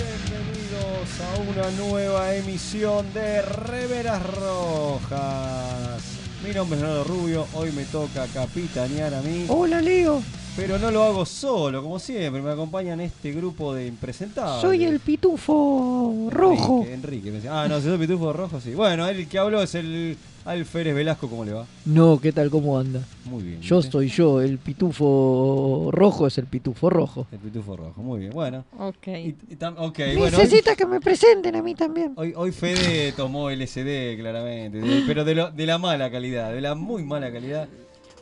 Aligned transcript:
Bienvenidos 0.00 1.20
a 1.20 1.40
una 1.40 1.70
nueva 1.72 2.34
emisión 2.34 3.12
de 3.12 3.42
Reveras 3.42 4.22
Rojas. 4.34 6.02
Mi 6.42 6.52
nombre 6.54 6.78
es 6.78 6.82
Leonardo 6.82 7.04
Rubio, 7.04 7.46
hoy 7.52 7.70
me 7.72 7.84
toca 7.84 8.26
capitanear 8.28 9.12
a 9.12 9.20
mí, 9.20 9.44
Hola 9.48 9.82
Leo, 9.82 10.22
pero 10.56 10.78
no 10.78 10.90
lo 10.90 11.02
hago 11.04 11.24
solo, 11.24 11.82
como 11.82 11.98
siempre, 11.98 12.42
me 12.42 12.50
acompañan 12.50 13.00
este 13.00 13.32
grupo 13.32 13.72
de 13.74 13.86
impresentables. 13.86 14.60
soy 14.60 14.84
el 14.84 15.00
pitufo 15.00 16.28
rojo. 16.30 16.80
Enrique, 16.82 16.94
Enrique 16.94 17.30
me 17.30 17.36
decía, 17.36 17.62
ah, 17.62 17.68
no, 17.68 17.78
si 17.80 17.84
soy 17.86 17.98
pitufo 17.98 18.32
rojo, 18.32 18.60
sí. 18.60 18.74
Bueno, 18.74 19.08
el 19.08 19.26
que 19.28 19.38
habló 19.38 19.62
es 19.62 19.74
el 19.74 20.16
Alférez 20.44 20.94
Velasco, 20.94 21.28
¿cómo 21.28 21.44
le 21.44 21.52
va? 21.52 21.66
No, 21.84 22.18
¿qué 22.20 22.32
tal? 22.32 22.50
¿Cómo 22.50 22.78
anda? 22.78 23.00
Muy 23.24 23.42
bien. 23.42 23.60
Yo 23.62 23.76
¿viste? 23.76 23.92
soy 23.92 24.08
yo, 24.08 24.40
el 24.42 24.58
pitufo 24.58 25.88
rojo 25.92 26.26
es 26.26 26.36
el 26.38 26.46
pitufo 26.46 26.90
rojo. 26.90 27.26
El 27.32 27.38
pitufo 27.38 27.76
rojo, 27.76 28.02
muy 28.02 28.20
bien, 28.20 28.32
bueno. 28.32 28.64
Ok. 28.78 29.06
Y- 29.08 29.36
y 29.50 29.56
tam- 29.56 29.74
ok, 29.78 29.98
bueno. 30.16 30.36
hoy- 30.36 30.44
Necesita 30.44 30.74
que 30.76 30.84
me 30.86 31.00
presenten 31.00 31.56
a 31.56 31.62
mí 31.62 31.74
también. 31.74 32.12
Hoy, 32.16 32.32
hoy 32.36 32.52
Fede 32.52 33.12
tomó 33.12 33.50
LSD, 33.50 34.16
claramente, 34.18 34.78
de- 34.80 35.02
pero 35.06 35.24
de, 35.24 35.34
lo- 35.34 35.50
de 35.50 35.66
la 35.66 35.78
mala 35.78 36.10
calidad, 36.10 36.52
de 36.52 36.60
la 36.60 36.74
muy 36.74 37.04
mala 37.04 37.30
calidad. 37.32 37.68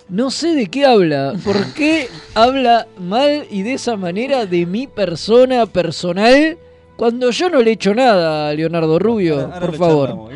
No 0.08 0.30
sé 0.30 0.54
de 0.54 0.66
qué 0.68 0.86
habla, 0.86 1.34
por 1.44 1.56
qué 1.74 2.08
habla 2.34 2.86
mal 2.98 3.46
y 3.50 3.62
de 3.62 3.74
esa 3.74 3.96
manera 3.96 4.46
de 4.46 4.64
mi 4.66 4.86
persona 4.86 5.66
personal 5.66 6.56
cuando 6.96 7.30
yo 7.30 7.48
no 7.50 7.60
le 7.62 7.70
he 7.70 7.72
hecho 7.74 7.94
nada 7.94 8.48
a 8.48 8.54
Leonardo 8.54 8.98
Rubio, 8.98 9.34
Ahora- 9.40 9.54
ahora 9.54 9.66
por 9.66 9.76
favor. 9.76 10.30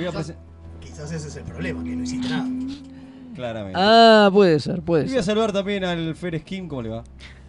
Quizás 0.81 1.11
ese 1.13 1.29
es 1.29 1.37
el 1.37 1.45
problema, 1.45 1.83
que 1.83 1.97
no 1.97 2.03
hiciste 2.05 2.29
nada. 2.29 2.47
Claramente. 3.35 3.79
Ah, 3.83 4.31
puede 4.33 4.61
ser, 4.61 4.83
puede 4.83 5.05
Y 5.05 5.09
voy 5.09 5.15
a 5.15 5.23
ser. 5.23 5.25
saludar 5.33 5.53
también 5.53 5.85
al 5.85 6.15
Fer 6.15 6.39
Skim, 6.41 6.69
¿cómo 6.69 6.83
le 6.83 6.91
va? 6.91 7.05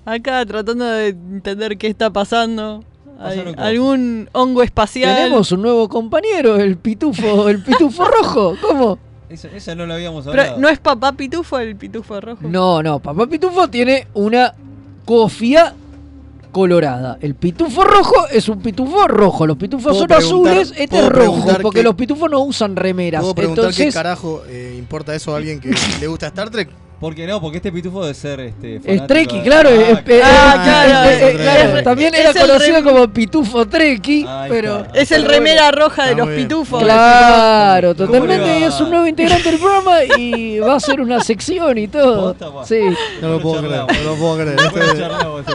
Acá 0.06 0.46
tratando 0.46 0.86
de 0.86 1.10
entender 1.10 1.78
qué 1.78 1.88
está 1.88 2.10
pasando. 2.12 2.84
Hay 3.20 3.40
algún 3.58 4.28
hongo 4.32 4.64
espacial. 4.64 5.16
Tenemos 5.16 5.52
un 5.52 5.62
nuevo 5.62 5.88
compañero, 5.88 6.56
el 6.56 6.78
pitufo, 6.78 7.48
el 7.50 7.62
pitufo 7.62 8.06
rojo. 8.24 8.56
¿Cómo? 8.62 8.98
Esa, 9.34 9.48
esa 9.50 9.74
no 9.76 9.86
la 9.86 9.96
habíamos 9.96 10.28
hablado. 10.28 10.48
Pero 10.50 10.62
no 10.62 10.70
es 10.70 10.78
papá 10.80 11.12
pitufo 11.14 11.58
el 11.60 11.76
pitufo 11.76 12.22
rojo. 12.22 12.42
No, 12.44 12.84
no, 12.84 13.00
papá 13.00 13.26
pitufo 13.26 13.68
tiene 13.68 14.08
una 14.14 14.54
cofia 15.06 15.74
colorada. 16.52 17.18
El 17.20 17.34
pitufo 17.36 17.84
rojo 17.84 18.28
es 18.32 18.48
un 18.48 18.62
pitufo 18.62 19.08
rojo. 19.08 19.48
Los 19.48 19.58
pitufos 19.58 19.98
son 19.98 20.12
azules, 20.14 20.72
este 20.78 21.00
es 21.00 21.10
rojo, 21.10 21.48
porque 21.64 21.80
qué- 21.80 21.84
los 21.84 21.96
pitufos 21.96 22.30
no 22.30 22.42
usan 22.42 22.76
remeras. 22.76 23.22
¿Puedo 23.22 23.34
preguntar 23.36 23.64
qué 23.66 23.70
Entonces, 23.72 23.94
carajo 23.94 24.44
eh, 24.48 24.76
importa 24.78 25.16
eso 25.16 25.34
a 25.34 25.38
alguien 25.38 25.60
que 25.60 25.74
le 26.00 26.08
gusta 26.08 26.28
Star 26.28 26.50
Trek? 26.52 26.70
¿Por 27.04 27.14
qué 27.16 27.28
no? 27.28 27.42
Porque 27.42 27.58
este 27.58 27.70
pitufo 27.70 28.02
debe 28.04 28.14
ser 28.14 28.40
este, 28.40 28.80
es 28.86 29.06
Treki, 29.08 29.42
claro. 29.42 29.70
Ah, 29.70 29.74
es- 29.76 29.90
es- 29.92 29.98
es- 29.98 30.04
claro, 30.06 31.10
es- 31.10 31.22
es- 31.22 31.22
es- 31.36 31.42
claro, 31.42 31.78
es- 31.80 31.84
También 31.84 32.16
era 32.16 32.32
conocido 32.34 32.78
rem- 32.78 32.84
como 32.86 33.08
pitufo 33.10 33.68
Treki, 33.68 34.26
pero... 34.48 34.86
Es 34.94 35.12
el 35.12 35.24
Pero 35.24 35.34
remera 35.34 35.70
roja 35.72 36.06
de 36.06 36.12
Está 36.12 36.26
los 36.26 36.34
pitufos. 36.34 36.82
Claro, 36.82 37.94
¿Cómo 37.94 38.08
totalmente. 38.08 38.66
es 38.68 38.80
un 38.80 38.90
nuevo 38.90 39.06
integrante 39.06 39.52
del 39.52 39.60
programa 39.60 39.98
y 40.18 40.60
va 40.60 40.72
a 40.72 40.76
hacer 40.78 41.02
una 41.02 41.20
sección 41.20 41.78
y 41.78 41.90
todo. 41.90 42.38
Sí. 42.66 42.80
No 43.22 43.32
lo 43.32 43.42
puedo 43.42 43.62
creer, 43.62 43.82
no 43.82 44.10
lo 44.10 44.16
puedo 44.16 44.36
creer. 44.38 44.56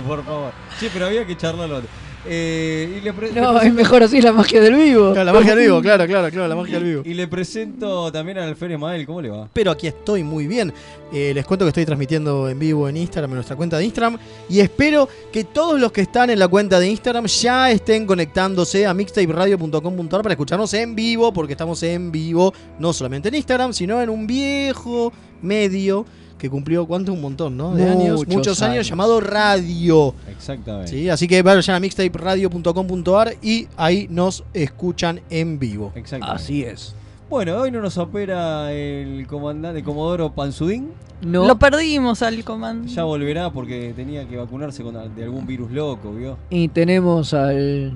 Por 0.07 0.23
favor. 0.25 0.53
Sí, 0.79 0.91
pero 0.93 1.07
había 1.07 1.27
que 1.27 1.35
charlarlo. 1.35 1.81
Eh, 2.27 2.97
y 2.99 3.01
le 3.01 3.13
pre- 3.13 3.33
le 3.33 3.41
No, 3.41 3.61
es 3.61 3.73
mejor 3.73 4.03
así 4.03 4.21
la 4.21 4.33
magia 4.33 4.61
del 4.61 4.75
vivo. 4.75 5.13
Claro, 5.13 5.25
la 5.25 5.33
magia 5.33 5.53
al 5.53 5.59
vivo, 5.59 5.81
claro, 5.81 6.07
claro, 6.07 6.31
claro, 6.31 6.49
la 6.49 6.57
magia 6.57 6.77
al 6.79 6.85
vivo. 6.85 7.03
Y 7.05 7.15
le 7.15 7.27
presento 7.29 8.11
también 8.13 8.39
al 8.39 8.55
Fer 8.57 8.73
Emael, 8.73 9.07
¿cómo 9.07 9.23
le 9.23 9.31
va? 9.31 9.49
Pero 9.53 9.71
aquí 9.71 9.87
estoy 9.87 10.23
muy 10.25 10.47
bien. 10.47 10.73
Eh, 11.13 11.33
les 11.35 11.47
cuento 11.47 11.65
que 11.65 11.69
estoy 11.71 11.87
transmitiendo 11.87 12.49
en 12.49 12.59
vivo 12.59 12.89
en 12.89 12.97
Instagram, 12.97 13.31
en 13.31 13.35
nuestra 13.37 13.57
cuenta 13.57 13.79
de 13.79 13.85
Instagram. 13.85 14.19
Y 14.49 14.61
espero 14.61 15.09
que 15.33 15.45
todos 15.45 15.81
los 15.81 15.91
que 15.93 16.03
están 16.03 16.29
en 16.31 16.39
la 16.39 16.49
cuenta 16.49 16.79
de 16.79 16.89
Instagram 16.89 17.27
ya 17.27 17.71
estén 17.71 18.05
conectándose 18.07 18.87
a 18.87 18.93
mixtaperadio.com.ar 18.95 20.23
para 20.23 20.33
escucharnos 20.35 20.75
en 20.75 20.95
vivo, 20.95 21.33
porque 21.33 21.53
estamos 21.53 21.83
en 21.83 22.13
vivo 22.13 22.53
no 22.79 22.93
solamente 22.93 23.29
en 23.29 23.37
Instagram, 23.37 23.73
sino 23.73 24.03
en 24.03 24.11
un 24.11 24.27
viejo 24.27 25.13
medio 25.41 26.05
que 26.39 26.49
cumplió, 26.49 26.87
¿cuánto? 26.87 27.13
Un 27.13 27.21
montón, 27.21 27.57
¿no? 27.57 27.75
De 27.75 27.89
años, 27.89 28.21
Muchos 28.21 28.35
muchos 28.35 28.63
años, 28.63 28.75
años. 28.75 28.89
llamado 28.89 29.21
Radio. 29.21 30.15
Exactamente. 30.31 30.91
Sí, 30.91 31.09
así 31.09 31.27
que 31.27 31.43
vayan 31.43 31.77
a 31.77 31.81
mixtaperadio.com.ar 31.81 33.35
y 33.43 33.67
ahí 33.77 34.07
nos 34.09 34.45
escuchan 34.55 35.21
en 35.31 35.59
vivo. 35.59 35.93
Exactamente. 35.95 36.43
Así 36.43 36.63
es. 36.63 36.95
Bueno, 37.29 37.57
hoy 37.59 37.71
no 37.71 37.83
nos 37.83 37.99
opera 37.99 38.73
el 38.73 39.27
comandante 39.27 39.83
Comodoro 39.83 40.33
Panzudín. 40.33 40.93
No. 41.21 41.47
Lo 41.47 41.59
perdimos 41.59 42.23
al 42.23 42.43
comando. 42.45 42.89
Ya 42.89 43.05
volverá 43.05 43.51
porque 43.51 43.93
tenía 43.95 44.27
que 44.27 44.37
vacunarse 44.37 44.83
con 44.83 44.95
de 45.15 45.25
algún 45.25 45.47
virus 45.47 45.71
loco, 45.73 46.13
¿vio? 46.13 46.39
Y 46.49 46.69
tenemos 46.69 47.35
al, 47.35 47.93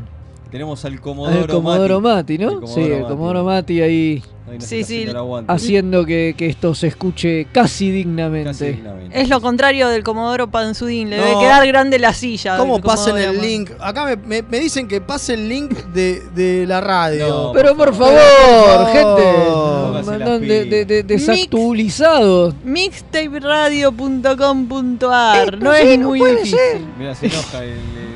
Tenemos 0.53 0.85
al 0.85 1.01
Comodoro, 1.01 1.41
al 1.41 1.47
Comodoro 1.49 2.01
Mati, 2.01 2.39
¿no? 2.39 2.51
El 2.51 2.55
Comodoro 2.61 2.75
sí, 2.75 2.81
el 2.83 3.01
Mati. 3.03 3.13
Comodoro 3.13 3.45
Mati 3.45 3.81
ahí 3.81 4.23
Sí, 4.59 4.85
sí. 4.85 5.07
haciendo 5.49 6.01
el 6.01 6.07
que, 6.07 6.35
que 6.37 6.47
esto 6.49 6.75
se 6.75 6.89
escuche 6.89 7.47
casi 7.53 7.91
dignamente. 7.91 8.51
Casi 8.51 8.67
dignamente. 8.67 9.19
Es 9.19 9.31
lo 9.31 9.41
contrario 9.41 9.89
del 9.89 10.03
Comodoro 10.05 10.51
Panzudín. 10.51 11.09
Le 11.09 11.17
debe 11.17 11.39
quedar 11.41 11.67
grande 11.67 11.99
la 11.99 12.13
silla. 12.13 12.59
¿Cómo 12.59 12.79
pasen 12.83 13.17
el 13.17 13.41
link? 13.41 13.71
Acá 13.81 14.05
me, 14.05 14.17
me- 14.17 14.43
me 14.43 14.61
dicen 14.61 14.89
que 14.89 15.01
pase 15.01 15.33
el 15.35 15.49
link 15.49 15.71
de, 15.95 16.21
de 16.35 16.67
la 16.67 16.83
radio. 16.83 17.29
No. 17.29 17.53
Pero 17.55 17.75
por 17.75 17.97
Por 17.97 18.13
favor, 18.13 18.89
gente, 18.93 19.23
de, 20.47 20.65
de- 20.67 20.85
de- 20.85 21.03
desactualizados. 21.03 22.55
Mixtaperadio.com.ar. 22.63 25.55
Eh, 25.55 25.59
no 25.59 25.73
es 25.73 25.99
muy 25.99 26.21
difícil. 26.21 26.59
Mira, 26.99 27.15
se 27.15 27.25
enoja 27.27 27.65
el. 27.65 28.12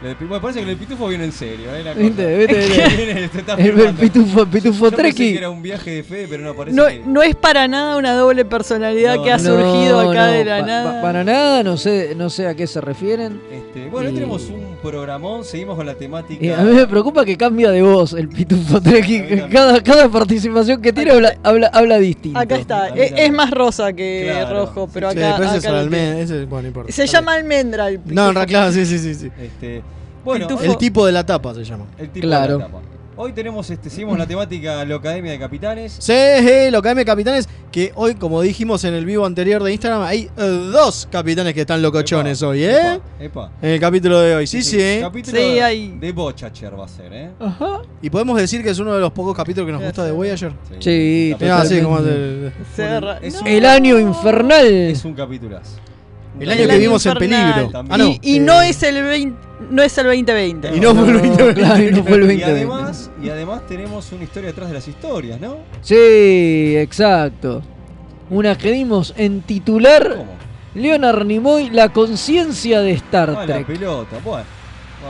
Bueno, 0.00 0.40
parece 0.42 0.62
que 0.64 0.70
el 0.70 0.76
pitufo 0.76 1.08
viene 1.08 1.24
en 1.24 1.32
serio, 1.32 1.74
¿eh? 1.74 1.82
La 1.82 1.92
cosa. 1.94 2.04
Viste, 2.04 2.36
viste. 2.38 2.96
Viene, 2.96 3.24
está 3.24 3.54
El, 3.58 3.94
pitufo, 3.94 4.46
pitufo 4.46 4.84
Yo 4.84 4.90
pensé 4.90 4.96
Treki. 5.02 5.32
que 5.32 5.38
era 5.38 5.50
un 5.50 5.62
viaje 5.62 5.90
de 5.90 6.02
fe, 6.02 6.26
pero 6.28 6.42
no 6.42 6.54
parece 6.54 6.76
No, 6.76 6.86
que... 6.86 7.00
no 7.06 7.22
es 7.22 7.34
para 7.34 7.66
nada 7.66 7.96
una 7.96 8.12
doble 8.14 8.44
personalidad 8.44 9.16
No, 9.16 9.22
que 9.24 9.32
ha 9.32 9.38
no. 9.38 9.42
surgido 9.44 10.02
No, 10.04 10.10
acá 10.10 10.26
no, 10.26 10.32
de 10.32 10.44
la 10.44 10.60
pa- 10.60 10.66
nada. 10.66 10.92
pa- 10.96 11.02
para 11.02 11.24
nada, 11.24 11.62
no 11.62 11.76
sé, 11.76 12.14
no 12.16 12.28
sé 12.30 12.46
a 12.46 12.54
qué 12.54 12.66
se 12.66 12.80
refieren. 12.80 13.40
Este, 13.50 13.88
bueno, 13.88 14.08
hoy 14.08 14.12
Y- 14.12 14.16
tenemos 14.16 14.42
un 14.50 14.65
programón, 14.90 15.44
seguimos 15.44 15.76
con 15.76 15.86
la 15.86 15.94
temática... 15.94 16.44
Y 16.44 16.50
a 16.50 16.58
mí 16.58 16.72
me 16.72 16.86
preocupa 16.86 17.24
que 17.24 17.36
cambia 17.36 17.70
de 17.70 17.82
voz 17.82 18.12
el 18.12 18.28
pitufo. 18.28 18.80
Cada, 19.50 19.82
cada 19.82 20.08
participación 20.08 20.80
que 20.80 20.92
tiene 20.92 21.10
habla, 21.12 21.36
habla, 21.42 21.66
habla 21.72 21.98
distinto. 21.98 22.38
Acá 22.38 22.56
está. 22.56 22.88
Es, 22.88 23.12
es 23.16 23.32
más 23.32 23.50
rosa 23.50 23.92
que 23.92 24.28
Claro. 24.30 24.60
rojo, 24.66 24.88
pero 24.92 25.10
Sí, 25.12 25.18
acá. 25.18 25.34
pero 25.36 25.48
ese 25.48 25.58
es 25.58 25.64
acá 25.64 25.72
lo 25.74 25.82
alme- 25.82 25.90
tiene. 25.90 26.22
ese- 26.22 26.44
bueno, 26.44 26.62
no 26.62 26.68
importa. 26.68 26.92
Se 26.92 27.06
llama 27.06 27.34
almendra 27.34 27.88
el 27.88 27.98
bien. 27.98 28.14
No, 28.14 28.28
en 28.28 28.34
pitufo. 28.34 28.46
realidad, 28.52 28.72
sí, 28.72 28.86
sí, 28.86 28.98
sí, 28.98 29.14
sí. 29.14 29.30
Este, 29.40 29.82
bueno, 30.24 30.46
Pitufo. 30.48 30.64
El 30.64 30.76
tipo 30.78 31.06
de 31.06 31.12
la 31.12 31.24
tapa 31.24 31.54
se 31.54 31.64
llama. 31.64 31.84
el 31.98 32.08
tipo 32.10 32.26
Claro. 32.26 32.54
de 32.54 32.58
la 32.60 32.66
tapa. 32.66 32.78
Hoy 33.18 33.32
tenemos, 33.32 33.70
este, 33.70 33.88
seguimos 33.88 34.18
la 34.18 34.26
temática 34.28 34.84
la 34.84 34.94
Academia 34.96 35.32
de 35.32 35.38
Capitanes. 35.38 35.96
Sí, 35.98 36.12
sí, 36.40 36.70
lo 36.70 36.82
KM 36.82 37.02
Capitanes, 37.04 37.48
que 37.72 37.90
hoy, 37.94 38.14
como 38.14 38.42
dijimos 38.42 38.84
en 38.84 38.92
el 38.92 39.06
vivo 39.06 39.24
anterior 39.24 39.62
de 39.62 39.72
Instagram, 39.72 40.02
hay 40.02 40.28
eh, 40.36 40.42
dos 40.70 41.08
capitanes 41.10 41.54
que 41.54 41.62
están 41.62 41.80
locochones 41.80 42.42
Epa, 42.42 42.48
hoy, 42.50 42.64
¿eh? 42.64 42.92
Epa, 42.94 43.00
epa. 43.20 43.50
En 43.62 43.70
el 43.70 43.80
capítulo 43.80 44.20
de 44.20 44.34
hoy, 44.36 44.46
sí, 44.46 44.62
sí. 44.62 44.76
¿eh? 44.78 44.98
Capítulo 45.00 45.36
Sí, 45.38 45.42
de- 45.54 45.62
hay- 45.62 45.96
de 45.98 46.12
Bochacher 46.12 46.78
va 46.78 46.84
a 46.84 46.88
ser, 46.88 47.10
¿eh? 47.12 47.30
Ajá. 47.40 47.80
Y 48.02 48.10
podemos 48.10 48.36
decir 48.38 48.62
que 48.62 48.68
es 48.70 48.78
uno 48.78 48.92
de 48.92 49.00
los 49.00 49.12
pocos 49.12 49.34
capítulos 49.34 49.66
que 49.66 49.72
nos 49.72 49.82
gusta 49.82 50.04
de 50.04 50.12
Voyager. 50.12 50.52
Sí, 50.78 51.32
Ah, 51.32 51.38
sí, 51.38 51.80
Totalmente. 51.80 51.82
como 51.82 51.98
el, 52.00 52.52
Se 52.74 52.84
agarra- 52.84 53.18
Es 53.22 53.34
no. 53.34 53.40
un- 53.40 53.46
El 53.46 53.64
año 53.64 53.98
infernal. 53.98 54.66
Es 54.66 55.04
un 55.06 55.14
capitulazo. 55.14 55.70
El 56.38 56.42
El 56.42 56.50
año 56.50 56.66
que 56.66 56.72
año 56.72 56.80
vimos 56.82 57.06
en 57.06 57.14
peligro. 57.14 57.70
Ah, 57.88 57.96
no. 57.96 58.08
Y, 58.08 58.20
y 58.22 58.36
eh, 58.36 58.40
no 58.40 58.60
es 58.60 58.82
el 58.82 59.02
20, 59.02 59.38
no 59.70 59.82
es 59.82 59.96
el 59.98 60.04
2020. 60.06 60.76
Y 60.76 60.80
no 60.80 60.94
fue 60.94 61.06
el 61.08 61.12
2020. 61.14 61.54
claro, 61.54 61.82
y 61.82 61.90
no 61.92 62.02
fue 62.04 62.12
el 62.16 62.22
Y 62.30 62.40
2020. 62.40 62.44
además, 62.44 63.10
y 63.22 63.28
además 63.30 63.62
tenemos 63.68 64.12
una 64.12 64.24
historia 64.24 64.48
detrás 64.48 64.68
de 64.68 64.74
las 64.74 64.88
historias, 64.88 65.40
¿no? 65.40 65.56
Sí, 65.82 66.74
exacto. 66.76 67.62
Una 68.30 68.56
que 68.58 68.72
dimos 68.72 69.14
en 69.16 69.42
titular 69.42 70.08
¿Cómo? 70.16 70.26
Leonard 70.74 71.24
Nimoy, 71.24 71.70
la 71.70 71.90
conciencia 71.92 72.80
de 72.80 72.92
Star 72.92 73.30
Ah, 73.30 73.46
la 73.46 73.54
Trek. 73.54 73.66
pelota, 73.66 74.18
bueno. 74.24 74.44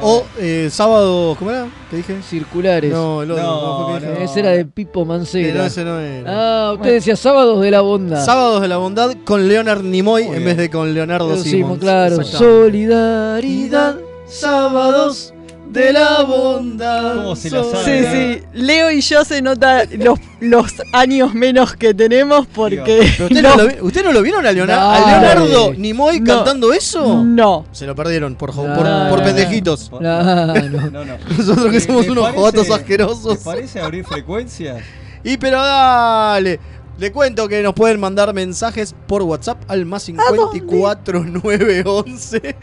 O 0.03 0.25
eh, 0.38 0.69
sábado, 0.70 1.35
¿cómo 1.38 1.50
era? 1.50 1.67
¿Qué 1.91 1.97
dije? 1.97 2.20
Circulares. 2.20 2.93
No, 2.93 3.23
el 3.23 3.31
otro. 3.31 3.43
No, 3.43 3.61
¿cómo 3.61 3.88
fue 3.93 4.00
que 4.00 4.06
dije? 4.06 4.19
no. 4.19 4.25
Ese 4.26 4.41
era 4.41 4.50
de 4.50 4.64
Pipo 4.67 5.06
Mancera. 5.06 5.55
no, 5.61 5.64
ese 5.64 5.85
no 5.85 5.99
era. 5.99 6.69
Ah, 6.69 6.73
usted 6.75 6.93
decía 6.93 7.17
sábados 7.17 7.62
de 7.62 7.70
la 7.70 7.81
bondad. 7.81 8.23
Sábados 8.23 8.61
de 8.61 8.69
la 8.69 8.76
bondad 8.76 9.12
con 9.25 9.49
Leonard 9.49 9.82
Nimoy 9.82 10.25
Muy 10.25 10.37
en 10.37 10.43
bien. 10.44 10.44
vez 10.44 10.56
de 10.58 10.69
con 10.70 10.93
Leonardo 10.93 11.35
Simons. 11.38 11.79
claro. 11.81 12.23
Solidaridad, 12.25 13.97
sábados 14.28 15.32
de 15.70 15.93
la 15.93 16.23
bondad. 16.23 17.17
¿Cómo 17.17 17.37
se 17.37 17.50
la 17.50 17.62
sabe? 17.64 17.84
Sí, 17.84 18.06
sí. 18.40 18.44
Leo 18.55 18.90
y 18.90 19.00
yo 19.00 19.25
se 19.25 19.43
nota 19.43 19.84
los, 19.99 20.19
los 20.40 20.73
años 20.93 21.34
menos 21.34 21.75
que 21.76 21.93
tenemos 21.93 22.46
porque. 22.46 23.00
¿Usted 23.20 23.43
no, 23.43 23.56
lo, 23.56 23.67
vi- 23.69 23.81
¿usted 23.81 24.05
no 24.05 24.12
lo 24.12 24.23
vieron 24.23 24.46
a, 24.46 24.52
Leonardo, 24.52 24.82
No. 24.82 24.90
a 24.93 25.11
Leonardo 25.11 25.75
Nimoy 25.75 26.20
No. 26.20 26.34
cantando 26.37 26.73
eso? 26.73 27.23
No. 27.25 27.67
Se 27.73 27.87
lo 27.87 27.94
perdieron 27.94 28.37
por, 28.37 28.55
No, 28.55 28.62
por, 28.75 28.87
no, 28.87 29.06
por 29.11 29.23
pendejitos. 29.23 29.90
No, 29.93 30.00
no. 30.00 30.46
No, 30.46 31.05
no. 31.05 31.17
Nosotros 31.37 31.67
que 31.67 31.72
¿Le- 31.72 31.81
somos 31.81 32.08
unos 32.08 32.29
jotos 32.32 32.69
¿Le 32.69 32.75
asquerosos. 32.75 33.38
parece 33.38 33.81
abrir 33.81 34.05
frecuencias? 34.05 34.82
Y 35.25 35.37
pero 35.38 35.58
dale. 35.58 36.61
Le 36.98 37.12
cuento 37.12 37.46
que 37.46 37.62
nos 37.62 37.75
pueden 37.75 38.00
mandar 38.00 38.32
mensajes 38.32 38.94
por 39.06 39.22
WhatsApp 39.22 39.62
al 39.69 39.84
más 39.84 40.04
54 40.04 41.25
911 41.25 42.56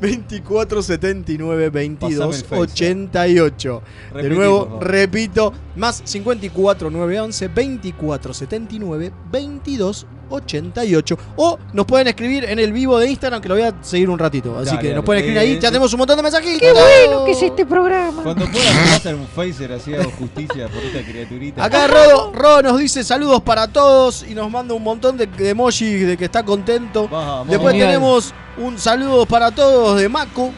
24 0.00 0.82
79 0.82 1.70
22 1.70 2.18
Pasame 2.18 2.36
el 2.36 2.44
Face, 2.44 2.72
88. 2.72 3.82
De 4.14 4.30
nuevo, 4.30 4.78
repito, 4.80 5.52
más 5.76 6.02
54 6.04 6.90
911 6.90 7.48
24 7.48 8.34
79 8.34 9.12
22 9.30 10.06
88. 10.28 11.18
O 11.36 11.56
nos 11.72 11.86
pueden 11.86 12.08
escribir 12.08 12.44
en 12.44 12.58
el 12.58 12.72
vivo 12.72 12.98
de 12.98 13.08
Instagram, 13.08 13.40
que 13.40 13.48
lo 13.48 13.54
voy 13.54 13.62
a 13.62 13.74
seguir 13.80 14.10
un 14.10 14.18
ratito. 14.18 14.56
Así 14.58 14.70
Dale, 14.70 14.80
que 14.80 14.88
nos 14.88 14.94
dale. 14.96 15.02
pueden 15.06 15.20
escribir 15.22 15.38
ahí. 15.38 15.52
Eh, 15.52 15.58
Ya 15.60 15.68
tenemos 15.68 15.92
un 15.92 15.98
montón 15.98 16.16
de 16.16 16.22
mensajitos. 16.24 16.60
¡Qué 16.60 16.72
bueno 16.72 17.24
que 17.24 17.30
es 17.30 17.42
este 17.42 17.64
programa! 17.64 18.22
Cuando 18.24 18.44
puedas, 18.46 18.92
hacer 18.96 19.14
un 19.14 19.26
phaser 19.28 19.72
así 19.72 19.94
hago 19.94 20.10
justicia 20.18 20.66
por 20.68 20.82
esta 20.82 21.00
criaturita. 21.08 21.64
Acá 21.64 21.86
Rodo, 21.86 22.32
Rodo 22.34 22.62
nos 22.62 22.78
dice 22.80 23.04
saludos 23.04 23.40
para 23.42 23.68
todos 23.68 24.24
y 24.28 24.34
nos 24.34 24.50
manda 24.50 24.74
un 24.74 24.82
montón 24.82 25.16
de, 25.16 25.26
de 25.26 25.50
emojis 25.50 26.06
de 26.06 26.16
que 26.16 26.24
está 26.24 26.42
contento. 26.44 27.06
Vamos. 27.08 27.48
Después 27.48 27.72
Genial. 27.72 27.88
tenemos 27.90 28.34
un 28.58 28.78
saludo 28.78 29.26
para 29.26 29.52
todos 29.52 30.00
de 30.00 30.08
Mako. 30.08 30.50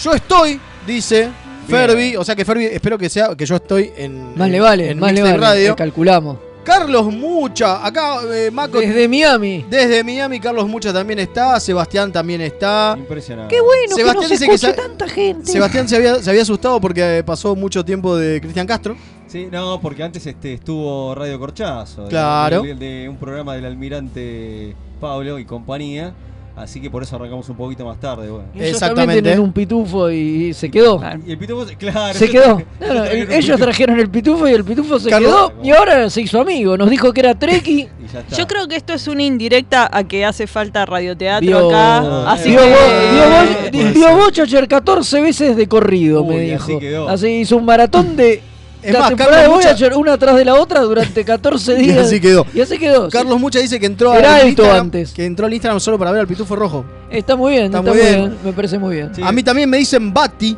Yo 0.00 0.12
estoy, 0.12 0.60
dice. 0.86 1.30
Ferbi. 1.64 2.16
O 2.16 2.24
sea 2.24 2.34
que 2.36 2.44
Ferbi, 2.44 2.64
espero 2.66 2.96
que 2.98 3.08
sea 3.08 3.34
que 3.34 3.46
yo 3.46 3.56
estoy 3.56 3.90
en. 3.96 4.36
Más 4.36 4.46
en- 4.46 4.52
le 4.52 4.60
vale, 4.60 4.90
en 4.90 4.98
más 4.98 5.12
le 5.12 5.22
vale. 5.22 5.36
Radio. 5.36 5.72
eh, 5.72 5.74
calculamos. 5.76 6.36
Carlos 6.64 7.12
Mucha, 7.12 7.84
acá 7.86 8.20
eh, 8.32 8.50
Mako. 8.50 8.78
Desde, 8.80 8.94
Desde 8.94 9.08
Miami. 9.08 9.64
Miami, 10.02 10.40
Carlos 10.40 10.66
Mucha 10.66 10.94
también 10.94 11.18
está. 11.18 11.60
Sebastián 11.60 12.10
también 12.10 12.40
está. 12.40 12.94
Impresionante. 12.96 13.54
Qué 13.54 13.60
bueno 13.60 13.94
Sebastián 13.94 14.14
que 14.14 14.30
nos 14.30 14.40
dice 14.40 14.46
que 14.72 14.72
tanta 14.82 15.06
gente. 15.06 15.52
Sebastián 15.52 15.86
se 15.86 15.96
había, 15.96 16.22
se 16.22 16.30
había 16.30 16.40
asustado 16.40 16.80
porque 16.80 17.18
eh, 17.18 17.22
pasó 17.22 17.54
mucho 17.54 17.84
tiempo 17.84 18.16
de 18.16 18.40
Cristian 18.40 18.66
Castro. 18.66 18.96
Sí, 19.26 19.46
no, 19.52 19.78
porque 19.80 20.04
antes 20.04 20.26
este 20.26 20.54
estuvo 20.54 21.14
Radio 21.14 21.38
Corchazo. 21.38 22.04
de- 22.04 22.08
Claro. 22.08 22.62
De, 22.62 22.74
de 22.76 23.08
un 23.10 23.18
programa 23.18 23.54
del 23.56 23.66
almirante 23.66 24.74
Pablo 25.00 25.38
y 25.38 25.44
compañía. 25.44 26.14
Así 26.56 26.80
que 26.80 26.88
por 26.88 27.02
eso 27.02 27.16
arrancamos 27.16 27.48
un 27.48 27.56
poquito 27.56 27.84
más 27.84 27.98
tarde. 27.98 28.30
Bueno. 28.30 28.44
Ellos 28.54 28.68
Exactamente. 28.68 29.22
tienen 29.22 29.40
un 29.40 29.52
pitufo 29.52 30.08
y 30.08 30.54
se 30.54 30.70
quedó. 30.70 31.00
Y 31.26 31.32
el 31.32 31.38
pitufo, 31.38 31.66
claro. 31.76 32.16
Se 32.16 32.28
quedó. 32.30 32.62
No, 32.80 32.94
no, 32.94 33.04
ellos 33.06 33.58
trajeron 33.58 33.98
el 33.98 34.08
pitufo 34.08 34.46
y 34.46 34.52
el 34.52 34.62
pitufo 34.64 34.98
se 35.00 35.10
Carlos- 35.10 35.50
quedó 35.50 35.64
y 35.64 35.70
ahora 35.72 36.08
se 36.10 36.20
hizo 36.20 36.40
amigo. 36.40 36.76
Nos 36.76 36.88
dijo 36.90 37.12
que 37.12 37.20
era 37.20 37.34
Treki. 37.34 37.88
Yo 38.38 38.46
creo 38.46 38.68
que 38.68 38.76
esto 38.76 38.92
es 38.92 39.08
una 39.08 39.24
indirecta 39.24 39.88
a 39.92 40.04
que 40.04 40.24
hace 40.24 40.46
falta 40.46 40.86
radioteatro 40.86 41.68
acá. 41.70 42.30
Así 42.32 42.50
vio, 42.50 42.60
que. 42.60 42.68
Bo- 42.70 43.12
vio 43.12 43.22
Bo- 43.24 43.62
di- 43.64 43.78
puede 43.78 43.92
vio 43.92 44.06
ser. 44.08 44.16
Voyager 44.16 44.68
14 44.68 45.20
veces 45.22 45.56
de 45.56 45.66
corrido, 45.66 46.22
Uy, 46.22 46.36
me 46.36 46.54
así 46.54 46.66
dijo. 46.68 46.78
quedó. 46.80 47.08
Así 47.08 47.26
hizo 47.40 47.56
un 47.56 47.64
maratón 47.64 48.14
de 48.16 48.40
Es 48.84 48.92
la 48.92 48.98
más, 49.00 49.08
temporada 49.08 49.36
de 49.36 49.42
Carlos 49.42 49.56
Mucha, 49.56 49.72
Voyager 49.72 49.96
una 49.96 50.18
tras 50.18 50.36
de 50.36 50.44
la 50.44 50.54
otra 50.54 50.80
durante 50.82 51.24
14 51.24 51.74
y 51.80 51.82
días. 51.82 52.06
así 52.06 52.20
quedó. 52.20 52.46
Y 52.54 52.60
así 52.60 52.78
quedó. 52.78 53.06
sí. 53.06 53.12
Carlos 53.12 53.40
Mucha 53.40 53.58
dice 53.60 53.80
que 53.80 53.86
entró 53.86 54.14
Era 54.14 54.36
al 54.36 54.48
Instagram, 54.48 54.80
antes. 54.80 55.12
que 55.12 55.24
entró 55.24 55.46
al 55.46 55.52
Instagram 55.54 55.80
solo 55.80 55.98
para 55.98 56.10
ver 56.12 56.20
al 56.20 56.26
pitufo 56.26 56.54
rojo. 56.54 56.84
Está 57.10 57.36
muy 57.36 57.52
bien, 57.52 57.64
Está 57.66 57.78
está, 57.78 57.90
muy 57.90 58.00
bien. 58.00 58.14
bien. 58.20 58.36
Me 58.44 58.52
parece 58.52 58.78
muy 58.78 58.94
bien. 58.96 59.14
Sí. 59.14 59.22
A 59.24 59.32
mí 59.32 59.42
también 59.42 59.68
me 59.70 59.78
dicen 59.78 60.12
Bati. 60.12 60.56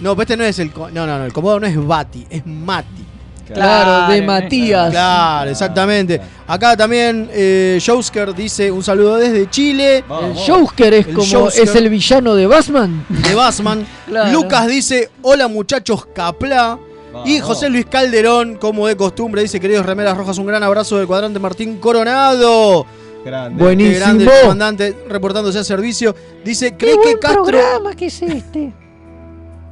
No, 0.00 0.14
pero 0.14 0.22
este 0.22 0.36
no 0.36 0.44
es 0.44 0.58
el. 0.58 0.70
No, 0.74 1.06
no, 1.06 1.18
no. 1.18 1.24
El 1.24 1.32
cómodo 1.32 1.60
no 1.60 1.66
es 1.66 1.76
Bati, 1.86 2.26
es 2.30 2.46
Mati. 2.46 3.04
Claro, 3.52 4.12
de 4.12 4.22
Matías. 4.22 4.90
Claro, 4.90 5.50
exactamente. 5.50 6.20
Acá 6.46 6.76
también 6.76 7.28
eh, 7.32 7.80
Jousker 7.84 8.34
dice 8.34 8.70
un 8.72 8.82
saludo 8.82 9.16
desde 9.16 9.48
Chile. 9.48 9.98
El 9.98 10.02
Vamos. 10.08 10.38
Es 10.42 10.48
El 10.48 11.14
como 11.14 11.48
es 11.48 11.74
el 11.74 11.88
villano 11.88 12.34
de 12.34 12.46
Batman. 12.46 13.04
De 13.08 13.34
Basman. 13.34 13.86
Claro. 14.06 14.32
Lucas 14.32 14.66
dice: 14.68 15.10
Hola 15.22 15.48
muchachos 15.48 16.06
Capla. 16.14 16.78
Y. 17.24 17.40
José 17.40 17.68
Luis 17.68 17.86
Calderón, 17.86 18.56
como 18.56 18.86
de 18.86 18.96
costumbre, 18.96 19.42
dice: 19.42 19.60
Queridos 19.60 19.86
remeras 19.86 20.16
rojas, 20.16 20.38
un 20.38 20.46
gran 20.46 20.62
abrazo 20.62 20.98
del 20.98 21.06
cuadrante 21.06 21.38
Martín 21.38 21.78
Coronado. 21.78 22.86
Grande. 23.24 23.62
Buen- 23.62 23.78
Qué 23.78 23.84
Buenísimo. 23.84 23.98
grande 24.06 24.24
el 24.24 24.40
comandante 24.42 24.96
reportándose 25.08 25.58
a 25.58 25.64
servicio. 25.64 26.14
Dice: 26.44 26.76
¿Cree 26.76 26.96
que 27.02 27.18
Castro. 27.18 27.58
que 27.96 28.06
es 28.06 28.22
este. 28.22 28.72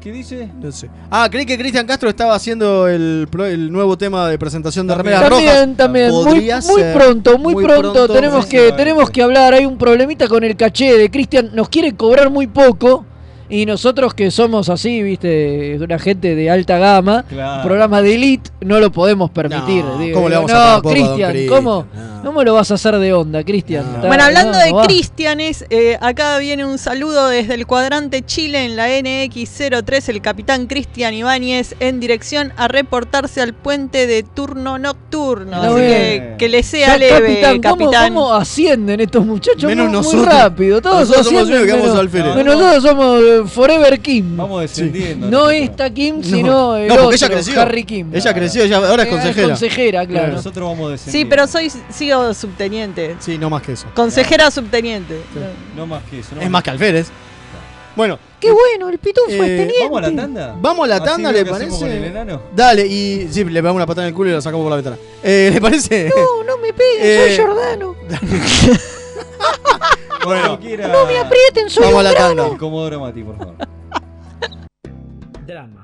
¿Qué 0.05 0.13
dice? 0.13 0.51
No 0.61 0.71
sé. 0.71 0.91
Ah, 1.11 1.29
creí 1.31 1.47
que 1.47 1.57
Cristian 1.57 1.87
Castro 1.87 2.11
estaba 2.11 2.35
haciendo 2.35 2.87
el, 2.87 3.27
nuevo 3.73 3.97
tema 3.97 4.29
de 4.29 4.39
presentación 4.39 4.87
de 4.87 4.95
remeras 4.95 5.23
También, 5.31 5.51
rojas. 5.51 5.77
también, 5.79 6.11
muy, 6.11 6.25
Podría 6.25 6.61
muy 6.61 6.83
pronto, 6.93 7.39
muy, 7.39 7.55
Muy 7.55 7.65
pronto, 7.65 7.93
pronto, 7.95 8.13
tenemos 8.13 8.45
sí, 8.45 8.51
que 8.51 8.73
tenemos 8.73 9.09
que 9.09 9.23
hablar, 9.23 9.55
hay 9.55 9.65
un 9.65 9.79
problemita 9.79 10.29
con 10.29 10.45
el 10.45 10.57
caché 10.59 10.99
de 10.99 11.11
Cristian, 11.11 11.53
nos 11.55 11.71
quiere 11.71 11.97
cobrar 11.97 12.29
muy 12.29 12.47
poco 12.47 13.07
y 13.61 13.67
nosotros 13.67 14.15
que 14.15 14.31
somos 14.31 14.69
así, 14.69 15.03
viste, 15.03 15.79
una 15.81 15.99
gente 15.99 16.35
de 16.35 16.51
alta 16.51 16.79
gama, 16.79 17.25
Claro. 17.29 17.63
programa 17.63 18.03
de 18.03 18.15
elite, 18.15 18.51
no 18.61 18.81
lo 18.81 18.91
podemos 18.91 19.31
permitir. 19.31 19.85
No, 19.85 19.99
digo. 19.99 20.15
¿cómo 20.17 20.29
le 20.29 20.35
vamos 20.37 20.51
no, 20.51 20.59
a 20.59 20.83
Cristian, 20.83 21.31
Cristian? 21.31 21.57
¿cómo, 21.57 21.87
No. 21.95 22.14
¿Cómo 22.25 22.43
lo 22.43 22.55
vas 22.55 22.71
a 22.71 22.75
hacer 22.75 22.97
de 22.99 23.13
onda, 23.13 23.43
Cristian? 23.45 23.85
No. 24.01 24.07
Bueno, 24.09 24.25
hablando 24.25 24.53
no, 24.59 24.81
de. 24.81 24.87
Cristianes, 24.87 25.65
eh, 25.71 25.97
acá 26.01 26.39
viene 26.39 26.65
un 26.65 26.79
saludo 26.79 27.29
desde 27.29 27.55
el 27.55 27.67
cuadrante 27.67 28.23
Chile 28.23 28.65
en 28.65 28.77
la 28.77 28.89
NX03, 28.89 30.09
el 30.09 30.21
capitán 30.23 30.67
Cristian 30.67 31.15
Ibáñez, 31.15 31.75
en 31.81 32.01
dirección 32.01 32.53
a 32.57 32.69
reportarse 32.69 33.41
al 33.41 33.55
puente 33.55 34.07
de 34.07 34.23
turno 34.23 34.79
nocturno. 34.79 35.57
Así 35.63 35.75
que, 35.77 36.35
que 36.39 36.49
le 36.49 36.63
sea 36.63 36.89
Ya, 36.89 36.99
leve, 36.99 37.41
capitán, 37.41 37.63
¿cómo, 37.63 37.85
capitán. 37.91 38.15
cómo 38.15 38.35
ascienden 38.35 39.01
estos 39.01 39.25
muchachos? 39.25 39.65
Menos 39.65 39.87
muy, 39.89 39.97
muy 39.97 40.03
nosotros. 40.05 40.27
rápido, 40.35 40.81
todos 40.83 41.01
Nosotros 41.09 41.27
somos 41.27 41.49
los 41.49 41.51
ascienden 41.51 41.81
vamos 41.81 41.95
menos- 41.95 41.99
al 42.31 42.37
menos 42.37 42.57
nosotros 42.57 42.83
somos 42.83 43.21
eh, 43.23 43.43
Forever 43.49 44.01
Kim. 44.01 44.37
Vamos 44.37 44.61
descendiendo. 44.63 45.31
No 45.31 45.51
esta 45.51 45.91
Kim, 45.91 46.17
No. 46.19 46.23
sino 46.25 46.77
el 46.77 46.91
otro, 46.91 47.13
ella 47.13 47.29
creció. 47.29 47.61
Harry 47.61 47.85
Kim. 47.85 48.11
Ella 48.15 48.35
creció, 48.35 48.65
ya, 48.65 48.77
ahora 48.79 49.03
es 49.03 49.09
Eh, 49.09 49.13
consejera. 49.13 49.49
consejera, 49.49 50.07
claro. 50.07 50.33
Nosotros 50.35 50.69
vamos 50.69 50.91
descendiendo. 50.93 51.27
Sí, 51.27 51.31
pero 51.31 51.47
soy 51.47 51.71
sigo 51.91 52.14
subteniente. 52.35 53.17
Sí, 53.21 53.39
no 53.39 53.51
más 53.51 53.63
que 53.63 53.73
eso. 53.73 53.87
Consejera 53.95 54.51
subteniente. 54.51 55.21
No 55.77 55.87
más 55.87 56.03
que 56.05 56.21
eso. 56.21 56.35
no 56.35 56.41
Es 56.43 56.51
más 56.51 56.63
que 56.63 56.71
alférez. 56.71 57.09
Bueno, 57.97 58.19
Qué 58.41 58.51
bueno, 58.51 58.89
el 58.89 58.99
pitufo 58.99 59.29
Eh, 59.31 59.35
es 59.35 59.39
teniente. 59.41 59.75
¿Vamos 59.85 59.99
a 59.99 60.11
la 60.11 60.17
tanda? 60.17 60.57
Vamos 60.61 60.85
a 60.85 60.89
la 60.89 61.05
tanda, 61.05 61.31
¿le 61.33 61.47
parece? 61.47 61.79
con 61.79 61.89
el 61.91 62.05
enano? 62.05 62.43
dale, 62.55 62.85
y 62.87 63.29
sí, 63.31 63.45
le 63.45 63.61
pegamos 63.61 63.77
una 63.77 63.87
patada 63.87 64.07
en 64.07 64.09
el 64.09 64.15
culo 64.15 64.31
y 64.31 64.33
la 64.33 64.41
sacamos 64.41 64.65
por 64.65 64.71
la 64.71 64.77
ventana. 64.77 64.97
Eh, 65.23 65.51
¿Le 65.55 65.61
parece? 65.61 66.11
No, 66.15 66.43
no 66.45 66.59
me 66.59 66.73
peguen, 66.73 66.99
Eh, 67.01 67.37
soy 67.37 67.47
Jordano. 67.47 67.95
Bueno, 70.25 70.59
quiera. 70.59 70.89
No 70.89 71.05
me 71.05 71.19
aprieten, 71.19 71.69
soy 71.69 71.85
Vamos 71.85 72.01
a 72.01 72.03
la 72.05 72.13
grano. 72.13 72.43
tanda. 72.45 72.59
Comodoro 72.59 72.99
Mati, 73.01 73.23
por 73.23 73.37
favor. 73.37 73.55
Drama. 75.47 75.84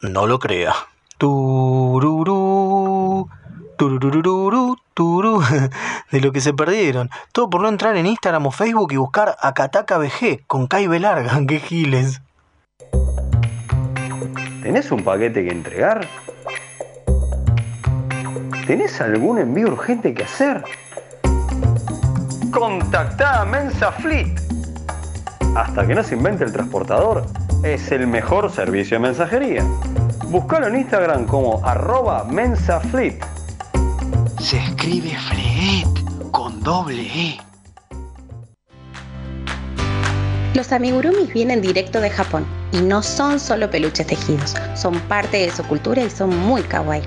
no 0.00 0.26
lo 0.26 0.38
crea. 0.38 0.74
Tururú, 1.18 2.08
tururururu, 3.76 4.76
turú. 4.94 5.42
De 6.12 6.20
lo 6.20 6.32
que 6.32 6.40
se 6.40 6.54
perdieron. 6.54 7.10
Todo 7.32 7.50
por 7.50 7.62
no 7.62 7.68
entrar 7.68 7.96
en 7.96 8.06
Instagram 8.06 8.46
o 8.46 8.50
Facebook 8.50 8.92
y 8.92 8.96
buscar 8.96 9.36
Akataka 9.40 9.98
BG 9.98 10.46
con 10.46 10.66
Kai 10.66 10.86
Larga. 10.98 11.40
¡Qué 11.48 11.60
giles! 11.60 12.20
¿Tenés 14.62 14.90
un 14.90 15.02
paquete 15.02 15.44
que 15.44 15.50
entregar? 15.50 16.06
¿Tenés 18.66 19.00
algún 19.00 19.38
envío 19.38 19.68
urgente 19.68 20.12
que 20.12 20.24
hacer? 20.24 20.62
Contactá 22.52 23.40
a 23.40 23.44
Mensa 23.46 23.92
Fleet. 23.92 24.47
Hasta 25.58 25.84
que 25.84 25.92
no 25.92 26.04
se 26.04 26.14
invente 26.14 26.44
el 26.44 26.52
transportador, 26.52 27.26
es 27.64 27.90
el 27.90 28.06
mejor 28.06 28.52
servicio 28.52 28.96
de 28.96 29.00
mensajería. 29.00 29.64
Búscalo 30.28 30.68
en 30.68 30.76
Instagram 30.76 31.26
como 31.26 31.60
arroba 31.66 32.22
mensafleet. 32.22 33.18
Se 34.38 34.56
escribe 34.56 35.16
Fleet. 35.16 36.30
con 36.30 36.62
doble 36.62 37.02
E. 37.02 37.38
Los 40.54 40.70
amigurumis 40.70 41.34
vienen 41.34 41.60
directo 41.60 42.00
de 42.00 42.10
Japón 42.10 42.46
y 42.70 42.80
no 42.80 43.02
son 43.02 43.40
solo 43.40 43.68
peluches 43.68 44.06
tejidos, 44.06 44.54
son 44.76 44.94
parte 45.08 45.38
de 45.38 45.50
su 45.50 45.64
cultura 45.64 46.02
y 46.02 46.10
son 46.10 46.38
muy 46.38 46.62
kawaii. 46.62 47.02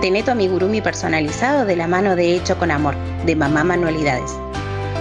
Tené 0.00 0.22
tu 0.22 0.30
amigurumi 0.30 0.80
personalizado 0.80 1.66
de 1.66 1.76
la 1.76 1.88
mano 1.88 2.16
de 2.16 2.36
Hecho 2.36 2.56
con 2.56 2.70
Amor, 2.70 2.94
de 3.26 3.36
Mamá 3.36 3.64
Manualidades. 3.64 4.34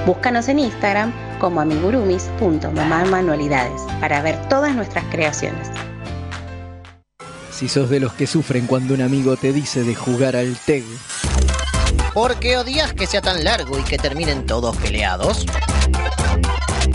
Búscanos 0.05 0.50
en 0.50 0.60
Instagram 0.60 1.13
como 1.39 1.62
amigurumis.mamamanualidades 1.62 3.82
para 4.00 4.22
ver 4.22 4.38
todas 4.50 4.75
nuestras 4.75 5.06
creaciones. 5.06 5.67
Si 7.51 7.67
sos 7.67 7.89
de 7.89 8.00
los 8.00 8.13
que 8.13 8.27
sufren 8.27 8.67
cuando 8.67 8.94
un 8.94 9.01
amigo 9.01 9.36
te 9.36 9.51
dice 9.51 9.84
de 9.84 9.96
jugar 9.96 10.36
al 10.36 10.56
TEG. 10.58 10.84
¿Por 12.13 12.36
qué 12.36 12.58
odias 12.58 12.94
que 12.94 13.08
sea 13.08 13.22
tan 13.22 13.44
largo 13.44 13.79
y 13.79 13.84
que 13.84 13.98
terminen 13.98 14.46
todos 14.46 14.77
peleados? 14.77 15.48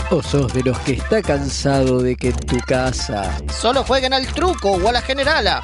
¿O 0.09 0.21
sos 0.21 0.53
de 0.53 0.63
los 0.63 0.79
que 0.79 0.93
está 0.93 1.21
cansado 1.21 2.01
de 2.01 2.15
que 2.15 2.29
en 2.29 2.37
tu 2.37 2.57
casa 2.59 3.37
Solo 3.49 3.83
jueguen 3.83 4.13
al 4.13 4.25
truco 4.27 4.71
o 4.71 4.87
a 4.87 4.91
la 4.91 5.01
generala. 5.01 5.63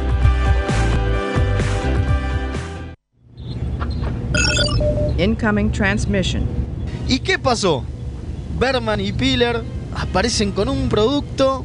Incoming 5.21 5.71
transmission. 5.71 6.47
¿Y 7.07 7.19
qué 7.19 7.37
pasó? 7.37 7.83
Berman 8.57 8.99
y 8.99 9.11
Piller 9.11 9.61
aparecen 9.95 10.51
con 10.51 10.67
un 10.67 10.89
producto 10.89 11.63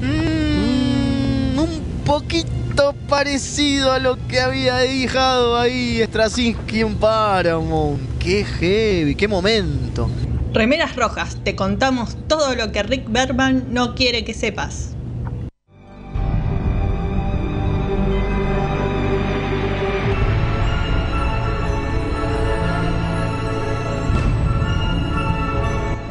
mm, 0.00 1.58
un 1.60 1.80
poquito 2.04 2.92
parecido 3.08 3.92
a 3.92 4.00
lo 4.00 4.18
que 4.26 4.40
había 4.40 4.78
dejado 4.78 5.56
ahí 5.56 6.02
Straczynski 6.02 6.80
en 6.80 6.96
Paramount. 6.96 8.00
Qué 8.18 8.44
heavy, 8.44 9.14
qué 9.14 9.28
momento. 9.28 10.10
Remeras 10.52 10.96
Rojas, 10.96 11.36
te 11.44 11.54
contamos 11.54 12.16
todo 12.26 12.56
lo 12.56 12.72
que 12.72 12.82
Rick 12.82 13.04
Berman 13.08 13.66
no 13.70 13.94
quiere 13.94 14.24
que 14.24 14.34
sepas. 14.34 14.95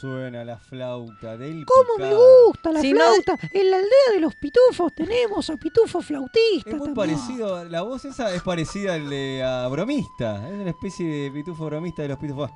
Suena 0.00 0.44
la 0.44 0.58
flauta 0.58 1.36
del 1.36 1.64
¿Cómo 1.66 1.98
me 1.98 2.04
picado? 2.06 2.46
gusta 2.46 2.72
la 2.72 2.80
Si 2.80 2.92
no- 2.92 3.00
flauta? 3.00 3.48
En 3.52 3.70
la 3.70 3.76
aldea 3.76 4.12
de 4.14 4.20
los 4.20 4.34
pitufos 4.34 4.92
tenemos 4.94 5.48
a 5.50 5.56
pitufo 5.56 6.00
flautista. 6.02 6.70
Es 6.70 6.76
muy 6.76 6.92
también. 6.92 6.94
parecido, 7.16 7.64
la 7.64 7.82
voz 7.82 8.04
esa 8.04 8.34
es 8.34 8.42
parecida 8.42 8.94
al 8.94 9.08
de 9.08 9.42
a 9.44 9.68
bromista, 9.68 10.48
es 10.48 10.54
una 10.54 10.70
especie 10.70 11.06
de 11.06 11.30
pitufo 11.30 11.66
bromista 11.66 12.02
de 12.02 12.08
los 12.08 12.18
pitufos. 12.18 12.50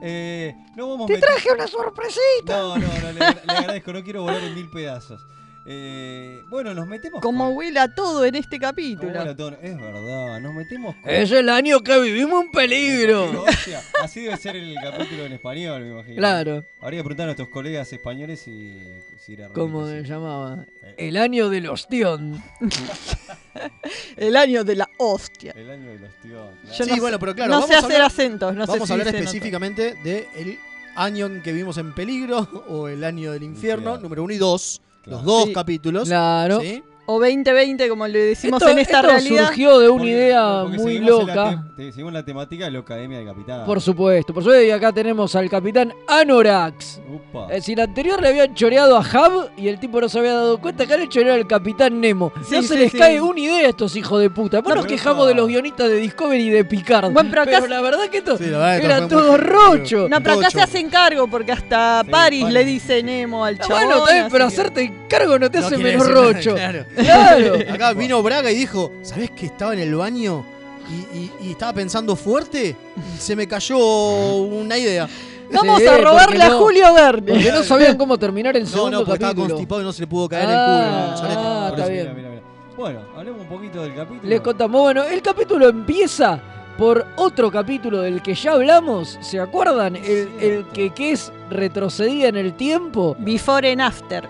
Eh, 0.00 0.54
no 0.76 0.88
vamos 0.90 1.10
a 1.10 1.14
Te 1.14 1.20
traje 1.20 1.50
una 1.52 1.66
sorpresita. 1.66 2.56
No, 2.58 2.78
no, 2.78 2.86
no, 2.86 3.12
le, 3.12 3.18
le 3.18 3.52
agradezco, 3.52 3.92
no 3.92 4.02
quiero 4.04 4.22
volar 4.22 4.42
en 4.44 4.54
mil 4.54 4.70
pedazos. 4.70 5.20
Eh, 5.70 6.40
bueno, 6.48 6.72
nos 6.72 6.86
metemos 6.86 7.20
Como 7.20 7.44
con- 7.48 7.56
huele 7.58 7.78
a 7.78 7.94
todo 7.94 8.24
en 8.24 8.34
este 8.36 8.58
capítulo. 8.58 9.36
todo. 9.36 9.50
Es 9.62 9.76
verdad, 9.78 10.40
nos 10.40 10.54
metemos 10.54 10.96
con... 10.96 11.10
Es 11.10 11.30
el 11.30 11.50
año 11.50 11.80
que 11.82 12.00
vivimos 12.00 12.42
en 12.46 12.50
peligro. 12.52 13.42
Hostia, 13.42 13.82
así 14.02 14.22
debe 14.22 14.38
ser 14.38 14.56
el 14.56 14.74
capítulo 14.82 15.26
en 15.26 15.34
español, 15.34 15.82
me 15.82 15.90
imagino. 15.90 16.16
Claro. 16.16 16.64
Habría 16.80 17.00
que 17.00 17.04
preguntar 17.04 17.24
a 17.24 17.26
nuestros 17.26 17.48
colegas 17.50 17.92
españoles 17.92 18.40
si, 18.40 18.78
si 19.18 19.34
era 19.34 19.50
¿Cómo 19.50 19.86
se 19.86 20.02
llamaba? 20.04 20.64
Eh. 20.82 20.94
El 20.96 21.18
año 21.18 21.50
del 21.50 21.68
ostión. 21.68 22.42
El 24.16 24.36
año 24.36 24.64
de 24.64 24.74
la 24.76 24.88
hostia. 24.98 25.52
El 25.56 25.70
año 25.70 25.90
de 25.90 25.98
los 25.98 26.14
tíos. 26.22 26.48
claro. 26.62 26.76
Yo 26.78 26.84
sí, 26.84 26.90
no 26.90 26.94
sé- 26.96 27.00
bueno, 27.02 27.18
pero 27.18 27.34
claro, 27.34 27.50
no 27.50 27.56
vamos 27.56 27.68
sé 27.68 27.74
a 27.74 27.78
hacer 27.80 27.92
hablar- 27.96 28.06
acentos, 28.06 28.54
no 28.54 28.64
sé 28.66 28.72
Vamos 28.72 28.86
si 28.88 28.92
a 28.92 28.94
hablar 28.94 29.14
específicamente 29.14 29.94
del 30.02 30.58
año 30.94 31.26
en 31.26 31.42
que 31.42 31.52
vivimos 31.52 31.76
en 31.78 31.92
peligro 31.94 32.64
o 32.68 32.88
el 32.88 33.04
año 33.04 33.32
del 33.32 33.42
infierno, 33.42 33.82
Infierno. 33.90 34.02
número 34.02 34.22
uno 34.24 34.32
y 34.32 34.38
dos. 34.38 34.80
Claro. 35.02 35.16
Los 35.18 35.24
dos 35.24 35.44
Sí. 35.46 35.52
capítulos. 35.52 36.08
Claro. 36.08 36.60
¿sí? 36.60 36.82
O 37.10 37.18
2020, 37.18 37.88
como 37.88 38.06
le 38.06 38.18
decimos 38.18 38.60
Esto, 38.60 38.70
en 38.70 38.78
esta 38.80 38.96
esto 38.98 39.08
realidad. 39.08 39.46
surgió 39.46 39.78
de 39.78 39.88
una 39.88 39.96
Porque- 39.96 40.10
idea 40.10 40.58
porque 40.62 40.76
muy 40.76 40.98
la 40.98 41.06
loca. 41.06 41.64
te- 41.74 41.90
seguimos 41.90 42.12
la 42.12 42.22
temática 42.22 42.66
de 42.66 42.70
la 42.70 42.78
Academia 42.80 43.16
del 43.16 43.26
Capitán. 43.28 43.64
Por 43.64 43.80
supuesto, 43.80 44.34
por 44.34 44.42
supuesto, 44.42 44.62
y 44.66 44.70
acá 44.70 44.92
tenemos 44.92 45.34
al 45.34 45.48
capitán 45.48 45.94
Anorax. 46.06 47.00
Upa. 47.10 47.44
Es 47.46 47.56
decir, 47.64 47.80
anterior 47.80 48.20
le 48.20 48.28
habían 48.28 48.54
choreado 48.54 48.94
a 48.94 49.00
Hub 49.00 49.48
y 49.56 49.68
el 49.68 49.78
tipo 49.80 49.98
no 50.02 50.08
se 50.10 50.18
había 50.18 50.34
dado 50.34 50.58
cuenta 50.60 50.84
que 50.84 50.98
le 50.98 51.08
choreado 51.08 51.36
al 51.40 51.46
capitán 51.46 51.98
Nemo. 51.98 52.30
Sí, 52.46 52.56
no 52.56 52.62
se 52.62 52.76
les 52.76 52.92
sí. 52.92 52.98
cae 52.98 53.20
una 53.22 53.40
idea 53.40 53.66
a 53.66 53.70
estos 53.70 53.96
hijos 53.96 54.20
de 54.20 54.28
puta. 54.28 54.58
Después 54.58 54.74
No, 54.74 54.82
nos 54.82 54.86
pero 54.86 54.96
quejamos 54.98 55.26
de 55.28 55.34
los 55.34 55.48
guionistas 55.48 55.88
de 55.88 55.96
Discovery 55.96 56.42
y 56.46 56.50
de 56.50 56.64
Picard. 56.66 57.10
Bueno, 57.12 57.30
pero 57.30 57.40
acá- 57.42 57.66
la 57.66 57.80
verdad 57.80 58.08
que 58.10 58.18
esto 58.18 58.36
Sí, 58.36 58.44
la 58.50 58.58
verdad 58.58 58.80
que 58.80 58.86
esto 58.86 58.96
era 58.98 59.08
todo 59.08 59.30
muy- 59.32 59.40
rocho. 59.40 60.08
No, 60.10 60.20
pero 60.22 60.34
acá 60.34 60.50
se 60.50 60.60
hacen 60.60 60.90
cargo 60.90 61.26
porque 61.26 61.52
hasta 61.52 62.02
Sí, 62.04 62.10
Paris 62.10 62.42
Paris. 62.42 62.54
le 62.54 62.64
dice 62.66 63.02
Nemo 63.02 63.46
al 63.46 63.54
Ah, 63.60 63.64
chabón. 63.66 63.84
bueno, 63.86 64.04
bien, 64.12 64.26
pero 64.30 64.44
hacerte 64.44 64.92
cargo 65.08 65.38
no 65.38 65.50
te 65.50 65.56
hace 65.56 65.78
menos 65.78 66.06
rocho. 66.06 66.54
claro. 66.54 66.84
Claro. 66.98 67.54
Acá 67.72 67.92
vino 67.92 68.22
Braga 68.22 68.50
y 68.50 68.54
dijo, 68.56 68.90
¿sabés 69.02 69.30
que 69.30 69.46
estaba 69.46 69.72
en 69.74 69.80
el 69.80 69.94
baño 69.94 70.44
y, 70.90 71.16
y- 71.18 71.32
y 71.42 71.50
estaba 71.52 71.72
pensando 71.72 72.16
fuerte? 72.16 72.74
Y 72.96 73.18
se 73.20 73.36
me 73.36 73.46
cayó 73.46 73.78
una 73.78 74.76
idea. 74.78 75.08
Vamos 75.50 75.78
Sí, 75.80 75.86
a 75.86 75.90
porque 75.92 76.04
robarle 76.04 76.42
a 76.44 76.48
no- 76.50 76.58
Julio 76.58 76.92
Verne. 76.94 77.32
Porque 77.32 77.52
no 77.52 77.62
sabían 77.62 77.96
cómo 77.96 78.18
terminar 78.18 78.54
el 78.56 78.64
No, 78.64 78.68
segundo 78.68 78.90
no, 78.90 78.98
porque 79.04 79.14
estaba 79.14 79.32
capítulo. 79.32 79.54
constipado 79.54 79.80
y 79.80 79.84
no 79.84 79.92
se 79.92 80.00
le 80.02 80.06
pudo 80.06 80.28
caer 80.28 80.46
Ah, 80.46 80.52
el 80.52 80.58
culo. 80.66 81.04
en 81.06 81.10
el 81.12 81.16
solete. 81.18 81.40
ah, 81.40 81.66
Por 81.70 81.78
está 81.78 81.82
eso. 81.84 81.92
bien. 81.92 82.02
Mira, 82.02 82.14
mira, 82.14 82.28
mira. 82.30 82.42
Bueno, 82.76 83.00
hablemos 83.16 83.40
un 83.40 83.48
poquito 83.48 83.82
del 83.82 83.94
capítulo. 83.94 84.20
Les 84.28 84.40
contamos, 84.42 84.80
bueno, 84.82 85.02
el 85.04 85.22
capítulo 85.22 85.68
empieza 85.68 86.40
por 86.76 87.06
otro 87.16 87.50
capítulo 87.50 88.02
del 88.02 88.22
que 88.22 88.34
ya 88.34 88.52
hablamos, 88.52 89.18
¿se 89.20 89.40
acuerdan? 89.40 89.96
El, 89.96 90.28
el 90.40 90.66
que, 90.72 90.90
que 90.90 91.10
es 91.12 91.32
retrocedida 91.50 92.28
en 92.28 92.36
el 92.36 92.52
tiempo. 92.54 93.16
Before 93.18 93.68
and 93.72 93.80
After. 93.80 94.28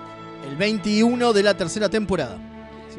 El 0.49 0.57
21 0.57 1.33
de 1.35 1.43
la 1.43 1.55
tercera 1.55 1.89
temporada. 1.91 2.39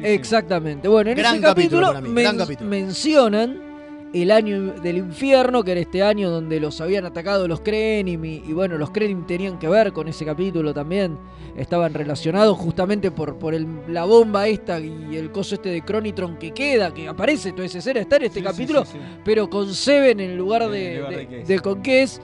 Sí. 0.02 0.08
Exactamente. 0.08 0.88
Bueno, 0.88 1.10
en 1.10 1.16
Gran 1.16 1.34
ese 1.36 1.42
capítulo 1.44 1.82
capítulo, 1.82 1.86
para 1.88 2.00
mí, 2.00 2.08
men- 2.08 2.24
gran 2.24 2.38
capítulo. 2.38 2.70
mencionan 2.70 3.70
el 4.12 4.30
año 4.32 4.72
del 4.82 4.98
infierno, 4.98 5.62
que 5.62 5.70
era 5.70 5.80
este 5.80 6.02
año 6.02 6.30
donde 6.30 6.58
los 6.58 6.80
habían 6.80 7.04
atacado 7.06 7.46
los 7.46 7.60
Krenim 7.60 8.24
y, 8.24 8.42
y 8.46 8.52
bueno, 8.52 8.76
los 8.76 8.90
Krenim 8.90 9.24
tenían 9.24 9.58
que 9.58 9.68
ver 9.68 9.92
con 9.92 10.08
ese 10.08 10.24
capítulo 10.24 10.74
también. 10.74 11.16
Estaban 11.56 11.94
relacionados 11.94 12.56
justamente 12.58 13.10
por, 13.12 13.36
por 13.36 13.54
el- 13.54 13.66
la 13.88 14.04
bomba 14.06 14.48
esta 14.48 14.80
y 14.80 15.14
el 15.16 15.30
coso 15.30 15.54
este 15.56 15.68
de 15.68 15.84
Chronitron 15.84 16.38
que 16.38 16.50
queda, 16.52 16.92
que 16.92 17.06
aparece 17.08 17.52
toda 17.52 17.66
esa 17.66 17.78
escena, 17.78 18.00
está 18.00 18.16
en 18.16 18.24
este 18.24 18.40
Sí, 18.40 18.44
capítulo, 18.44 18.84
sí, 18.84 18.92
sí. 18.94 18.98
pero 19.24 19.48
con 19.48 19.72
Seven 19.72 20.18
en 20.18 20.36
lugar 20.36 20.62
En 20.62 20.72
de, 20.72 20.96
lugar 20.96 21.10
de, 21.12 21.16
de 21.18 21.26
Kes. 21.28 21.48
de 21.48 21.58
con 21.60 21.82
Kes 21.82 22.20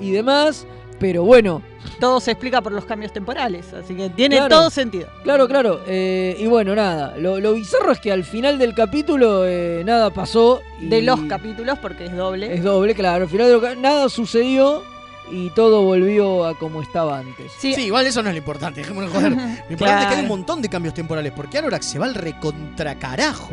y 0.00 0.10
demás. 0.12 0.66
Pero 0.98 1.24
bueno, 1.24 1.62
Todo 2.00 2.20
se 2.20 2.32
explica 2.32 2.60
por 2.62 2.72
los 2.72 2.84
cambios 2.84 3.12
temporales, 3.12 3.72
así 3.72 3.94
que 3.94 4.08
tiene 4.10 4.36
Claro. 4.36 4.56
todo 4.56 4.70
sentido. 4.70 5.08
Claro, 5.22 5.46
claro. 5.46 5.80
eh, 5.86 6.36
y 6.38 6.46
bueno, 6.46 6.74
nada. 6.74 7.16
Lo, 7.18 7.38
lo 7.38 7.52
bizarro 7.54 7.92
es 7.92 8.00
que 8.00 8.10
al 8.12 8.24
final 8.24 8.58
del 8.58 8.74
capítulo 8.74 9.46
eh, 9.46 9.82
nada 9.84 10.10
pasó. 10.10 10.62
y 10.80 10.88
De 10.88 11.00
los 11.02 11.20
capítulos, 11.22 11.78
porque 11.80 12.06
es 12.06 12.16
doble. 12.16 12.52
Es 12.54 12.62
doble, 12.64 12.94
claro. 12.94 13.24
Al 13.24 13.30
final 13.30 13.48
del 13.48 13.60
ca- 13.60 13.74
nada 13.76 14.08
sucedió. 14.08 14.82
Y 15.30 15.50
todo 15.50 15.82
volvió 15.82 16.44
a 16.44 16.56
como 16.58 16.82
estaba 16.82 17.18
antes. 17.18 17.52
Sí, 17.58 17.74
igual 17.78 18.06
eso 18.06 18.22
no 18.22 18.28
es 18.28 18.34
lo 18.34 18.38
importante, 18.38 18.80
dejémonos 18.80 19.10
joder. 19.12 19.32
Lo 19.66 19.72
importante 19.72 20.02
es 20.04 20.08
que 20.08 20.14
hay 20.16 20.22
un 20.22 20.28
montón 20.28 20.62
de 20.62 20.68
cambios 20.68 20.94
temporales. 20.94 21.32
Porque 21.34 21.58
Anorak 21.58 21.82
se 21.82 21.98
va 21.98 22.06
al 22.06 22.14
recontracarajo. 22.14 23.50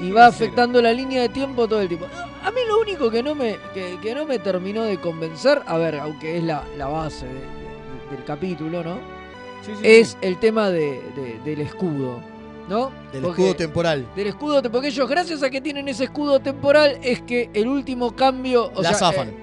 y 0.00 0.10
va 0.10 0.26
afectando 0.26 0.80
la 0.82 0.92
línea 0.92 1.22
de 1.22 1.28
tiempo 1.28 1.66
todo 1.68 1.80
el 1.80 1.88
tiempo. 1.88 2.06
A 2.42 2.50
mí 2.50 2.60
lo 2.66 2.80
único 2.80 3.10
que 3.10 3.22
no 3.22 3.34
me, 3.34 3.56
que, 3.74 3.98
que 4.02 4.14
no 4.14 4.24
me 4.26 4.38
terminó 4.38 4.82
de 4.82 4.98
convencer, 5.00 5.62
a 5.66 5.76
ver, 5.78 5.96
aunque 5.96 6.36
es 6.38 6.44
la, 6.44 6.64
la 6.76 6.86
base 6.86 7.26
de- 7.26 7.32
de- 7.34 8.16
del 8.16 8.24
capítulo, 8.24 8.82
¿no? 8.84 8.94
Sí, 9.64 9.72
sí, 9.74 9.80
es 9.82 10.08
sí. 10.10 10.16
el 10.20 10.38
tema 10.38 10.70
de, 10.70 11.02
de- 11.16 11.40
del 11.44 11.60
escudo, 11.60 12.20
¿no? 12.68 12.90
Del 13.12 13.22
Porque- 13.22 13.42
escudo 13.42 13.56
temporal. 13.56 14.06
Del 14.14 14.26
escudo, 14.28 14.62
porque 14.70 14.88
ellos, 14.88 15.08
gracias 15.08 15.42
a 15.42 15.50
que 15.50 15.60
tienen 15.60 15.88
ese 15.88 16.04
escudo 16.04 16.40
temporal, 16.40 16.98
es 17.02 17.20
que 17.22 17.50
el 17.52 17.66
último 17.68 18.14
cambio. 18.14 18.70
O 18.74 18.82
La 18.82 18.90
sea, 18.94 19.10
zafan. 19.10 19.28
eh, 19.28 19.34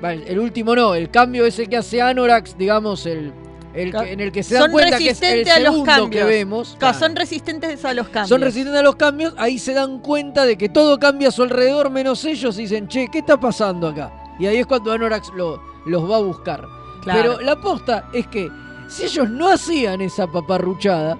vale, 0.00 0.24
el 0.26 0.38
último 0.38 0.74
no, 0.74 0.94
el 0.94 1.10
cambio 1.10 1.46
ese 1.46 1.66
que 1.66 1.76
hace 1.76 2.00
Anorax, 2.02 2.56
digamos, 2.58 3.06
el, 3.06 3.32
el 3.74 3.92
que- 3.92 4.12
en 4.12 4.20
el 4.20 4.32
que 4.32 4.42
se 4.42 4.54
dan 4.54 4.64
Son 4.64 4.72
cuenta 4.72 4.98
que 4.98 5.10
es 5.10 5.22
el 5.22 5.28
resistentes 5.38 5.54
a 5.56 5.60
los 5.60 5.74
segundo 5.86 6.10
que 6.10 6.24
vemos. 6.24 6.76
Claro, 6.78 6.98
Son 6.98 7.14
resistentes 7.16 7.84
a 7.84 7.94
los 7.94 8.06
cambios. 8.08 8.28
Son 8.28 8.40
resistentes 8.40 8.80
a 8.80 8.82
los 8.82 8.96
cambios, 8.96 9.34
ahí 9.38 9.58
se 9.58 9.74
dan 9.74 10.00
cuenta 10.00 10.44
de 10.44 10.56
que 10.58 10.68
todo 10.68 10.98
cambia 10.98 11.28
a 11.28 11.30
su 11.30 11.42
alrededor 11.42 11.90
menos 11.90 12.24
ellos 12.24 12.58
y 12.58 12.62
dicen, 12.62 12.88
che, 12.88 13.08
¿qué 13.12 13.18
está 13.18 13.38
pasando 13.38 13.88
acá? 13.88 14.12
Y 14.38 14.46
ahí 14.46 14.56
es 14.58 14.66
cuando 14.66 14.92
Anorax 14.92 15.28
lo- 15.36 15.62
los 15.86 16.10
va 16.10 16.16
a 16.16 16.20
buscar. 16.20 16.66
Claro. 17.02 17.20
Pero 17.36 17.40
la 17.40 17.56
posta 17.60 18.08
es 18.12 18.26
que 18.26 18.50
si 18.88 19.04
ellos 19.04 19.30
no 19.30 19.48
hacían 19.48 20.00
esa 20.00 20.26
paparruchada, 20.26 21.16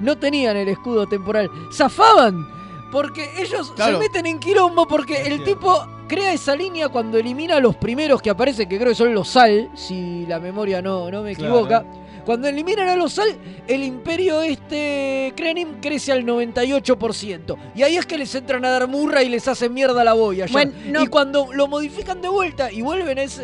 no 0.00 0.18
tenían 0.18 0.56
el 0.56 0.68
escudo 0.68 1.06
temporal, 1.06 1.50
zafaban. 1.72 2.46
Porque 2.92 3.28
ellos 3.38 3.72
Claro. 3.74 3.94
se 3.94 3.98
meten 3.98 4.26
en 4.26 4.38
quilombo 4.38 4.86
porque 4.86 5.22
el 5.22 5.42
tipo 5.42 5.84
crea 6.08 6.32
esa 6.32 6.54
línea 6.56 6.88
cuando 6.88 7.18
elimina 7.18 7.56
a 7.56 7.60
los 7.60 7.76
primeros 7.76 8.20
que 8.22 8.30
aparecen, 8.30 8.68
que 8.68 8.76
creo 8.76 8.88
que 8.90 8.94
son 8.94 9.14
los 9.14 9.28
Sal, 9.28 9.70
si 9.74 10.26
la 10.26 10.38
memoria 10.40 10.80
no, 10.82 11.10
no 11.10 11.22
me 11.22 11.34
Claro. 11.34 11.54
equivoca. 11.54 11.84
Cuando 12.24 12.48
eliminan 12.48 12.88
a 12.88 12.96
los 12.96 13.12
Sal, 13.14 13.28
el 13.66 13.82
imperio 13.82 14.40
este 14.42 15.32
Krenim 15.36 15.80
crece 15.80 16.10
al 16.12 16.24
98%. 16.24 17.56
Y 17.74 17.82
ahí 17.82 17.96
es 17.96 18.06
que 18.06 18.16
les 18.16 18.34
entran 18.34 18.64
a 18.64 18.70
dar 18.70 18.88
murra 18.88 19.22
y 19.22 19.28
les 19.28 19.46
hacen 19.46 19.74
mierda 19.74 20.02
la 20.04 20.14
boya. 20.14 20.46
Bueno, 20.50 20.72
no- 20.86 21.02
Y 21.02 21.06
cuando 21.08 21.52
lo 21.52 21.68
modifican 21.68 22.22
de 22.22 22.28
vuelta 22.28 22.72
y 22.72 22.80
vuelven 22.80 23.18
a 23.18 23.22
esa 23.24 23.42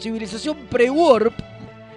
civilización 0.00 0.56
pre-warp, 0.70 1.32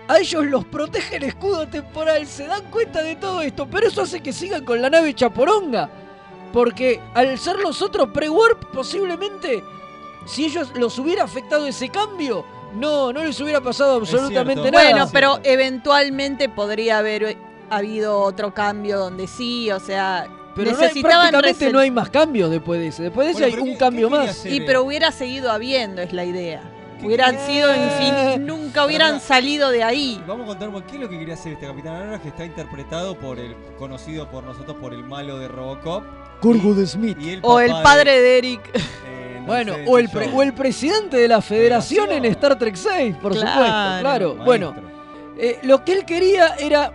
a 0.07 0.19
ellos 0.19 0.45
los 0.45 0.65
protege 0.65 1.17
el 1.17 1.23
escudo 1.23 1.67
temporal. 1.67 2.25
Se 2.25 2.47
dan 2.47 2.63
cuenta 2.71 3.03
de 3.03 3.15
todo 3.15 3.41
esto, 3.41 3.67
pero 3.69 3.87
eso 3.87 4.01
hace 4.01 4.21
que 4.21 4.31
sigan 4.33 4.63
con 4.63 4.81
la 4.81 4.89
nave 4.89 5.13
chaporonga. 5.13 5.89
Porque 6.57 6.99
al 7.13 7.37
ser 7.37 7.57
los 7.59 7.83
otros 7.83 8.09
pre-warp, 8.09 8.63
posiblemente, 8.73 9.63
si 10.25 10.45
ellos 10.45 10.71
los 10.73 10.97
hubiera 10.97 11.23
afectado 11.23 11.67
ese 11.67 11.89
cambio, 11.89 12.43
no, 12.73 13.13
no 13.13 13.23
les 13.23 13.39
hubiera 13.39 13.61
pasado 13.61 13.97
absolutamente 13.97 14.71
nada. 14.71 14.89
Bueno, 14.89 15.09
pero 15.13 15.39
eventualmente 15.43 16.49
podría 16.49 16.97
haber 16.97 17.37
habido 17.69 18.19
otro 18.21 18.55
cambio 18.55 18.97
donde 18.97 19.27
sí, 19.27 19.69
o 19.69 19.79
sea, 19.79 20.27
Pero 20.55 20.71
no 20.71 20.79
hay- 20.79 20.99
prácticamente 20.99 21.71
no 21.71 21.77
hay 21.77 21.91
más 21.91 22.09
cambios 22.09 22.49
después 22.49 22.79
de 22.79 22.87
ese. 22.87 23.03
Después 23.03 23.27
de 23.27 23.31
ese 23.33 23.41
Bueno, 23.43 23.55
hay 23.57 23.61
un 23.61 23.73
¿qué- 23.73 23.77
cambio 23.77 24.09
qué 24.09 24.15
más. 24.15 24.45
Y 24.47 24.61
pero 24.61 24.81
hubiera 24.83 25.11
seguido 25.11 25.51
habiendo, 25.51 26.01
es 26.01 26.11
la 26.11 26.25
idea. 26.25 26.63
Hubieran 27.05 27.37
sido 27.39 27.69
infinitos, 27.75 28.39
nunca 28.39 28.85
hubieran 28.85 29.19
salido 29.21 29.69
de 29.69 29.83
ahí. 29.83 30.21
Vamos 30.27 30.45
a 30.45 30.47
contar 30.47 30.67
un 30.69 30.73
poco 30.75 30.87
qué 30.87 30.95
es 30.95 31.01
lo 31.01 31.09
que 31.09 31.19
quería 31.19 31.33
hacer 31.35 31.53
este 31.53 31.67
Capitán 31.67 31.95
Anorak 31.95 32.21
que 32.23 32.29
está 32.29 32.45
interpretado 32.45 33.15
por 33.17 33.39
el 33.39 33.55
conocido 33.77 34.29
por 34.29 34.43
nosotros 34.43 34.75
por 34.77 34.93
el 34.93 35.03
malo 35.03 35.37
de 35.37 35.47
Robocop. 35.47 36.03
Kurgud 36.41 36.85
Smith. 36.85 37.17
Y 37.19 37.31
el 37.31 37.39
O 37.43 37.59
el 37.59 37.71
padre 37.83 38.19
de 38.21 38.37
Eric. 38.37 38.61
eh, 38.75 39.37
no 39.41 39.45
Bueno, 39.47 39.73
sé, 39.75 39.85
o 39.87 39.97
el, 39.97 40.09
pre- 40.09 40.29
o 40.33 40.41
el 40.43 40.53
presidente 40.53 41.17
de 41.17 41.27
la 41.27 41.41
federación 41.41 42.11
en 42.11 42.25
Star 42.25 42.57
Trek 42.59 42.75
6, 42.75 43.15
por 43.21 43.31
Claro, 43.31 43.47
supuesto, 43.47 44.01
claro. 44.01 44.27
maestro. 44.35 44.45
Bueno, 44.45 44.75
eh, 45.37 45.59
lo 45.63 45.83
que 45.85 45.93
él 45.93 46.05
quería 46.05 46.55
era 46.59 46.91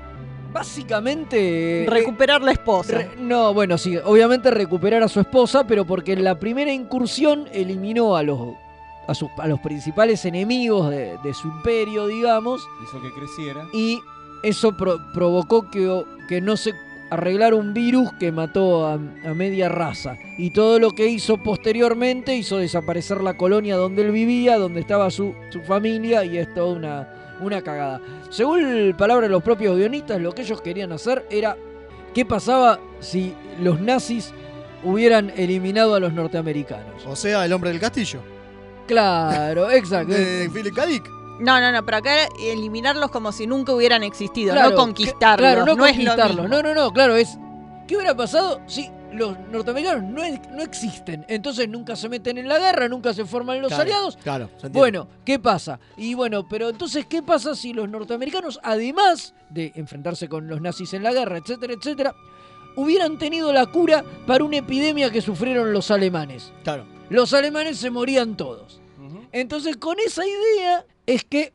básicamente... 0.52 1.84
eh, 1.84 1.86
Recuperar 1.88 2.42
la 2.42 2.52
esposa. 2.52 2.98
re- 2.98 3.10
no, 3.18 3.52
bueno, 3.54 3.78
sí, 3.78 3.96
obviamente 4.04 4.50
recuperar 4.50 5.02
a 5.02 5.08
su 5.08 5.20
esposa, 5.20 5.66
pero 5.66 5.84
porque 5.84 6.12
en 6.12 6.24
la 6.24 6.38
primera 6.38 6.72
incursión 6.72 7.48
eliminó 7.52 8.16
a 8.16 8.22
los, 8.22 8.38
a 9.06 9.14
sus, 9.14 9.28
a 9.38 9.46
los 9.48 9.60
principales 9.60 10.24
enemigos 10.24 10.90
de, 10.90 11.18
de 11.22 11.34
su 11.34 11.48
imperio, 11.48 12.06
digamos, 12.06 12.66
Hizo 12.84 13.00
que 13.02 13.12
creciera. 13.12 13.64
y 13.72 14.00
eso 14.42 14.76
pro- 14.76 14.98
provocó 15.12 15.70
que, 15.70 16.04
que 16.28 16.40
no 16.40 16.56
se 16.56 16.72
arreglara 17.10 17.54
un 17.56 17.74
virus 17.74 18.10
que 18.18 18.32
mató 18.32 18.86
a, 18.86 18.94
a 18.94 19.34
media 19.34 19.68
raza. 19.68 20.16
Y 20.38 20.50
todo 20.50 20.78
lo 20.78 20.92
que 20.92 21.06
hizo 21.08 21.36
posteriormente 21.36 22.34
hizo 22.34 22.56
desaparecer 22.56 23.20
la 23.22 23.36
colonia 23.36 23.76
donde 23.76 24.02
él 24.02 24.12
vivía, 24.12 24.56
donde 24.56 24.80
estaba 24.80 25.10
su, 25.10 25.34
su 25.50 25.60
familia, 25.60 26.24
y 26.24 26.38
es 26.38 26.52
toda 26.54 26.72
una, 26.74 27.36
una 27.40 27.60
cagada. 27.60 28.00
Según 28.30 28.94
palabras 28.96 29.28
de 29.28 29.32
los 29.32 29.42
propios 29.42 29.76
guionistas, 29.76 30.20
lo 30.22 30.32
que 30.32 30.42
ellos 30.42 30.62
querían 30.62 30.90
hacer 30.92 31.26
era 31.30 31.56
qué 32.14 32.24
pasaba 32.24 32.80
si 33.00 33.34
los 33.60 33.78
nazis 33.80 34.32
hubieran 34.82 35.30
eliminado 35.36 35.94
a 35.94 36.00
los 36.00 36.12
norteamericanos. 36.14 37.04
O 37.06 37.14
sea, 37.14 37.44
el 37.44 37.52
hombre 37.52 37.70
del 37.70 37.78
castillo. 37.80 38.20
Claro, 38.86 39.70
exacto. 39.70 40.12
De 40.14 40.50
Philip 40.52 40.74
K. 40.74 40.86
Dick. 40.86 41.10
No, 41.40 41.60
no, 41.60 41.72
no, 41.72 41.84
pero 41.84 41.96
acá 41.98 42.14
eliminarlos 42.40 43.10
como 43.10 43.32
si 43.32 43.46
nunca 43.46 43.72
hubieran 43.72 44.02
existido, 44.02 44.52
Claro, 44.52 44.70
no 44.70 44.76
conquistarlos. 44.76 45.38
Claro, 45.50 45.66
no, 45.66 45.74
no 45.76 45.82
conquistarlos. 45.82 46.48
No, 46.48 46.62
no, 46.62 46.74
no, 46.74 46.92
claro, 46.92 47.16
es. 47.16 47.38
¿Qué 47.88 47.96
hubiera 47.96 48.14
pasado 48.16 48.60
si 48.66 48.90
los 49.12 49.36
norteamericanos 49.50 50.04
no, 50.04 50.22
es- 50.22 50.40
no 50.52 50.62
existen? 50.62 51.24
Entonces 51.28 51.68
nunca 51.68 51.96
se 51.96 52.08
meten 52.08 52.38
en 52.38 52.48
la 52.48 52.58
guerra, 52.58 52.86
nunca 52.88 53.12
se 53.12 53.24
forman 53.24 53.60
los 53.60 53.68
Claro, 53.68 53.82
aliados. 53.82 54.16
Claro, 54.22 54.46
se 54.50 54.54
entiende. 54.68 54.78
Bueno, 54.78 55.08
¿qué 55.24 55.38
pasa? 55.40 55.80
Y 55.96 56.14
bueno, 56.14 56.46
pero 56.48 56.68
entonces, 56.68 57.06
¿qué 57.06 57.22
pasa 57.22 57.56
si 57.56 57.72
los 57.72 57.88
norteamericanos, 57.88 58.60
además 58.62 59.34
de 59.50 59.72
enfrentarse 59.74 60.28
con 60.28 60.46
los 60.46 60.60
nazis 60.60 60.94
en 60.94 61.02
la 61.02 61.12
guerra, 61.12 61.38
etcétera, 61.38 61.72
etcétera, 61.74 62.14
hubieran 62.76 63.18
tenido 63.18 63.52
la 63.52 63.66
cura 63.66 64.04
para 64.26 64.44
una 64.44 64.58
epidemia 64.58 65.10
que 65.10 65.20
sufrieron 65.20 65.72
los 65.72 65.90
alemanes? 65.90 66.52
Claro. 66.62 66.86
Los 67.12 67.34
alemanes 67.34 67.78
se 67.78 67.90
morían 67.90 68.36
todos. 68.36 68.80
Entonces, 69.32 69.76
con 69.76 69.98
esa 70.00 70.22
idea 70.26 70.86
es 71.06 71.24
que 71.24 71.52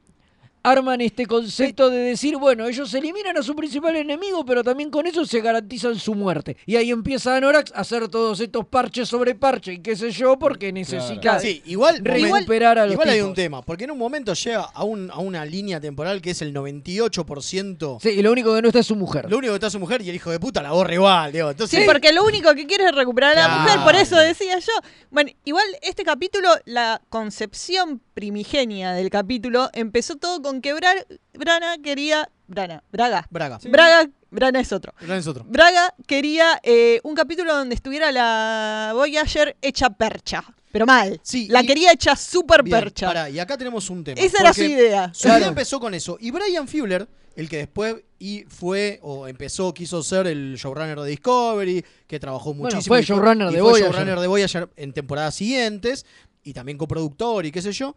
arman 0.71 1.01
este 1.01 1.25
concepto 1.25 1.89
de 1.89 1.97
decir, 1.99 2.38
bueno, 2.38 2.67
ellos 2.67 2.93
eliminan 2.93 3.38
a 3.38 3.43
su 3.43 3.56
principal 3.56 3.95
enemigo, 3.95 4.45
pero 4.45 4.63
también 4.63 4.89
con 4.89 5.08
eso 5.08 5.25
se 5.25 5.41
garantizan 5.41 5.97
su 5.99 6.13
muerte. 6.15 6.58
Y 6.65 6.75
ahí 6.75 6.91
empieza 6.91 7.36
Anorax 7.36 7.71
a 7.73 7.82
hacer 7.82 8.08
todos 8.08 8.39
estos 8.39 8.65
parches 8.67 9.08
sobre 9.08 9.36
parche 9.36 9.73
y 9.73 9.80
qué 9.80 9.95
sé 9.95 10.12
yo, 10.12 10.38
porque 10.39 10.71
necesita 10.73 11.39
Sí, 11.39 11.62
igual, 11.65 11.99
recuperar 12.03 12.80
a 12.80 12.86
los 12.86 12.93
igual 12.93 13.10
hay 13.10 13.15
tipos. 13.15 13.30
un 13.30 13.36
tema, 13.36 13.62
porque 13.62 13.86
en 13.86 13.91
un 13.91 13.97
momento 13.97 14.34
llega 14.34 14.62
a, 14.73 14.84
un- 14.84 15.10
a 15.12 15.19
una 15.19 15.45
línea 15.45 15.80
temporal 15.80 16.21
que 16.21 16.32
es 16.32 16.41
el 16.41 16.53
98%. 16.53 17.99
Sí, 18.01 18.10
y 18.10 18.21
lo 18.21 18.32
único 18.32 18.53
que 18.56 18.62
no 18.62 18.67
está 18.67 18.80
es 18.80 18.88
su 18.88 18.95
mujer. 18.95 19.30
Lo 19.30 19.38
único 19.38 19.53
que 19.53 19.58
está 19.58 19.67
es 19.67 19.73
su 19.73 19.80
mujer 19.80 20.01
y 20.01 20.10
el 20.10 20.15
hijo 20.15 20.32
de 20.32 20.39
puta 20.39 20.62
la 20.62 20.71
borra 20.71 20.93
igual, 20.93 21.32
digo. 21.32 21.49
Entonces, 21.51 21.80
Sí, 21.80 21.86
porque 21.86 22.12
lo 22.12 22.23
único 22.25 22.53
que 22.56 22.65
quiere 22.65 22.86
es 22.86 22.95
recuperar 22.95 23.32
a 23.32 23.36
la 23.36 23.45
Claro. 23.47 23.62
mujer, 23.62 23.80
por 23.84 23.95
eso 23.95 24.17
decía 24.17 24.58
yo. 24.60 24.73
Bueno, 25.12 25.32
igual 25.45 25.65
este 25.82 26.03
capítulo, 26.03 26.49
la 26.65 27.01
concepción 27.10 28.01
primigenia 28.13 28.93
del 28.93 29.10
capítulo, 29.10 29.69
empezó 29.73 30.15
todo 30.15 30.41
con 30.41 30.57
que 30.62 30.74
Bra- 30.76 31.06
Brana 31.34 31.78
quería. 31.84 32.30
Brana, 32.48 32.84
Braga. 32.91 33.28
Braga. 33.30 33.60
Braga, 33.63 34.10
Brana 34.32 34.60
es 34.60 34.72
otro. 34.72 34.93
Brana 35.00 35.17
es 35.17 35.28
otro. 35.28 35.43
Braga 35.46 35.93
quería 36.06 36.60
eh, 36.63 37.00
un 37.04 37.13
capítulo 37.15 37.56
donde 37.56 37.76
estuviera 37.76 38.12
la 38.12 38.91
Voyager 38.93 39.56
hecha 39.62 39.89
percha. 39.89 40.43
Pero 40.72 40.86
mal. 40.86 41.20
Sí, 41.24 41.48
la 41.50 41.62
y- 41.63 41.65
quería 41.67 41.91
hecha 41.91 42.15
super 42.15 42.62
Bien, 42.63 42.78
percha. 42.80 43.08
pará, 43.08 43.30
y 43.30 43.39
acá 43.39 43.58
tenemos 43.58 43.89
un 43.89 44.04
tema. 44.04 44.20
Esa 44.22 44.41
era 44.41 44.54
su 44.54 44.63
idea. 44.63 45.12
Su 45.13 45.24
Claro. 45.24 45.39
idea 45.39 45.48
empezó 45.50 45.80
con 45.80 45.93
eso. 45.93 46.17
Y 46.20 46.32
Brian 46.32 46.67
Fuller, 46.67 47.08
el 47.36 47.50
que 47.50 47.58
después 47.58 47.96
y 48.20 48.43
fue 48.48 49.00
o 49.04 49.28
empezó, 49.28 49.74
quiso 49.74 50.02
ser 50.04 50.28
el 50.28 50.56
showrunner 50.56 51.00
de 51.00 51.10
Discovery, 51.10 51.86
que 52.08 52.20
trabajó 52.20 52.54
Bueno, 52.54 52.76
muchísimo. 52.76 52.93
fue 52.96 53.02
y 53.02 53.04
showrunner 53.06 53.50
y 53.50 53.56
de 53.56 53.60
fue 53.62 53.70
Voyager. 53.72 53.91
showrunner 53.91 54.20
de 54.20 54.28
Voyager 54.28 54.70
en 54.76 54.93
temporadas 54.93 55.36
siguientes, 55.36 56.06
y 56.43 56.54
también 56.54 56.78
coproductor 56.78 57.46
y 57.46 57.52
qué 57.52 57.62
sé 57.62 57.72
yo. 57.74 57.96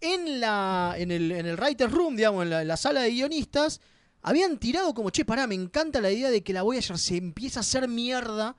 En, 0.00 0.40
la, 0.40 0.94
en, 0.98 1.10
el, 1.10 1.32
en 1.32 1.46
el 1.46 1.56
Writer's 1.56 1.92
Room, 1.92 2.16
digamos, 2.16 2.42
en 2.42 2.50
la, 2.50 2.62
en 2.62 2.68
la 2.68 2.76
sala 2.76 3.00
de 3.00 3.10
guionistas, 3.10 3.80
habían 4.22 4.58
tirado 4.58 4.92
como, 4.94 5.10
che, 5.10 5.24
pará, 5.24 5.46
me 5.46 5.54
encanta 5.54 6.00
la 6.00 6.10
idea 6.10 6.30
de 6.30 6.42
que 6.42 6.52
la 6.52 6.62
Voyager 6.62 6.98
se 6.98 7.16
empieza 7.16 7.60
a 7.60 7.62
hacer 7.62 7.88
mierda 7.88 8.56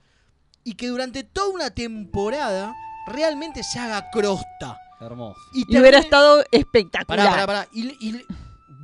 y 0.64 0.74
que 0.74 0.88
durante 0.88 1.24
toda 1.24 1.50
una 1.50 1.70
temporada 1.70 2.74
realmente 3.08 3.64
se 3.64 3.78
haga 3.80 4.10
crosta. 4.12 4.78
Hermoso. 5.00 5.40
Y, 5.54 5.66
termine- 5.66 5.82
hubiera 5.82 6.00
estado 6.00 6.44
espectacular. 6.52 7.28
Pará, 7.28 7.32
pará, 7.32 7.46
pará. 7.46 7.68
Y, 7.74 8.10
y 8.10 8.26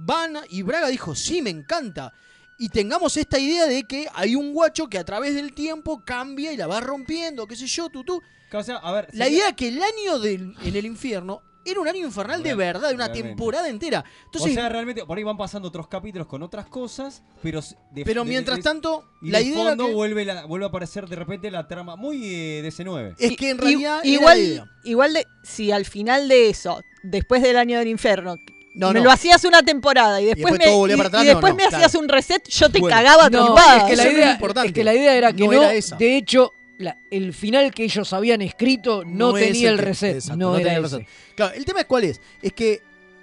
Van 0.04 0.38
y 0.50 0.62
Braga 0.62 0.88
dijo, 0.90 1.16
sí, 1.16 1.42
me 1.42 1.50
encanta. 1.50 2.14
Y 2.60 2.70
tengamos 2.70 3.18
esta 3.18 3.40
idea 3.40 3.66
de 3.66 3.84
que 3.84 4.08
hay 4.14 4.36
un 4.36 4.54
guacho 4.54 4.88
que 4.88 5.00
a 5.00 5.04
través 5.04 5.34
del 5.34 5.54
tiempo 5.54 6.04
cambia 6.06 6.52
y 6.54 6.58
la 6.58 6.68
va 6.68 6.80
rompiendo, 6.80 7.48
qué 7.48 7.56
sé 7.56 7.66
yo, 7.66 7.90
tutú. 7.90 8.22
O 8.54 8.64
sea, 8.64 8.76
a 8.78 8.92
ver, 8.92 9.08
La 9.14 9.30
idea 9.30 9.56
que 9.56 9.70
el 9.70 9.82
año 9.82 10.20
del, 10.20 10.56
en 10.64 10.76
el 10.76 10.86
infierno 10.86 11.42
era 11.66 11.80
un 11.80 11.88
año 11.88 12.06
infernal 12.06 12.42
de 12.44 12.56
verdad, 12.56 12.90
de 12.90 12.96
una 12.96 13.06
realmente. 13.06 13.30
temporada 13.30 13.70
entera. 13.70 14.04
Entonces, 14.26 14.52
o 14.52 14.54
sea, 14.56 14.70
realmente 14.70 15.06
por 15.06 15.18
ahí 15.18 15.24
van 15.24 15.38
pasando 15.38 15.68
otros 15.68 15.88
capítulos 15.88 16.28
con 16.28 16.42
otras 16.44 16.66
cosas, 16.68 17.22
pero 17.44 17.62
de- 17.92 18.04
pero 18.06 18.24
de- 18.24 18.30
mientras 18.30 18.58
de- 18.58 18.64
tanto, 18.64 19.04
y 19.22 19.30
la 19.32 19.40
de 19.40 19.46
idea 19.46 19.70
fondo 19.70 19.88
que- 19.88 19.94
vuelve 19.94 20.26
la- 20.26 20.46
vuelve 20.46 20.66
a 20.66 20.70
aparecer 20.70 21.08
de 21.08 21.16
repente 21.16 21.52
la 21.52 21.68
trama 21.68 21.96
muy 21.96 22.22
eh, 22.24 22.62
DC9. 22.64 23.16
es 23.20 23.38
que 23.38 23.50
en 23.52 23.58
realidad 23.58 24.04
igual, 24.04 24.70
igual 24.84 25.14
de, 25.14 25.26
si 25.44 25.72
al 25.72 25.86
final 25.86 26.28
de 26.28 26.50
eso 26.50 26.82
después 27.04 27.42
del 27.42 27.58
año 27.58 27.78
del 27.80 27.88
infierno, 27.88 28.36
No, 28.74 28.94
me 28.94 29.00
no. 29.00 29.06
lo 29.06 29.12
hacías 29.12 29.44
una 29.44 29.64
temporada 29.64 30.22
y 30.22 30.26
después, 30.26 30.54
después 30.58 30.88
me, 30.88 30.94
y- 30.94 30.98
para 30.98 31.08
atrás, 31.10 31.24
y 31.24 31.26
no, 31.28 31.32
después 31.34 31.52
no, 31.54 31.58
me 31.58 31.64
claro. 31.64 31.78
hacías 31.86 31.96
un 32.02 32.08
reset, 32.10 32.48
yo 32.50 32.70
te 32.70 32.80
Bueno. 32.80 32.96
cagaba 32.96 33.26
es 33.26 33.84
que, 33.84 33.96
la 33.98 34.12
idea, 34.12 34.28
es 34.30 34.34
importante. 34.36 34.68
es 34.70 34.74
que 34.74 34.84
la 34.84 34.94
idea 34.94 35.16
era 35.16 35.34
que 35.34 35.46
No 35.46 35.52
no, 35.52 35.62
era 35.64 35.74
esa. 35.74 35.96
de 35.98 36.16
hecho, 36.18 36.52
la- 36.82 36.98
el 37.10 37.34
final 37.34 37.74
que 37.74 37.84
ellos 37.84 38.12
habían 38.14 38.42
escrito 38.42 39.04
no, 39.06 39.34
tenía 39.34 39.70
el 39.70 39.78
reset. 39.78 40.16
exacto, 40.16 40.38
no, 40.38 40.56
era 40.56 40.64
tenía 40.66 40.78
el 40.80 40.86
ese. 40.86 40.98
reset. 41.00 41.10
Claro, 41.36 41.54
el 41.56 41.66
tema 41.66 41.80
es 41.82 41.86
cuál 41.86 42.04
es. 42.06 42.22
Es 42.42 42.54
que 42.54 42.82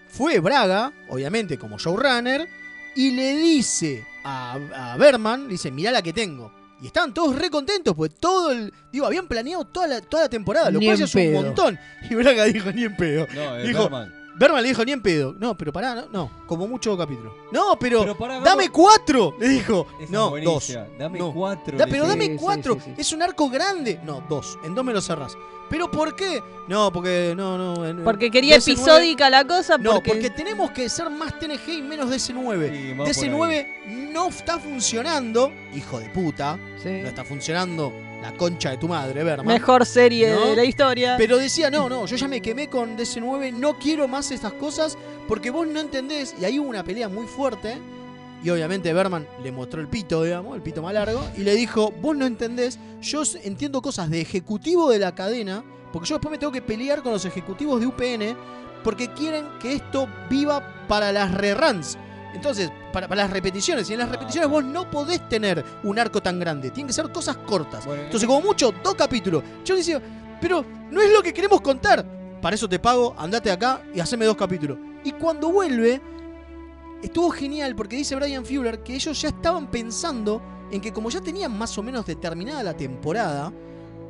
fue 0.08 0.38
Braga, 0.40 0.92
obviamente 1.08 1.58
como 1.58 1.78
showrunner, 1.78 2.48
y 2.94 3.10
le 3.12 3.36
dice 3.36 4.04
a, 4.24 4.58
a 4.92 4.96
Berman, 4.96 5.44
le 5.44 5.50
dice, 5.52 5.70
mirá 5.70 5.90
la 5.90 6.02
que 6.02 6.12
tengo. 6.12 6.52
Y 6.80 6.86
estaban 6.86 7.12
todos 7.12 7.36
re 7.36 7.50
contentos, 7.50 7.94
pues 7.96 8.14
todo 8.20 8.52
el. 8.52 8.72
Digo, 8.92 9.04
habían 9.06 9.26
planeado 9.26 9.64
toda 9.66 9.88
la, 9.88 10.00
toda 10.00 10.24
la 10.24 10.28
temporada, 10.28 10.70
lo 10.70 10.78
Ni 10.78 10.86
cual 10.86 11.02
es 11.02 11.14
un 11.14 11.32
montón. 11.32 11.78
Y 12.08 12.14
Braga 12.14 12.44
dijo, 12.44 12.70
ni 12.72 12.84
en 12.84 12.96
pedo. 12.96 13.26
No, 13.34 13.56
es 13.56 13.66
Dijo, 13.66 13.82
Berman. 13.82 14.14
Berman 14.38 14.62
le 14.62 14.68
dijo, 14.68 14.84
ni 14.84 14.92
en 14.92 15.02
pedo. 15.02 15.34
No, 15.38 15.56
pero 15.56 15.72
pará, 15.72 15.94
no, 15.94 16.06
no 16.12 16.30
como 16.46 16.66
mucho 16.66 16.96
capítulo. 16.96 17.34
No, 17.52 17.78
pero, 17.78 18.00
Pero 18.00 18.16
pará, 18.16 18.40
dame 18.40 18.70
cuatro, 18.70 19.34
le 19.38 19.48
dijo. 19.48 19.86
Esa 20.00 20.12
no, 20.12 20.32
dos. 20.42 20.72
Dame 20.98 21.18
No. 21.18 21.32
cuatro. 21.32 21.76
Da- 21.76 21.86
pero 21.86 22.06
dame 22.06 22.26
sí, 22.26 22.36
cuatro. 22.38 22.74
sí, 22.76 22.80
sí. 22.86 22.94
Es 22.96 23.12
un 23.12 23.22
arco 23.22 23.50
grande. 23.50 24.00
No, 24.04 24.22
dos. 24.28 24.58
En 24.64 24.74
dos 24.74 24.84
me 24.84 24.92
lo 24.92 25.00
cerrás. 25.00 25.36
¿Pero 25.68 25.90
por 25.90 26.16
qué? 26.16 26.42
No, 26.66 26.90
porque 26.90 27.34
no, 27.36 27.58
no. 27.58 27.84
en- 27.86 28.02
Porque 28.02 28.30
quería 28.30 28.56
DC9 28.56 28.72
episódica 28.72 29.28
la 29.28 29.44
cosa. 29.44 29.76
No, 29.76 30.00
porque... 30.02 30.30
tenemos 30.30 30.70
que 30.70 30.88
ser 30.88 31.10
más 31.10 31.38
TNG 31.38 31.68
y 31.68 31.82
menos 31.82 32.08
DC9. 32.10 32.70
Sí, 32.88 32.94
más 32.94 33.08
por 33.08 33.16
DC9 33.16 34.10
no 34.12 34.28
está 34.28 34.58
funcionando. 34.58 35.52
Hijo 35.74 36.00
de 36.00 36.08
puta. 36.10 36.58
Sí. 36.82 36.88
No 37.02 37.08
está 37.08 37.24
funcionando 37.24 37.92
la 38.22 38.32
concha 38.32 38.70
de 38.70 38.78
tu 38.78 38.88
madre, 38.88 39.22
Berman. 39.22 39.46
Mejor 39.46 39.86
serie 39.86 40.32
¿No? 40.32 40.46
de 40.46 40.56
la 40.56 40.64
historia. 40.64 41.16
Pero 41.16 41.36
decía, 41.36 41.70
no, 41.70 41.88
no, 41.88 42.06
yo 42.06 42.16
ya 42.16 42.28
me 42.28 42.40
quemé 42.40 42.68
con 42.68 42.96
DC9, 42.96 43.52
no 43.52 43.78
quiero 43.78 44.08
más 44.08 44.30
estas 44.30 44.52
cosas 44.54 44.98
porque 45.26 45.50
vos 45.50 45.66
no 45.66 45.80
entendés. 45.80 46.34
Y 46.40 46.44
ahí 46.44 46.58
hubo 46.58 46.68
una 46.68 46.82
pelea 46.84 47.08
muy 47.08 47.26
fuerte. 47.26 47.78
Y 48.42 48.50
obviamente 48.50 48.92
Berman 48.92 49.26
le 49.42 49.50
mostró 49.50 49.80
el 49.80 49.88
pito, 49.88 50.22
digamos, 50.22 50.54
el 50.54 50.62
pito 50.62 50.82
más 50.82 50.94
largo. 50.94 51.20
Y 51.36 51.42
le 51.42 51.54
dijo, 51.54 51.92
vos 52.00 52.16
no 52.16 52.24
entendés, 52.24 52.78
yo 53.00 53.22
entiendo 53.42 53.82
cosas 53.82 54.10
de 54.10 54.20
ejecutivo 54.20 54.90
de 54.90 54.98
la 54.98 55.14
cadena. 55.14 55.64
Porque 55.92 56.08
yo 56.08 56.16
después 56.16 56.30
me 56.30 56.38
tengo 56.38 56.52
que 56.52 56.62
pelear 56.62 57.02
con 57.02 57.12
los 57.12 57.24
ejecutivos 57.24 57.80
de 57.80 57.86
UPN. 57.86 58.36
Porque 58.84 59.12
quieren 59.12 59.46
que 59.60 59.74
esto 59.74 60.08
viva 60.30 60.86
para 60.86 61.12
las 61.12 61.34
reruns. 61.34 61.98
Entonces, 62.34 62.70
para, 62.92 63.08
para 63.08 63.22
las 63.22 63.30
repeticiones. 63.30 63.88
Y 63.90 63.94
en 63.94 64.00
las 64.00 64.10
repeticiones 64.10 64.50
vos 64.50 64.64
no 64.64 64.90
podés 64.90 65.28
tener 65.28 65.64
un 65.82 65.98
arco 65.98 66.20
tan 66.20 66.38
grande. 66.38 66.70
Tienen 66.70 66.88
que 66.88 66.92
ser 66.92 67.10
cosas 67.10 67.36
cortas. 67.38 67.86
Bueno, 67.86 68.02
Entonces, 68.02 68.26
como 68.26 68.40
mucho, 68.42 68.72
dos 68.82 68.94
capítulos. 68.94 69.42
Yo 69.64 69.74
le 69.74 69.80
decía, 69.80 70.00
pero 70.40 70.64
no 70.90 71.00
es 71.00 71.12
lo 71.12 71.22
que 71.22 71.32
queremos 71.32 71.60
contar. 71.60 72.04
Para 72.40 72.54
eso 72.54 72.68
te 72.68 72.78
pago, 72.78 73.14
andate 73.18 73.50
acá 73.50 73.82
y 73.94 74.00
haceme 74.00 74.24
dos 74.24 74.36
capítulos. 74.36 74.78
Y 75.04 75.12
cuando 75.12 75.50
vuelve, 75.50 76.00
estuvo 77.02 77.30
genial 77.30 77.74
porque 77.74 77.96
dice 77.96 78.14
Brian 78.14 78.44
Fuller 78.44 78.82
que 78.82 78.94
ellos 78.94 79.20
ya 79.20 79.28
estaban 79.28 79.70
pensando 79.70 80.40
en 80.70 80.80
que 80.80 80.92
como 80.92 81.10
ya 81.10 81.20
tenían 81.20 81.56
más 81.56 81.76
o 81.78 81.82
menos 81.82 82.06
determinada 82.06 82.62
la 82.62 82.76
temporada, 82.76 83.52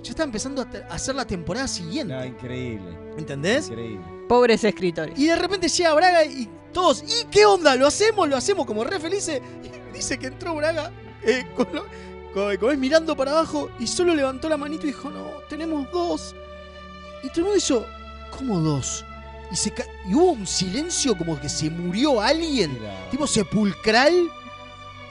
ya 0.03 0.11
estaban 0.11 0.29
empezando 0.29 0.63
a 0.63 0.95
hacer 0.95 1.15
la 1.15 1.27
temporada 1.27 1.69
siguiente. 1.69 2.13
No, 2.13 2.25
increíble. 2.25 2.99
¿Entendés? 3.17 3.69
Increíble. 3.69 4.18
Pobres 4.29 4.62
escritores. 4.64 5.19
Y 5.19 5.27
de 5.27 5.37
repente 5.37 5.69
llega 5.69 5.95
Braga 5.95 6.25
y 6.25 6.49
todos, 6.73 7.03
¿y 7.03 7.25
qué 7.31 7.47
onda? 7.47 7.75
¿Lo 7.77 7.87
hacemos? 7.87 8.29
¿Lo 8.29 8.37
hacemos? 8.37 8.67
Como 8.67 8.85
re 8.85 9.01
felices. 9.01 9.41
Y 9.64 9.97
dice 9.97 10.19
que 10.19 10.27
entró 10.29 10.55
Braga 10.55 10.91
eh, 11.23 11.47
con 11.57 11.67
lo- 11.73 11.87
con- 12.35 12.57
como 12.59 12.73
es 12.73 12.79
mirando 12.79 13.17
para 13.17 13.31
abajo 13.33 13.71
y 13.79 13.87
solo 13.87 14.14
levantó 14.14 14.49
la 14.49 14.57
manito 14.57 14.85
y 14.85 14.88
dijo, 14.88 15.11
no, 15.11 15.25
tenemos 15.49 15.91
dos. 15.91 16.35
Y 17.23 17.29
todo 17.29 17.38
el 17.38 17.43
mundo 17.45 17.57
hizo, 17.57 17.87
¿cómo 18.37 18.61
dos? 18.61 19.05
Y, 19.51 19.57
se 19.57 19.71
ca- 19.73 19.87
y 20.07 20.14
hubo 20.14 20.33
un 20.33 20.47
silencio 20.47 21.17
como 21.17 21.41
que 21.41 21.49
se 21.49 21.71
murió 21.71 22.21
alguien, 22.21 22.79
tipo 23.11 23.27
sepulcral. 23.27 24.29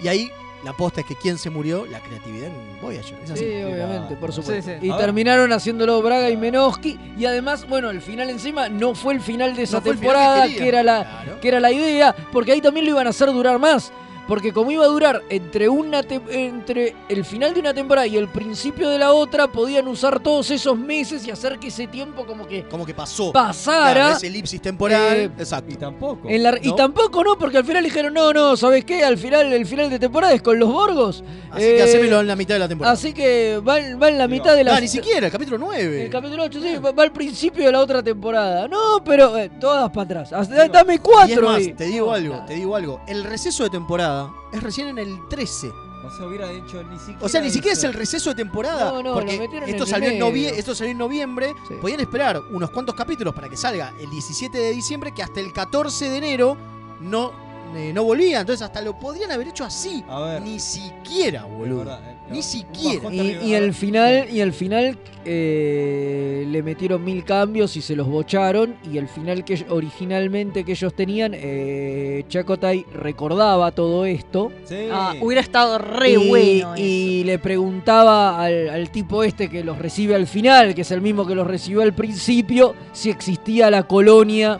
Y 0.01 0.07
ahí 0.07 0.31
la 0.63 0.73
posta 0.73 1.01
es 1.01 1.07
que 1.07 1.15
quién 1.15 1.37
se 1.37 1.49
murió, 1.49 1.85
la 1.85 1.99
creatividad 2.01 2.47
en 2.47 2.81
Voyager. 2.81 3.17
Es 3.23 3.31
así. 3.31 3.45
Sí, 3.45 3.63
obviamente, 3.63 4.15
por 4.15 4.33
supuesto. 4.33 4.71
Sí, 4.71 4.77
sí. 4.81 4.87
Y 4.87 4.89
A 4.89 4.95
ver. 4.95 5.05
terminaron 5.05 5.53
haciéndolo 5.53 6.01
Braga 6.01 6.29
y 6.29 6.37
Menoski. 6.37 6.99
Y 7.17 7.25
además, 7.25 7.67
bueno, 7.67 7.89
el 7.89 8.01
final 8.01 8.29
encima 8.29 8.67
no 8.69 8.95
fue 8.95 9.13
el 9.13 9.21
final 9.21 9.55
de 9.55 9.63
esa 9.63 9.77
No 9.77 9.83
temporada, 9.83 10.47
que 10.47 10.67
era 10.67 10.83
la, 10.83 11.03
Claro. 11.23 11.39
que 11.39 11.47
era 11.47 11.59
la 11.59 11.71
idea, 11.71 12.15
porque 12.31 12.51
ahí 12.53 12.61
también 12.61 12.85
lo 12.85 12.91
iban 12.91 13.07
a 13.07 13.11
hacer 13.11 13.27
durar 13.31 13.59
más. 13.59 13.91
Porque 14.27 14.51
como 14.51 14.71
iba 14.71 14.83
a 14.83 14.87
durar 14.87 15.21
entre 15.29 15.69
una 15.69 16.01
entre 16.29 16.95
el 17.09 17.23
final 17.23 17.53
de 17.53 17.59
una 17.61 17.73
temporada 17.73 18.05
y 18.07 18.17
el 18.17 18.27
principio 18.27 18.89
de 18.89 18.97
la 18.99 19.13
otra, 19.13 19.47
podían 19.47 19.87
usar 19.87 20.19
todos 20.19 20.51
esos 20.51 20.77
meses 20.77 21.25
y 21.25 21.31
hacer 21.31 21.57
que 21.59 21.67
ese 21.67 21.87
tiempo 21.87 22.25
como 22.25 22.45
que 22.47 22.63
Como 22.67 22.85
que 22.85 22.93
pasó. 22.93 23.31
pasara. 23.31 23.93
Claro, 23.93 24.15
ese 24.17 24.27
elipsis 24.27 24.61
temporal. 24.61 25.17
Eh, 25.17 25.31
Exacto. 25.37 25.71
Y 25.71 25.77
tampoco. 25.77 26.27
En 26.29 26.43
la- 26.43 26.57
Y 26.61 26.69
¿no? 26.69 26.75
tampoco, 26.75 27.23
¿no? 27.23 27.37
Porque 27.37 27.57
al 27.57 27.65
final 27.65 27.83
dijeron, 27.83 28.13
no, 28.13 28.33
no, 28.33 28.57
¿sabes 28.57 28.83
qué? 28.85 29.03
Al 29.03 29.17
final, 29.17 29.51
el 29.53 29.65
final 29.65 29.89
de 29.89 29.97
temporada 29.99 30.33
es 30.33 30.41
con 30.41 30.59
los 30.59 30.69
Borgos. 30.71 31.23
Así 31.51 31.61
que 31.61 31.77
Eh, 31.79 31.83
hacémelo 31.83 32.19
en 32.19 32.27
la 32.27 32.35
mitad 32.35 32.55
de 32.55 32.59
la 32.59 32.67
temporada. 32.67 32.93
Así 32.93 33.13
que 33.13 33.57
va, 33.59 33.75
va 34.01 34.09
en 34.09 34.17
la 34.17 34.27
mitad 34.27 34.55
de 34.55 34.63
la... 34.63 34.73
No, 34.73 34.81
ni 34.81 34.87
siquiera, 34.89 35.27
el 35.27 35.31
capítulo 35.31 35.57
9. 35.57 36.03
El 36.03 36.09
capítulo 36.09 36.43
8, 36.43 36.59
sí, 36.61 36.75
va, 36.77 36.91
va 36.91 37.03
al 37.03 37.11
principio 37.13 37.65
de 37.65 37.71
la 37.71 37.79
otra 37.79 38.03
temporada. 38.03 38.67
No, 38.67 39.01
pero 39.05 39.37
eh, 39.37 39.49
todas 39.59 39.89
para 39.91 40.01
atrás. 40.03 40.33
Hasta- 40.33 40.67
Dame 40.67 40.99
cuatro. 40.99 41.29
Y 41.29 41.33
es 41.33 41.41
más, 41.41 41.57
ahí. 41.57 41.73
te 41.73 41.85
digo 41.85 42.07
No, 42.07 42.13
algo, 42.13 42.43
te 42.45 42.53
digo 42.55 42.75
algo. 42.75 43.01
El 43.07 43.23
receso 43.23 43.63
de 43.63 43.69
temporada 43.69 44.16
es 44.51 44.63
recién 44.63 44.87
en 44.89 44.97
el 44.97 45.27
13. 45.27 45.71
O 46.05 46.11
sea, 46.11 46.25
hubiera 46.27 46.49
hecho 46.51 46.81
ni 46.83 46.97
siquiera. 46.99 47.19
O 47.25 47.27
sea, 47.29 47.41
ni 47.41 47.49
siquiera 47.49 47.73
es 47.73 47.83
el 47.83 47.93
receso 47.93 48.29
de 48.29 48.35
temporada. 48.35 48.91
No, 48.91 49.03
no, 49.03 49.13
porque 49.15 49.33
lo 49.35 49.41
metieron 49.41 49.67
esto 49.69 49.83
en 49.83 49.89
salió 49.89 50.07
en, 50.09 50.15
enero. 50.15 50.29
novie- 50.31 50.53
esto 50.55 50.75
salió 50.75 50.91
en 50.91 50.97
noviembre. 50.97 51.53
Sí. 51.67 51.73
Podían 51.81 51.99
esperar 51.99 52.41
unos 52.51 52.69
cuantos 52.69 52.95
capítulos 52.95 53.33
para 53.33 53.49
que 53.49 53.57
salga 53.57 53.93
el 53.99 54.09
17 54.09 54.57
de 54.57 54.71
diciembre, 54.71 55.11
que 55.13 55.23
hasta 55.23 55.39
el 55.39 55.51
14 55.51 56.09
de 56.09 56.17
enero 56.17 56.55
no, 57.01 57.31
eh, 57.75 57.91
no 57.93 58.03
volvía. 58.03 58.39
Entonces 58.41 58.61
hasta 58.61 58.79
lo 58.81 58.97
podrían 58.97 59.31
haber 59.31 59.47
hecho 59.49 59.65
así. 59.65 60.03
A 60.07 60.19
ver. 60.21 60.41
Ni 60.43 60.59
siquiera, 60.59 61.41
Es 61.45 61.51
boludo. 61.51 61.99
Eh, 62.29 62.33
Ni 62.33 62.41
siquiera. 62.41 63.13
Y, 63.13 63.37
y 63.49 63.53
el 63.53 63.73
final, 63.73 64.27
y 64.31 64.39
el 64.41 64.53
final 64.53 64.97
eh, 65.25 66.45
le 66.47 66.63
metieron 66.63 67.03
mil 67.03 67.23
cambios 67.23 67.75
y 67.77 67.81
se 67.81 67.95
los 67.95 68.07
bocharon. 68.07 68.75
Y 68.91 68.97
el 68.97 69.07
final 69.07 69.43
que 69.45 69.65
originalmente 69.69 70.63
que 70.63 70.71
ellos 70.73 70.93
tenían, 70.93 71.31
eh, 71.35 72.23
Chakotay 72.27 72.85
recordaba 72.93 73.71
todo 73.71 74.05
esto. 74.05 74.51
Sí. 74.65 74.87
Ah, 74.91 75.13
hubiera 75.21 75.41
estado 75.41 75.77
re 75.77 76.11
y, 76.11 76.27
bueno. 76.29 76.73
y 76.77 77.23
le 77.23 77.39
preguntaba 77.39 78.41
al, 78.41 78.69
al 78.69 78.91
tipo 78.91 79.23
este 79.23 79.49
que 79.49 79.63
los 79.63 79.77
recibe 79.77 80.15
al 80.15 80.27
final, 80.27 80.75
que 80.75 80.81
es 80.81 80.91
el 80.91 81.01
mismo 81.01 81.25
que 81.25 81.35
los 81.35 81.47
recibió 81.47 81.81
al 81.81 81.93
principio, 81.93 82.75
si 82.91 83.09
existía 83.09 83.69
la 83.71 83.83
colonia 83.83 84.59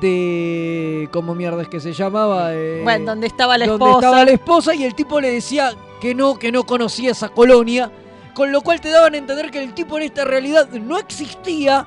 de. 0.00 1.08
¿Cómo 1.12 1.34
mierda 1.34 1.62
es 1.62 1.68
que 1.68 1.80
se 1.80 1.92
llamaba? 1.92 2.52
Eh, 2.54 2.80
Bueno, 2.82 3.06
donde 3.06 3.26
estaba 3.26 3.56
la 3.58 3.66
donde 3.66 3.84
esposa. 3.84 4.06
estaba 4.06 4.24
la 4.24 4.30
esposa 4.32 4.74
y 4.74 4.84
el 4.84 4.94
tipo 4.94 5.20
le 5.20 5.30
decía 5.30 5.70
que 6.00 6.14
no, 6.14 6.38
que 6.38 6.52
no 6.52 6.64
conocía 6.64 7.10
esa 7.12 7.28
colonia. 7.28 7.90
Con 8.34 8.52
lo 8.52 8.60
cual 8.60 8.80
te 8.80 8.90
daban 8.90 9.14
a 9.14 9.18
entender 9.18 9.50
que 9.50 9.62
el 9.62 9.72
tipo 9.74 9.96
en 9.96 10.04
esta 10.04 10.24
realidad 10.24 10.68
no 10.70 10.98
existía 10.98 11.86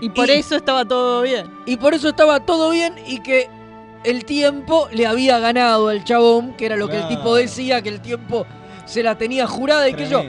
Y 0.00 0.08
por 0.10 0.28
y- 0.28 0.32
eso 0.34 0.54
estaba 0.56 0.84
todo 0.84 1.22
bien. 1.22 1.50
y 1.66 1.76
por 1.76 1.94
eso 1.94 2.10
estaba 2.10 2.40
todo 2.46 2.70
bien 2.70 2.94
y 3.06 3.20
que 3.20 3.48
el 4.04 4.24
tiempo 4.24 4.88
le 4.92 5.06
había 5.06 5.38
ganado 5.40 5.88
al 5.88 6.04
chabón, 6.04 6.54
que 6.54 6.66
era 6.66 6.76
lo 6.76 6.88
que 6.88 6.98
el 6.98 7.08
tipo 7.08 7.34
decía, 7.34 7.80
que 7.82 7.88
el 7.88 8.00
tiempo 8.00 8.46
se 8.84 9.02
la 9.02 9.16
tenía 9.18 9.46
jurada 9.46 9.88
y 9.88 9.94
que 9.94 10.06
yo. 10.08 10.22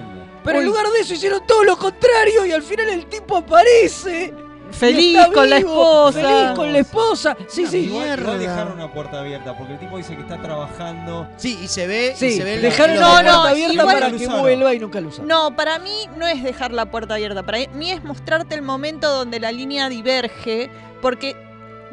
Pero 0.43 0.59
en 0.59 0.65
lugar 0.65 0.87
de 0.91 0.99
eso 1.01 1.13
hicieron 1.13 1.41
todo 1.45 1.63
lo 1.63 1.75
contrario 1.77 2.45
y 2.45 2.51
al 2.51 2.61
final 2.63 2.87
el 2.89 3.05
tipo 3.07 3.37
aparece. 3.37 4.33
Y 4.75 4.79
Feliz 4.79 5.17
está 5.19 5.31
con 5.33 5.49
la 5.49 5.57
esposa. 5.57 6.21
Feliz 6.21 6.51
con 6.55 6.73
la 6.73 6.79
esposa. 6.79 7.37
Sí, 7.47 7.65
sí. 7.67 7.77
Igual, 7.77 8.19
igual 8.19 8.39
dejaron 8.39 8.73
una 8.73 8.91
puerta 8.91 9.19
abierta, 9.19 9.57
porque 9.57 9.73
el 9.73 9.79
tipo 9.79 9.97
dice 9.97 10.15
que 10.15 10.21
está 10.21 10.41
trabajando. 10.41 11.27
Sí, 11.37 11.59
y 11.63 11.67
se 11.67 11.87
ve. 11.87 12.13
y 12.15 12.17
Sí, 12.19 12.31
se 12.37 12.43
ve 12.43 12.57
dejaron 12.59 12.95
la 12.99 13.01
no, 13.01 13.13
puerta 13.13 13.49
abierta 13.49 13.73
igual- 13.73 13.99
para 13.99 14.11
que 14.11 14.27
vuelva 14.27 14.73
y 14.73 14.79
nunca 14.79 15.01
lo 15.01 15.07
usaron. 15.09 15.27
No, 15.27 15.55
para 15.55 15.79
mí 15.79 16.09
no 16.17 16.27
es 16.27 16.43
dejar 16.43 16.71
la 16.71 16.85
puerta 16.87 17.15
abierta. 17.15 17.43
Para 17.43 17.59
mí 17.73 17.91
es 17.91 18.03
mostrarte 18.03 18.55
el 18.55 18.61
momento 18.61 19.09
donde 19.11 19.39
la 19.39 19.51
línea 19.51 19.89
diverge. 19.89 20.69
Porque 21.01 21.35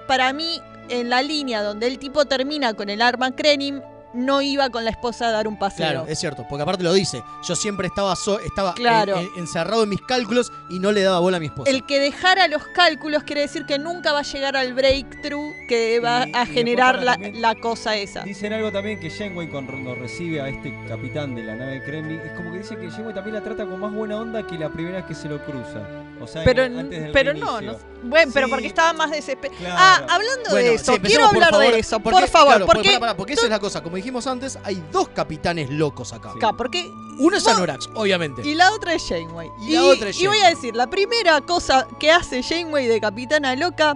para 0.07 0.33
mí, 0.33 0.61
en 0.89 1.11
la 1.11 1.23
línea 1.23 1.63
donde 1.63 1.87
el 1.87 1.99
tipo 1.99 2.25
termina 2.25 2.75
con 2.75 2.89
el 2.91 3.01
arma 3.03 3.35
Krenim, 3.35 3.81
no 4.15 4.43
iba 4.43 4.69
con 4.71 4.85
la 4.85 4.91
esposa 4.91 5.29
a 5.29 5.31
dar 5.31 5.49
un 5.49 5.59
paseo. 5.59 5.87
Claro, 5.87 6.05
es 6.09 6.19
cierto, 6.19 6.47
porque 6.49 6.63
aparte 6.63 6.83
lo 6.85 6.93
dice. 6.93 7.23
Yo 7.43 7.55
siempre 7.57 7.87
estaba, 7.87 8.15
so- 8.17 8.41
estaba 8.41 8.75
Claro. 8.75 9.17
en- 9.19 9.27
en- 9.27 9.31
encerrado 9.41 9.83
en 9.85 9.89
mis 9.89 10.01
cálculos 10.03 10.53
y 10.71 10.79
no 10.79 10.93
le 10.93 11.03
daba 11.03 11.19
bola 11.21 11.39
a 11.39 11.41
mi 11.41 11.47
esposa. 11.47 11.71
El 11.71 11.85
que 11.85 11.99
dejara 12.01 12.49
los 12.49 12.67
cálculos 12.69 13.23
quiere 13.25 13.43
decir 13.43 13.65
que 13.67 13.79
nunca 13.79 14.13
va 14.13 14.21
a 14.21 14.23
llegar 14.23 14.57
al 14.57 14.75
breakthrough 14.75 15.53
que 15.69 16.01
va 16.01 16.27
Y- 16.27 16.33
a 16.35 16.43
y 16.45 16.47
generar 16.47 17.03
la, 17.03 17.19
la 17.35 17.55
cosa 17.55 17.97
esa. 17.97 18.23
Dicen 18.23 18.53
algo 18.53 18.71
también 18.73 19.01
que 19.01 19.11
Janeway 19.11 19.49
cuando 19.49 19.95
recibe 19.95 20.41
a 20.41 20.49
este 20.49 20.77
capitán 20.89 21.35
de 21.35 21.43
la 21.45 21.55
nave 21.57 21.83
Kremlin, 21.85 22.21
es 22.21 22.33
como 22.33 22.53
que 22.53 22.59
dice 22.59 22.77
que 22.77 22.91
Janeway 22.91 23.15
también 23.15 23.35
la 23.37 23.43
trata 23.43 23.65
con 23.67 23.81
más 23.81 23.93
buena 23.93 24.17
onda 24.17 24.47
que 24.47 24.59
la 24.59 24.69
primera 24.71 24.97
vez 24.99 25.07
que 25.07 25.15
se 25.15 25.29
lo 25.29 25.43
cruza. 25.45 25.81
O 26.21 26.27
sea, 26.27 26.45
Pero, 26.45 26.63
antes 26.65 27.03
del 27.03 27.11
pero 27.13 27.35
no, 27.35 27.61
no. 27.61 27.77
Bueno, 28.05 28.31
pero 28.35 28.47
Sí. 28.47 28.51
porque 28.53 28.67
estaba 28.69 28.93
más 28.93 29.11
desesperado. 29.11 29.59
Claro. 29.61 29.77
Ah, 29.79 29.97
hablando 30.09 30.51
Bueno, 30.51 30.57
de 30.57 30.79
sí, 30.79 30.83
eso, 30.83 30.95
empecemos, 30.95 31.09
quiero 31.09 31.25
por 31.27 31.35
hablar 31.45 31.51
favor, 31.51 31.73
de 31.75 31.79
eso, 31.81 32.01
porque- 32.01 32.19
por 32.21 32.29
favor, 32.29 32.49
claro, 32.55 32.67
porque, 32.67 33.01
porque 33.17 33.33
esa 33.33 33.45
es 33.45 33.51
la 33.51 33.59
cosa. 33.59 33.83
Como 33.83 33.97
dijimos 34.03 34.27
antes, 34.27 34.59
hay 34.65 34.83
dos 34.91 35.09
capitanes 35.11 35.71
locos 35.71 36.13
acá. 36.13 36.33
acá, 36.33 36.53
porque 36.53 36.91
Uno 37.19 37.37
es 37.37 37.47
Anorax, 37.47 37.89
obviamente. 37.95 38.43
y 38.47 38.55
la 38.55 38.73
otra 38.73 38.95
es 38.95 39.05
Janeway. 39.09 39.49
Y 39.67 39.73
la 39.73 39.85
otra 39.85 40.09
es 40.11 40.21
y 40.21 40.27
voy 40.27 40.37
Janeway. 40.39 40.53
a 40.53 40.57
decir, 40.57 40.75
la 40.77 40.89
primera 40.91 41.41
cosa 41.41 41.87
que 42.01 42.11
hace 42.11 42.43
Janeway 42.43 42.87
de 42.87 43.01
capitana 43.01 43.55
loca 43.57 43.95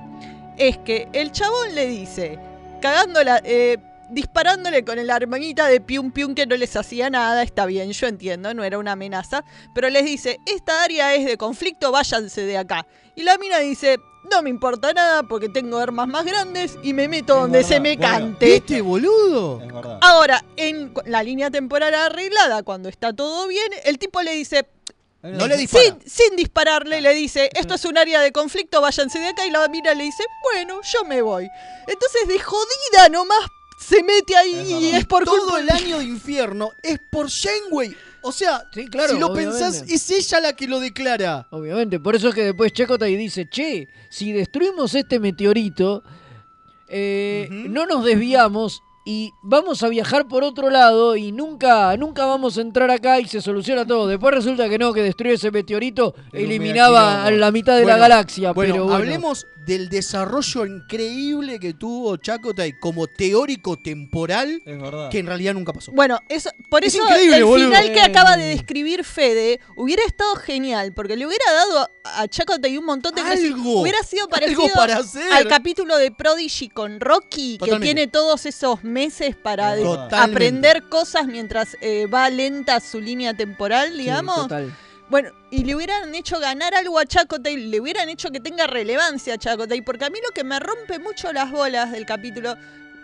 es 0.57 0.79
que 0.79 1.09
el 1.13 1.33
chabón 1.33 1.75
le 1.75 1.87
dice, 1.89 2.39
cagándola, 2.81 3.41
eh, 3.45 3.79
disparándole 4.11 4.85
con 4.85 4.99
el 4.99 5.11
armanita 5.11 5.67
de 5.67 5.81
pium 5.81 6.13
pium 6.13 6.35
que 6.35 6.47
no 6.47 6.57
les 6.57 6.77
hacía 6.77 7.11
nada, 7.11 7.43
está 7.43 7.67
bien, 7.67 7.91
yo 7.91 8.07
entiendo, 8.07 8.55
no 8.55 8.63
era 8.63 8.79
una 8.79 8.93
amenaza, 8.93 9.45
pero 9.75 9.91
les 9.91 10.05
dice, 10.05 10.39
esta 10.47 10.85
área 10.85 11.15
es 11.15 11.25
de 11.27 11.37
conflicto, 11.37 11.91
váyanse 11.91 12.43
de 12.43 12.57
acá. 12.57 12.87
Y 13.17 13.23
la 13.25 13.37
mina 13.39 13.59
dice, 13.59 13.99
no 14.31 14.43
me 14.43 14.51
importa 14.51 14.93
nada 14.93 15.23
porque 15.23 15.49
tengo 15.49 15.79
armas 15.79 16.09
más 16.09 16.25
grandes 16.25 16.79
y 16.83 16.93
me 16.93 17.09
meto 17.09 17.35
donde 17.35 17.65
se 17.65 17.81
me 17.81 17.97
Bueno, 17.97 18.13
cante. 18.13 18.47
¿Viste, 18.47 18.81
boludo? 18.81 19.61
Es 19.63 19.73
verdad. 19.73 19.99
Ahora, 20.03 20.45
en 20.57 20.93
la 21.07 21.23
línea 21.23 21.51
temporal 21.51 21.95
arreglada, 21.95 22.63
cuando 22.63 22.89
está 22.89 23.13
todo 23.13 23.47
bien, 23.49 23.71
el 23.85 23.99
tipo 23.99 24.23
le 24.23 24.33
dice. 24.33 24.69
No 25.23 25.49
le 25.49 25.57
dispara. 25.57 25.85
Sin, 25.85 26.11
sin 26.11 26.37
dispararle, 26.37 27.01
le 27.01 27.13
dice: 27.15 27.51
Esto 27.55 27.75
es 27.75 27.85
un 27.85 27.99
área 27.99 28.21
de 28.21 28.31
conflicto, 28.31 28.81
váyanse 28.81 29.19
de 29.19 29.29
acá. 29.29 29.45
Y 29.47 29.51
la 29.51 29.67
mina 29.69 29.93
le 29.95 30.05
dice: 30.05 30.25
Bueno, 30.43 30.81
yo 30.83 31.05
me 31.05 31.21
voy. 31.23 31.49
Entonces, 31.89 32.29
de 32.29 32.39
jodida 32.39 33.09
nomás 33.11 33.41
se 33.79 34.03
mete 34.03 34.37
ahí 34.37 34.73
y 34.73 34.97
es 34.97 35.05
por 35.05 35.25
Todo 35.25 35.39
culpa 35.39 35.61
el 35.61 35.71
año 35.71 35.99
de 35.99 36.05
infierno 36.05 36.71
es 36.83 36.99
por 37.11 37.29
Shenwei. 37.29 37.97
O 38.27 38.33
sea, 38.33 38.69
claro, 38.91 39.15
si 39.15 39.21
lo 39.21 39.29
obviamente. 39.29 39.61
pensás, 39.61 39.85
es 39.89 40.11
ella 40.11 40.41
la 40.41 40.53
que 40.55 40.67
lo 40.67 40.81
declara. 40.81 41.47
Obviamente, 41.51 42.01
por 42.01 42.17
eso 42.17 42.31
es 42.31 42.35
que 42.35 42.43
después 42.43 42.73
Chakotay 42.73 43.15
dice, 43.15 43.49
che, 43.49 43.89
si 44.11 44.33
destruimos 44.33 44.97
este 44.97 45.21
meteorito, 45.21 46.03
eh, 46.89 47.49
no 47.51 47.87
nos 47.87 48.05
desviamos 48.05 48.83
y 49.05 49.33
vamos 49.45 49.85
a 49.85 49.89
viajar 49.89 50.27
por 50.27 50.43
otro 50.43 50.71
lado 50.71 51.15
y 51.15 51.31
nunca, 51.31 51.97
nunca 51.97 52.27
vamos 52.27 52.59
a 52.59 52.63
entrar 52.63 52.91
acá 52.91 53.21
y 53.21 53.29
se 53.29 53.41
soluciona 53.41 53.87
todo. 53.87 54.09
Después 54.09 54.35
resulta 54.35 54.69
que 54.69 54.77
no, 54.77 54.93
que 54.93 55.03
destruye 55.03 55.35
ese 55.35 55.53
meteorito, 55.53 56.13
eliminaba 56.33 57.25
a 57.25 57.31
la 57.31 57.53
mitad 57.53 57.79
de 57.79 57.85
la 57.85 57.97
galaxia. 57.97 58.51
Bueno, 58.51 58.75
pero 58.75 58.85
bueno. 58.87 58.97
hablemos 58.97 59.47
del 59.67 59.89
desarrollo 59.89 60.65
increíble 60.65 61.59
que 61.59 61.75
tuvo 61.75 62.17
Chakotay 62.17 62.79
como 62.79 63.07
teórico 63.07 63.77
temporal, 63.77 64.63
Es 64.65 64.81
verdad. 64.81 65.11
que 65.11 65.19
en 65.19 65.27
realidad 65.27 65.55
nunca 65.55 65.73
pasó. 65.73 65.93
Bueno, 65.93 66.19
eso, 66.29 66.51
por 66.71 66.85
Es 66.85 66.95
eso 66.95 67.05
el 67.09 67.45
boludo. 67.45 67.67
final 67.69 67.93
que 67.93 68.01
acaba 68.01 68.37
de 68.37 68.45
describir 68.45 69.05
Fede 69.05 69.61
hubiera 69.77 70.03
estado 70.05 70.35
genial, 70.37 70.93
porque 70.95 71.17
le 71.17 71.27
hubiera 71.27 71.45
dado 71.53 71.91
a, 72.05 72.29
Chakotay 72.29 72.79
un 72.79 72.85
montón 72.85 73.15
de 73.15 73.23
cosas. 73.23 73.39
Algo, 73.41 73.81
Hubiera 73.83 74.03
sido 74.05 74.23
algo 74.25 74.31
parecido 74.31 74.69
para 74.75 74.99
hacer. 74.99 75.33
al 75.33 75.49
capítulo 75.49 75.97
de 75.99 76.11
Prodigy 76.13 76.69
con 76.69 77.01
Rocky, 77.01 77.59
Totalmente. 77.59 77.87
que 77.87 77.95
tiene 77.95 78.07
todos 78.11 78.47
esos 78.47 78.85
meses 78.85 79.35
para 79.37 79.77
Totalmente. 79.77 80.17
aprender 80.17 80.89
cosas 80.89 81.27
mientras 81.27 81.77
eh, 81.81 82.07
va 82.07 82.31
lenta 82.31 82.79
su 82.81 83.01
línea 83.01 83.35
temporal, 83.35 83.97
digamos. 83.99 84.37
total. 84.43 84.73
Bueno, 85.09 85.31
y 85.51 85.63
le 85.63 85.77
hubieran 85.77 86.13
hecho 86.17 86.41
ganar 86.41 86.75
algo 86.75 86.99
a 86.99 87.07
Chakotay, 87.07 87.57
le 87.57 87.81
hubieran 87.81 88.09
hecho 88.09 88.31
que 88.31 88.41
tenga 88.41 88.67
relevancia 88.67 89.35
a 89.35 89.39
Chakotay, 89.39 89.83
porque 89.83 90.05
a 90.05 90.11
mí 90.11 90.19
lo 90.25 90.33
que 90.35 90.43
me 90.43 90.59
rompe 90.59 90.99
mucho 90.99 91.33
las 91.33 91.53
bolas 91.53 91.93
del 91.93 92.05
capítulo, 92.05 92.57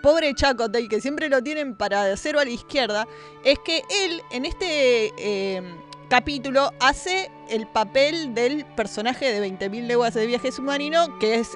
pobre 0.02 0.34
Chakotay, 0.34 0.88
que 0.88 1.00
siempre 1.00 1.28
lo 1.28 1.42
tienen 1.42 1.76
para 1.76 2.16
cero 2.16 2.40
a 2.40 2.44
la 2.44 2.50
izquierda, 2.50 3.06
es 3.44 3.58
que 3.60 3.84
él 3.88 4.20
en 4.32 4.46
este 4.46 5.12
eh, 5.16 5.62
capítulo 6.08 6.72
hace 6.80 7.30
el 7.52 7.66
papel 7.66 8.34
del 8.34 8.64
personaje 8.64 9.32
de 9.32 9.46
20.000 9.46 9.86
leguas 9.86 10.14
de 10.14 10.26
viaje 10.26 10.50
submarino, 10.52 11.18
que 11.18 11.34
es 11.36 11.50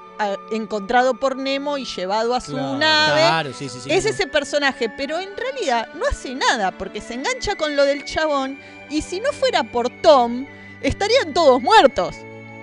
encontrado 0.52 1.14
por 1.14 1.36
Nemo 1.36 1.78
y 1.78 1.84
llevado 1.84 2.34
a 2.34 2.40
su 2.40 2.52
Claro, 2.52 2.78
nave. 2.78 3.20
claro, 3.20 3.52
sí, 3.54 3.68
sí, 3.68 3.78
sí. 3.82 3.90
Es 3.90 4.04
ese 4.06 4.26
personaje, 4.26 4.88
pero 4.88 5.18
en 5.18 5.36
realidad 5.36 5.88
no 5.94 6.06
hace 6.10 6.34
nada 6.34 6.70
porque 6.72 7.00
se 7.00 7.14
engancha 7.14 7.56
con 7.56 7.76
lo 7.76 7.84
del 7.84 8.04
chabón 8.04 8.58
y 8.90 9.02
si 9.02 9.20
no 9.20 9.32
fuera 9.32 9.62
por 9.64 9.88
Tom, 10.02 10.46
estarían 10.82 11.32
todos 11.34 11.60
muertos. 11.62 12.14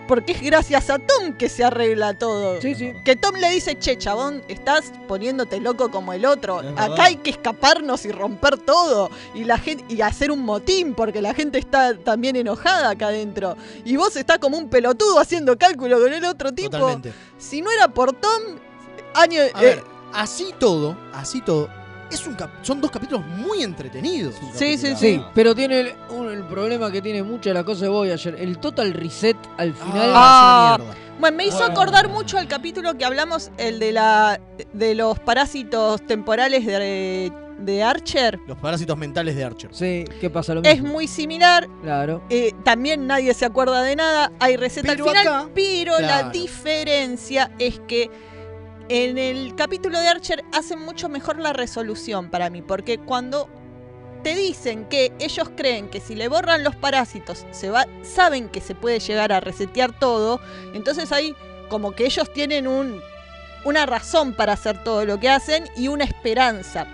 Porque 0.07 0.33
es 0.33 0.41
gracias 0.41 0.89
a 0.89 0.99
Tom 0.99 1.33
que 1.37 1.49
se 1.49 1.63
arregla 1.63 2.13
todo. 2.13 2.61
Sí, 2.61 2.75
sí. 2.75 2.93
Que 3.05 3.15
Tom 3.15 3.35
le 3.35 3.49
dice, 3.49 3.77
che, 3.77 3.97
chabón, 3.97 4.43
estás 4.47 4.91
poniéndote 5.07 5.59
loco 5.59 5.89
como 5.91 6.13
el 6.13 6.25
otro. 6.25 6.59
Es 6.59 6.65
verdad. 6.65 6.93
Acá 6.93 7.03
hay 7.05 7.15
que 7.17 7.29
escaparnos 7.29 8.05
y 8.05 8.11
romper 8.11 8.57
todo. 8.57 9.09
Y 9.33 9.45
la 9.45 9.57
gente, 9.57 9.85
y 9.87 10.01
hacer 10.01 10.31
un 10.31 10.43
motín, 10.43 10.93
porque 10.93 11.21
la 11.21 11.33
gente 11.33 11.57
está 11.57 11.95
también 11.95 12.35
enojada 12.35 12.91
acá 12.91 13.07
adentro. 13.07 13.55
Y 13.85 13.95
vos 13.95 14.15
estás 14.15 14.39
como 14.39 14.57
un 14.57 14.69
pelotudo 14.69 15.19
haciendo 15.19 15.57
cálculo 15.57 15.99
con 15.99 16.13
el 16.13 16.25
otro 16.25 16.51
tipo. 16.51 16.71
Totalmente. 16.71 17.13
Si 17.37 17.61
no 17.61 17.71
era 17.71 17.87
por 17.87 18.13
Tom, 18.13 18.41
año. 19.13 19.41
A 19.53 19.61
eh, 19.61 19.65
ver, 19.65 19.83
así 20.13 20.53
todo, 20.59 20.97
así 21.13 21.41
todo, 21.41 21.69
es 22.11 22.25
un 22.27 22.35
cap- 22.35 22.51
son 22.61 22.79
dos 22.81 22.91
capítulos 22.91 23.25
muy 23.25 23.63
entretenidos. 23.63 24.35
Sí, 24.53 24.77
sí, 24.77 24.93
Sí, 24.95 25.21
pero 25.33 25.53
tiene 25.55 25.79
el, 25.79 25.93
un- 26.09 26.29
el 26.31 26.43
problema 26.43 26.91
que 26.91 27.01
tiene 27.01 27.23
mucho 27.23 27.51
la 27.53 27.63
cosa 27.63 27.83
de 27.85 27.89
Voyager, 27.89 28.35
el 28.39 28.57
total 28.59 28.93
reset 28.93 29.37
al 29.57 29.73
final. 29.73 30.11
Ah, 30.15 30.77
mierda. 30.79 30.95
Bueno, 31.19 31.37
me 31.37 31.45
hizo 31.45 31.57
Bueno. 31.59 31.73
acordar 31.73 32.09
mucho 32.09 32.37
al 32.37 32.47
capítulo 32.47 32.97
que 32.97 33.05
hablamos, 33.05 33.51
el 33.57 33.79
de 33.79 33.91
la 33.91 34.39
de 34.73 34.95
los 34.95 35.19
parásitos 35.19 36.05
temporales 36.05 36.65
de, 36.65 37.31
de 37.59 37.83
Archer. 37.83 38.39
Los 38.47 38.57
parásitos 38.57 38.97
mentales 38.97 39.35
de 39.35 39.43
Archer. 39.43 39.69
Sí, 39.73 40.05
¿qué 40.19 40.29
pasa? 40.29 40.53
Lo 40.55 40.61
mismo. 40.61 40.73
Es 40.75 40.81
muy 40.83 41.07
similar. 41.07 41.67
Claro. 41.81 42.23
eh, 42.29 42.51
también 42.63 43.07
nadie 43.07 43.33
se 43.35 43.45
acuerda 43.45 43.83
de 43.83 43.95
nada. 43.95 44.31
Hay 44.39 44.57
receta 44.57 44.87
Pero 44.91 45.05
al 45.05 45.17
final. 45.17 45.27
acá, 45.27 45.49
pero 45.53 45.99
la 45.99 46.29
diferencia 46.29 47.51
es 47.59 47.79
que 47.87 48.09
en 48.89 49.17
el 49.17 49.56
capítulo 49.56 50.00
de 50.00 50.08
Archer 50.08 50.43
hacen 50.52 50.80
mucho 50.80 51.10
mejor 51.10 51.39
la 51.39 51.54
resolución 51.54 52.30
para 52.30 52.50
mí. 52.50 52.62
Porque 52.62 52.98
cuando 52.98 53.50
te 54.24 54.36
dicen 54.36 54.86
que 54.86 55.12
ellos 55.19 55.50
creen 55.56 55.89
que 55.89 56.00
si 56.00 56.15
le 56.15 56.28
borran 56.28 56.63
los 56.63 56.76
parásitos 56.76 57.46
se 57.52 57.69
va, 57.69 57.86
saben 58.04 58.50
que 58.50 58.62
se 58.62 58.76
puede 58.76 59.00
llegar 59.00 59.32
a 59.34 59.41
resetear 59.41 59.98
todo, 60.00 60.39
entonces 60.74 61.12
ahí 61.12 61.36
como 61.69 61.91
que 61.91 62.06
ellos 62.06 62.32
tienen 62.32 62.67
un, 62.67 63.02
una 63.65 63.86
razón 63.86 64.34
para 64.34 64.54
hacer 64.54 64.84
todo 64.84 65.06
lo 65.06 65.19
que 65.19 65.30
hacen 65.30 65.69
y 65.76 65.89
una 65.89 66.06
esperanza. 66.06 66.88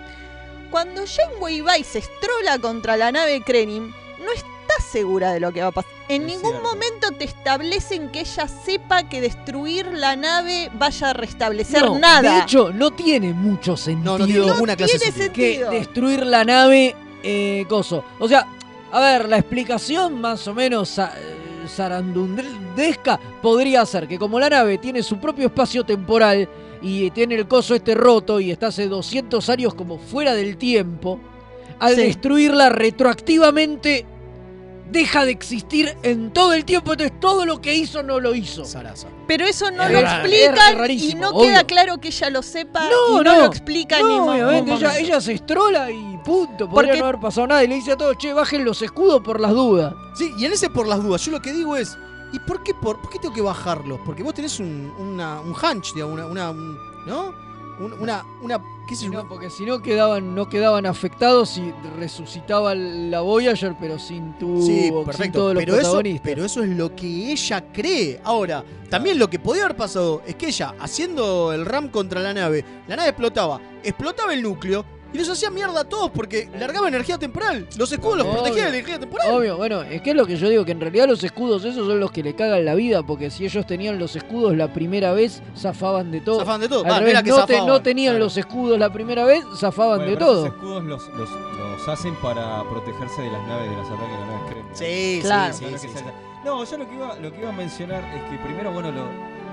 Cuando 0.72 1.04
Janeway 1.06 1.62
va 1.62 1.78
y 1.78 1.84
se 1.84 2.00
estrola 2.00 2.60
contra 2.60 2.98
la 2.98 3.12
nave 3.12 3.42
Krenim, 3.44 3.94
no 4.20 4.32
está 4.32 4.48
segura 4.92 5.32
de 5.34 5.40
lo 5.40 5.52
que 5.52 5.62
va 5.62 5.68
a 5.68 5.72
pasar. 5.72 5.92
En 6.08 6.26
ningún 6.26 6.62
momento 6.62 7.12
te 7.18 7.26
establecen 7.26 8.10
que 8.10 8.22
ella 8.22 8.48
sepa 8.48 9.04
que 9.10 9.22
destruir 9.22 9.86
la 9.88 10.16
nave 10.16 10.70
vaya 10.74 11.10
a 11.12 11.14
restablecer 11.14 11.82
No, 11.84 12.00
nada. 12.00 12.22
De 12.38 12.40
hecho, 12.42 12.72
no 12.74 12.92
tiene 12.92 13.34
mucho 13.34 13.76
sentido. 13.78 14.18
no 14.18 14.26
tiene 14.26 14.46
ninguna 14.46 14.76
clase 14.76 14.98
tiene 15.00 15.12
sentido. 15.16 15.70
que 15.70 15.78
destruir 15.78 16.26
la 16.26 16.44
nave, 16.44 16.96
eh, 17.24 17.66
coso. 17.70 18.04
O 18.20 18.28
sea, 18.28 18.48
a 18.92 19.00
ver, 19.00 19.30
la 19.30 19.38
explicación 19.38 20.20
más 20.20 20.48
o 20.48 20.54
menos 20.54 20.98
eh, 20.98 21.04
zarandundesca 21.68 23.20
podría 23.42 23.86
ser 23.86 24.08
que 24.08 24.18
como 24.18 24.40
la 24.40 24.50
nave 24.50 24.78
tiene 24.78 25.04
su 25.04 25.18
propio 25.20 25.48
espacio 25.48 25.84
temporal 25.84 26.48
y 26.82 27.12
tiene 27.12 27.36
el 27.36 27.48
coso 27.48 27.76
este 27.76 27.94
roto 27.94 28.40
y 28.40 28.52
está 28.52 28.68
hace 28.68 28.88
200 28.88 29.48
años 29.50 29.74
como 29.74 29.98
fuera 30.00 30.34
del 30.34 30.58
tiempo, 30.58 31.20
al 31.80 31.96
Sí. 31.96 32.02
destruirla 32.04 32.70
retroactivamente 32.70 34.06
deja 34.92 35.26
de 35.26 35.32
existir 35.32 35.96
en 36.04 36.32
todo 36.32 36.54
el 36.54 36.66
tiempo, 36.66 36.92
entonces 36.94 37.20
todo 37.20 37.46
lo 37.46 37.62
que 37.62 37.76
hizo 37.76 38.02
no 38.04 38.20
lo 38.20 38.34
hizo. 38.36 38.66
Sarasa. 38.66 39.08
Pero 39.28 39.46
eso 39.46 39.70
no 39.72 39.84
Es 39.84 39.92
lo 39.92 40.02
raro, 40.02 40.24
explican 40.24 40.92
y 40.92 41.14
no 41.16 41.30
obvio. 41.30 41.50
queda 41.50 41.64
claro 41.66 41.98
que 42.00 42.08
ella 42.08 42.30
lo 42.32 42.42
sepa 42.42 42.82
No, 42.90 43.22
y 43.22 43.24
no, 43.24 43.24
no. 43.24 43.38
lo 43.40 43.46
explican 43.46 44.08
ni 44.08 44.18
No, 44.18 44.26
mo- 44.26 44.32
obviamente, 44.32 44.74
ella, 45.00 45.22
se 45.22 45.34
estrola 45.34 45.92
y 45.92 46.18
punto. 46.26 46.68
Podría 46.70 46.94
Porque- 46.94 47.00
no 47.00 47.06
haber 47.06 47.20
pasado 47.22 47.48
nada. 47.48 47.64
Y 47.64 47.68
le 47.68 47.76
dice 47.76 47.92
a 47.92 47.98
todos, 47.98 48.18
che, 48.18 48.34
bajen 48.34 48.66
los 48.66 48.82
escudos 48.82 49.22
por 49.22 49.40
las 49.40 49.52
dudas. 49.52 49.94
Sí, 50.16 50.32
y 50.38 50.46
en 50.46 50.54
ese 50.54 50.70
por 50.70 50.88
las 50.88 51.04
dudas, 51.04 51.24
yo 51.26 51.32
lo 51.32 51.42
que 51.42 51.54
digo 51.54 51.76
es, 51.78 51.96
¿y 52.34 52.40
por 52.40 52.64
qué, 52.64 52.74
por, 52.74 53.00
por 53.00 53.10
qué 53.12 53.20
tengo 53.20 53.34
que 53.34 53.42
bajarlos? 53.42 54.00
Porque 54.06 54.24
vos 54.24 54.34
tenés 54.34 54.60
un, 54.60 54.92
una, 55.00 55.40
un 55.42 55.52
hunch, 55.54 55.94
digamos, 55.94 56.14
una, 56.16 56.26
una 56.26 56.50
un- 56.52 56.78
¿no? 57.06 57.49
Un- 57.80 57.94
una, 57.94 58.26
una, 58.42 58.62
qué 58.88 58.96
sé 58.96 59.06
yo, 59.06 59.12
No, 59.12 59.28
porque 59.30 59.50
si 59.50 59.66
no 59.66 59.82
quedaban, 59.82 60.36
no 60.36 60.50
quedaban 60.50 60.86
afectados 60.86 61.58
y 61.58 61.74
resucitaba 61.98 62.76
la 62.76 63.22
Voyager, 63.22 63.76
pero 63.80 63.98
sin 63.98 64.38
tu 64.38 64.62
Sí, 64.62 64.90
sin 64.90 65.06
perfecto. 65.06 65.40
todos 65.40 65.54
los 65.54 65.64
Pero 65.64 65.76
eso, 65.80 66.02
pero 66.22 66.44
eso 66.46 66.62
es 66.64 66.70
lo 66.70 66.94
que 66.96 67.32
ella 67.32 67.64
cree. 67.72 68.20
Ahora, 68.24 68.64
también 68.90 69.18
lo 69.18 69.30
que 69.30 69.40
podía 69.40 69.64
haber 69.66 69.78
pasado 69.78 70.22
es 70.28 70.36
que 70.36 70.48
ella, 70.48 70.76
haciendo 70.80 71.54
el 71.54 71.66
ram 71.66 71.88
contra 71.90 72.20
la 72.20 72.34
nave, 72.34 72.66
la 72.88 72.96
nave 72.98 73.10
explotaba, 73.10 73.62
explotaba 73.84 74.34
el 74.34 74.44
núcleo 74.44 74.84
y 75.14 75.18
los 75.18 75.30
hacía 75.30 75.50
mierda 75.50 75.82
a 75.82 75.84
todos 75.84 76.12
porque 76.12 76.50
largaba 76.60 76.88
energía 76.88 77.18
temporal. 77.18 77.68
Los 77.78 77.92
escudos 77.92 78.18
los 78.20 78.28
protegían 78.28 78.56
de 78.56 78.62
la 78.64 78.70
energía 78.78 79.00
temporal. 79.00 79.28
Obvio, 79.32 79.58
bueno, 79.58 79.82
es 79.82 80.02
que 80.02 80.12
es 80.12 80.16
lo 80.16 80.26
que 80.26 80.36
yo 80.38 80.50
digo, 80.50 80.66
que 80.66 80.72
en 80.72 80.80
realidad 80.82 81.08
los 81.08 81.24
escudos 81.24 81.64
esos 81.66 81.88
son 81.88 82.00
los 82.00 82.12
que 82.12 82.24
le 82.24 82.36
cagan 82.36 82.64
la 82.66 82.76
vida, 82.76 83.02
porque 83.04 83.30
si 83.32 83.46
ellos 83.46 83.66
tenían 83.66 83.98
los 84.00 84.16
escudos 84.16 84.56
la 84.56 84.72
primera 84.74 85.14
vez, 85.14 85.42
zafaban 85.58 86.12
de 86.12 86.22
todo. 86.22 86.40
Zafaban 86.40 86.62
de 86.62 86.70
todo. 86.70 86.84
Al 86.84 86.88
no 86.90 87.00
revés, 87.00 87.12
era 87.14 87.24
que 87.24 87.30
no, 87.30 87.36
te- 87.46 87.54
zafaban, 87.54 87.68
no 87.68 87.82
tenían 87.82 88.14
claro. 88.14 88.26
los 88.26 88.38
escudos 88.38 88.78
la 88.80 88.92
primera 88.94 89.26
vez, 89.26 89.44
zafaban 89.58 89.98
Bueno, 90.00 90.12
de 90.12 90.18
pero 90.18 90.26
todo. 90.28 90.46
Esos 90.46 90.56
escudos 90.56 90.84
los, 90.84 91.08
los, 91.18 91.30
los 91.30 91.88
hacen 91.88 92.16
para 92.16 92.64
protegerse 92.70 93.22
de 93.22 93.32
las 93.32 93.48
naves, 93.48 93.70
de 93.70 93.76
los 93.76 93.88
ataques 93.88 94.10
de 94.10 94.18
las 94.20 94.28
naves 94.28 94.52
Kremlin. 94.52 94.76
Sí, 94.76 95.20
Claro. 95.24 95.54
sí, 95.54 95.64
No, 95.64 95.68
sí, 95.70 95.74
no 95.74 95.80
sí, 95.80 95.88
que 95.88 95.94
sí. 95.94 96.00
sea- 96.04 96.14
No, 96.46 96.64
yo 96.64 96.78
lo 96.78 96.88
que, 96.90 96.96
iba, 96.96 97.16
lo 97.16 97.32
que 97.34 97.40
iba 97.40 97.50
a 97.50 97.54
mencionar 97.54 98.04
es 98.16 98.24
que 98.30 98.38
primero, 98.46 98.72
bueno, 98.72 98.92
lo, 98.92 99.06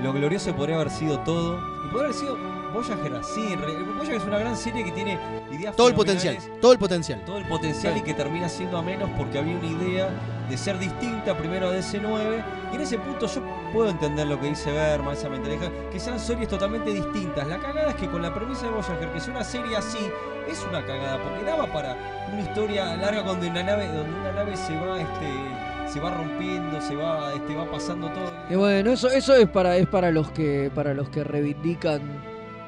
lo 0.03 0.13
glorioso 0.13 0.55
podría 0.55 0.77
haber 0.77 0.91
sido 0.91 1.19
todo. 1.21 1.59
Y 1.85 1.89
podría 1.89 2.05
haber 2.11 2.15
sido 2.15 2.37
Voyager 2.73 3.15
así. 3.15 3.57
Voyager 3.97 4.17
es 4.17 4.25
una 4.25 4.39
gran 4.39 4.57
serie 4.57 4.85
que 4.85 4.93
tiene 4.93 5.19
ideas 5.51 5.75
Todo 5.77 5.89
el 5.89 5.95
potencial, 5.95 6.37
todo 6.61 6.73
el 6.73 6.79
potencial. 6.79 7.23
Todo 7.25 7.39
el 7.39 7.47
potencial 7.47 7.97
y 7.97 8.03
que 8.03 8.15
termina 8.15 8.49
siendo 8.49 8.79
a 8.79 8.83
menos 8.83 9.11
porque 9.17 9.39
había 9.39 9.57
una 9.57 9.67
idea 9.67 10.09
de 10.49 10.57
ser 10.57 10.79
distinta 10.79 11.37
primero 11.37 11.69
a 11.69 11.73
DC9. 11.73 12.45
Y 12.73 12.77
en 12.77 12.81
ese 12.81 12.99
punto 12.99 13.27
yo 13.27 13.43
puedo 13.73 13.91
entender 13.91 14.27
lo 14.27 14.41
que 14.41 14.49
dice 14.49 14.73
Berma, 14.73 15.13
esa 15.13 15.29
mentalidad, 15.29 15.71
que 15.91 16.01
sean 16.01 16.19
series 16.19 16.49
totalmente 16.49 16.91
distintas. 16.91 17.47
La 17.47 17.59
cagada 17.59 17.91
es 17.91 17.97
que 17.97 18.09
con 18.09 18.23
la 18.23 18.35
premisa 18.35 18.67
de 18.67 18.73
Voyager, 18.73 19.11
que 19.11 19.19
es 19.19 19.29
una 19.29 19.45
serie 19.45 19.77
así, 19.77 20.11
es 20.49 20.65
una 20.69 20.85
cagada, 20.85 21.23
porque 21.23 21.45
daba 21.45 21.67
para 21.73 21.97
una 22.33 22.43
historia 22.43 22.97
larga 22.97 23.23
donde 23.23 23.49
una 23.49 23.63
nave, 23.63 23.87
donde 23.89 24.19
una 24.19 24.33
nave 24.33 24.57
se 24.57 24.77
va, 24.77 25.01
este, 25.01 25.93
se 25.93 26.01
va 26.01 26.11
rompiendo, 26.11 26.81
se 26.81 26.95
va, 26.95 27.33
este, 27.35 27.55
va 27.55 27.71
pasando 27.71 28.09
todo. 28.09 28.33
Y 28.51 28.55
bueno, 28.55 28.93
eso, 28.93 29.09
eso 29.11 29.35
es 29.35 29.49
para, 29.49 29.77
es 29.77 29.87
para 29.87 30.11
los 30.11 30.31
que 30.31 30.71
para 30.75 30.95
los 30.95 31.09
que 31.09 31.25
reivindican 31.25 32.01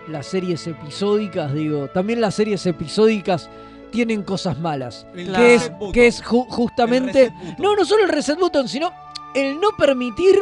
las 0.09 0.27
series 0.27 0.66
episódicas, 0.66 1.53
digo. 1.55 1.88
También 1.88 2.21
las 2.21 2.35
series 2.35 2.64
episódicas 2.66 3.49
tienen 3.90 4.23
cosas 4.23 4.59
malas. 4.59 5.07
El 5.14 5.33
que 5.33 5.55
es, 5.55 5.71
button. 5.71 5.92
que 5.92 6.07
es 6.07 6.23
ju- 6.23 6.47
justamente. 6.49 7.33
No, 7.59 7.75
no 7.77 7.85
solo 7.85 8.05
el 8.05 8.11
reset 8.11 8.38
button, 8.38 8.68
sino 8.68 8.92
el 9.35 9.61
no 9.61 9.71
permitir 9.77 10.38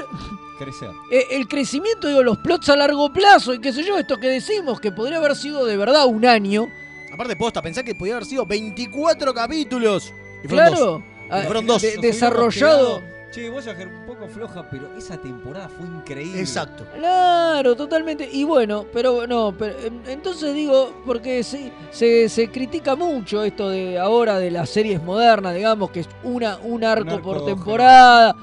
Crecer. 0.59 0.91
eh, 1.13 1.25
el 1.33 1.47
crecimiento, 1.49 2.09
digo, 2.09 2.23
los 2.23 2.39
plots 2.39 2.69
a 2.71 2.77
largo 2.77 3.13
plazo 3.13 3.53
y 3.55 3.61
qué 3.61 3.73
sé 3.73 3.85
yo, 3.85 3.99
esto 3.99 4.17
que 4.17 4.29
decimos, 4.29 4.81
que 4.81 4.91
podría 4.93 5.19
haber 5.19 5.37
sido 5.37 5.65
de 5.67 5.77
verdad 5.77 6.07
un 6.07 6.25
año. 6.25 6.69
Aparte, 7.13 7.37
posta, 7.37 7.63
pensá 7.63 7.83
que 7.83 7.95
podía 7.95 8.15
haber 8.15 8.27
sido 8.27 8.47
24 8.47 9.33
capítulos. 9.35 10.13
Y 10.45 10.49
fueron 10.49 10.69
Claro. 10.69 10.85
dos. 10.85 11.03
Y 11.43 11.45
fueron 11.47 11.67
dos. 11.67 11.83
de- 11.83 11.97
desarrollado. 11.99 13.03
Che, 13.33 13.51
Voyager 13.51 13.89
un 13.89 14.07
poco 14.07 14.29
floja, 14.29 14.67
pero 14.71 14.89
esa 14.97 15.17
temporada 15.19 15.69
fue 15.69 15.87
increíble. 15.87 16.41
Exacto. 16.41 16.85
Claro, 16.95 17.75
totalmente. 17.75 18.29
Y 18.33 18.45
bueno, 18.45 18.87
pero 18.93 19.27
no, 19.27 19.53
pero 19.59 19.75
em, 19.85 20.01
entonces 20.07 20.55
digo, 20.55 20.93
porque 21.05 21.43
sí, 21.43 21.71
se, 21.91 22.29
se 22.29 22.49
critica 22.51 22.95
mucho 22.95 23.43
esto 23.43 23.69
de 23.69 23.99
ahora 23.99 24.39
de 24.39 24.51
las 24.51 24.71
series 24.71 25.03
modernas, 25.03 25.55
digamos, 25.55 25.91
que 25.91 26.01
es 26.01 26.09
una, 26.23 26.57
un 26.59 26.85
arco, 26.85 27.11
arco 27.15 27.23
por 27.23 27.45
temporada. 27.45 28.35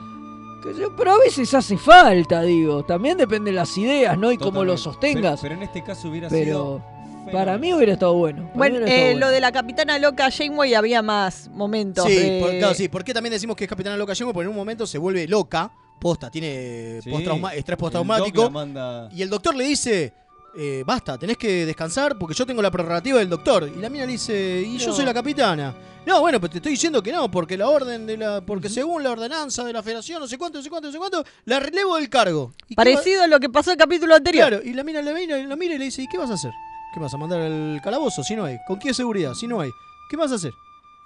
yo, 0.77 0.95
pero 0.95 1.13
a 1.13 1.17
veces 1.19 1.53
hace 1.53 1.77
falta, 1.77 2.41
digo. 2.41 2.83
También 2.83 3.17
depende 3.17 3.51
de 3.51 3.55
las 3.55 3.75
ideas, 3.77 4.17
¿no? 4.17 4.31
Y 4.31 4.37
cómo 4.37 4.63
lo 4.63 4.77
sostengas. 4.77 5.39
Pero, 5.41 5.53
pero 5.53 5.55
en 5.55 5.63
este 5.63 5.83
caso 5.83 6.09
hubiera 6.09 6.27
Pero 6.29 6.45
sido. 6.45 6.93
Para 7.31 7.57
mí 7.57 7.73
hubiera 7.73 7.93
estado 7.93 8.13
bueno. 8.13 8.43
para 8.43 8.55
Bueno, 8.55 8.75
mí 8.75 8.83
hubiera 8.83 8.95
estado 8.95 9.09
eh, 9.09 9.11
bueno. 9.13 9.25
lo 9.27 9.31
de 9.31 9.39
la 9.41 9.51
capitana 9.51 9.99
loca 9.99 10.29
Janeway 10.31 10.73
había 10.73 11.01
más 11.01 11.47
momentos. 11.49 12.05
Sí, 12.05 12.15
de- 12.15 12.39
por, 12.41 12.49
claro, 12.57 12.73
sí. 12.73 12.87
¿Por 12.89 13.03
qué 13.03 13.13
también 13.13 13.31
decimos 13.33 13.55
que 13.55 13.63
es 13.65 13.69
Capitana 13.69 13.97
Loca 13.97 14.13
Yengo? 14.13 14.33
Porque 14.33 14.43
en 14.45 14.49
un 14.49 14.55
momento 14.55 14.85
se 14.85 14.97
vuelve 14.97 15.27
loca. 15.27 15.71
Posta, 15.99 16.29
tiene 16.29 16.99
Sí. 17.01 17.09
postrauma- 17.09 17.53
estrés 17.53 17.77
postraumático. 17.77 18.43
La 18.43 18.49
manda- 18.49 19.09
Y 19.13 19.21
el 19.21 19.29
doctor 19.29 19.55
le 19.55 19.63
dice, 19.63 20.13
eh, 20.57 20.83
basta, 20.85 21.17
tenés 21.17 21.37
que 21.37 21.65
descansar 21.65 22.17
porque 22.17 22.35
yo 22.35 22.45
tengo 22.45 22.61
la 22.61 22.69
prerrogativa 22.69 23.19
del 23.19 23.29
doctor. 23.29 23.71
Y 23.73 23.79
la 23.79 23.89
mina 23.89 24.05
le 24.05 24.11
dice, 24.11 24.63
y 24.67 24.77
yo 24.77 24.91
soy 24.93 25.05
la 25.05 25.13
capitana. 25.13 25.73
No, 26.05 26.19
bueno, 26.19 26.41
pero 26.41 26.51
te 26.51 26.57
estoy 26.57 26.73
diciendo 26.73 27.01
que 27.01 27.13
no, 27.13 27.31
porque 27.31 27.55
la 27.55 27.69
orden 27.69 28.05
de 28.05 28.17
la. 28.17 28.41
Porque 28.41 28.67
según 28.67 29.01
la 29.03 29.11
ordenanza 29.11 29.63
de 29.63 29.71
la 29.71 29.81
federación, 29.81 30.19
no 30.19 30.27
sé 30.27 30.37
cuánto, 30.37 30.57
no 30.57 30.63
sé 30.63 30.69
cuánto, 30.69 30.89
no 30.89 30.91
sé 30.91 30.97
cuánto, 30.97 31.23
la 31.45 31.61
relevo 31.61 31.95
del 31.95 32.09
cargo. 32.09 32.51
¿Y 32.67 32.75
qué 32.75 32.81
va- 32.81 32.83
Parecido 32.83 33.23
a 33.23 33.27
lo 33.27 33.39
que 33.39 33.47
pasó 33.49 33.69
en 33.71 33.75
el 33.75 33.85
capítulo 33.85 34.13
anterior. 34.13 34.49
Claro, 34.49 34.63
y 34.65 34.73
la 34.73 34.83
mina 34.83 35.01
le 35.01 35.13
mira, 35.13 35.37
la 35.37 35.55
mira 35.55 35.75
y 35.75 35.77
le 35.77 35.85
dice, 35.85 36.01
¿y 36.01 36.07
qué 36.09 36.17
vas 36.17 36.29
a 36.29 36.33
hacer? 36.33 36.51
¿Qué 36.93 36.99
vas 36.99 37.13
a 37.13 37.17
mandar 37.17 37.39
al 37.41 37.81
calabozo 37.83 38.23
si 38.23 38.35
no 38.35 38.45
hay? 38.45 38.57
¿Con 38.67 38.77
qué 38.79 38.93
seguridad 38.93 39.33
si 39.33 39.47
no 39.47 39.59
hay? 39.61 39.71
¿Qué 40.09 40.15
vas 40.17 40.31
a 40.31 40.35
hacer? 40.35 40.53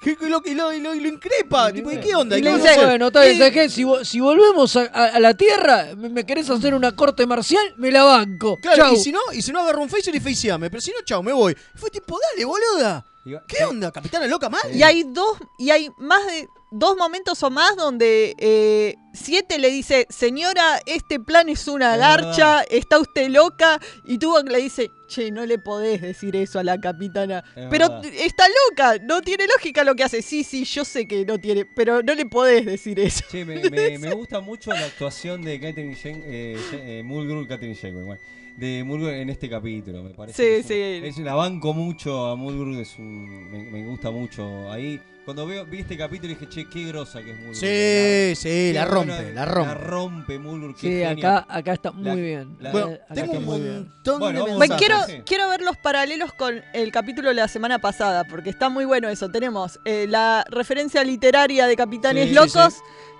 Y 0.06 0.30
lo, 0.30 0.42
y 0.46 0.54
lo, 0.54 0.72
y 0.74 0.80
lo- 0.80 0.94
y 0.94 1.00
lo 1.00 1.08
increpa, 1.10 1.72
tipo, 1.74 1.90
¿y 1.92 2.00
qué 2.00 2.14
onda? 2.14 2.38
Y 2.38 2.42
¿Y 2.42 2.44
le 2.44 2.50
qué 2.52 2.58
vas 2.58 2.60
a 2.60 2.64
dice, 2.70 2.76
hacer? 2.76 2.86
bueno, 2.88 3.08
está 3.08 3.22
bien. 3.24 3.70
Si, 3.72 3.84
vo- 3.84 4.04
si 4.06 4.20
volvemos 4.20 4.76
a, 4.76 4.82
a- 4.94 5.06
a 5.16 5.20
la 5.20 5.34
Tierra, 5.34 5.88
me, 5.98 6.10
me 6.10 6.24
querés 6.24 6.48
hacer 6.52 6.76
una 6.76 6.96
corte 6.96 7.26
marcial, 7.26 7.74
me 7.78 7.90
la 7.92 8.04
banco. 8.04 8.58
Claro, 8.62 8.78
Chau. 8.78 8.94
y 8.94 8.98
si 8.98 9.12
no, 9.12 9.20
y 9.34 9.42
si 9.42 9.52
no 9.52 9.62
agarro 9.62 9.82
un 9.82 9.90
phaser 9.90 10.14
y 10.14 10.20
faceame, 10.20 10.70
pero 10.70 10.82
si 10.82 10.92
no, 10.92 10.98
chao, 11.04 11.24
me 11.24 11.34
voy. 11.34 11.54
Y 11.54 11.78
fue 11.80 11.90
tipo, 11.90 12.16
dale, 12.32 12.46
boluda. 12.46 13.04
¿Qué 13.48 13.66
onda? 13.66 13.92
¿Capitana 13.92 14.28
loca 14.28 14.50
mal? 14.50 14.62
Y 14.74 14.84
hay 14.84 15.04
dos, 15.04 15.38
y 15.58 15.72
hay 15.72 15.90
más 15.98 16.24
de 16.28 16.48
dos 16.72 16.96
momentos 16.96 17.42
o 17.44 17.50
más 17.50 17.76
donde 17.76 18.36
eh, 18.38 18.96
Siete 19.22 19.58
le 19.60 19.70
dice, 19.70 20.06
señora, 20.10 20.80
este 20.86 21.20
plan 21.20 21.50
es 21.50 21.68
una 21.68 21.94
Es 21.96 22.00
garcha, 22.00 22.62
está 22.64 23.00
usted 23.00 23.30
loca, 23.30 23.80
y 24.06 24.18
Tuvok 24.18 24.48
le 24.50 24.60
dice, 24.60 24.92
che, 25.08 25.32
no 25.32 25.46
le 25.46 25.58
podés 25.58 26.02
decir 26.02 26.36
eso 26.36 26.60
a 26.60 26.64
la 26.64 26.80
capitana. 26.80 27.44
Es 27.56 27.66
pero 27.70 27.90
verdad. 27.90 28.06
está 28.06 28.44
loca, 28.70 28.98
no 29.04 29.22
tiene 29.22 29.48
lógica 29.48 29.84
lo 29.84 29.96
que 29.96 30.04
hace. 30.04 30.22
Sí, 30.22 30.44
sí, 30.44 30.64
yo 30.66 30.86
sé 30.86 31.08
que 31.08 31.26
no 31.26 31.40
tiene, 31.40 31.66
pero 31.66 32.02
no 32.04 32.14
le 32.14 32.26
podés 32.26 32.66
decir 32.66 33.00
eso. 33.00 33.24
Che, 33.32 33.44
me, 33.44 33.70
me- 33.70 33.98
me 34.00 34.14
gusta 34.14 34.40
mucho 34.40 34.72
la 34.72 34.86
actuación 34.86 35.42
de 35.42 35.60
Catherine 35.60 35.96
Jen, 35.96 36.24
eh, 36.26 36.58
eh, 36.74 37.02
Mulgrew, 37.04 37.48
Catherine 37.48 37.76
Janeway, 37.76 38.04
bueno, 38.06 38.22
de 38.56 38.84
Mulgrew 38.84 39.10
en 39.10 39.30
este 39.30 39.50
capítulo, 39.50 40.04
me 40.04 40.12
parece. 40.12 40.62
Sí, 40.62 40.68
sí. 40.68 40.80
Es, 41.08 41.18
la 41.18 41.34
banco 41.36 41.74
mucho 41.74 42.28
a 42.28 42.36
Mulgrew, 42.36 42.80
es 42.80 42.98
un, 42.98 43.52
me, 43.52 43.64
me 43.72 43.86
gusta 43.88 44.12
mucho. 44.12 44.72
Ahí, 44.72 45.00
cuando 45.28 45.46
veo, 45.46 45.66
vi 45.66 45.80
este 45.82 45.98
capítulo 45.98 46.30
dije, 46.30 46.48
che, 46.48 46.70
qué 46.70 46.86
grosa 46.86 47.22
que 47.22 47.32
es 47.32 47.38
Mulgrew. 47.38 47.54
Sí, 47.56 48.36
sí, 48.42 48.72
la 48.72 48.86
rompe, 48.86 49.34
la 49.34 49.44
rompe. 49.44 49.68
La 49.68 49.74
rompe 49.74 50.40
Mulgrew, 50.40 50.74
qué 50.74 50.80
Sí, 50.80 51.04
acá, 51.04 51.46
acá 51.50 51.74
está 51.74 51.92
muy 51.92 52.06
La- 52.06 52.16
bien. 52.16 52.56
la- 52.62 52.72
Bueno, 52.72 52.88
acá 52.94 53.14
tengo 53.14 53.26
está 53.26 53.38
un 53.40 53.44
muy 53.46 53.60
bien. 53.60 53.76
montón 53.90 54.20
Bueno, 54.20 54.34
de 54.40 54.40
vamos 54.46 54.58
Bueno, 54.58 54.76
mensajes. 54.76 54.88
quiero, 55.06 55.18
sí. 55.18 55.24
quiero 55.26 55.50
ver 55.50 55.62
los 55.64 55.76
paralelos 55.76 56.32
con 56.32 56.62
el 56.74 56.92
capítulo 56.94 57.28
de 57.28 57.36
la 57.36 57.50
semana 57.50 57.78
pasada, 57.80 58.24
porque 58.24 58.50
está 58.50 58.70
muy 58.70 58.86
bueno 58.86 59.10
eso. 59.10 59.28
Tenemos 59.30 59.82
eh, 59.84 60.06
la 60.08 60.46
referencia 60.50 61.04
literaria 61.04 61.68
de 61.68 61.76
Capitanes 61.76 62.24
Sí, 62.24 62.30
sí, 62.30 62.36
Locos, 62.36 62.76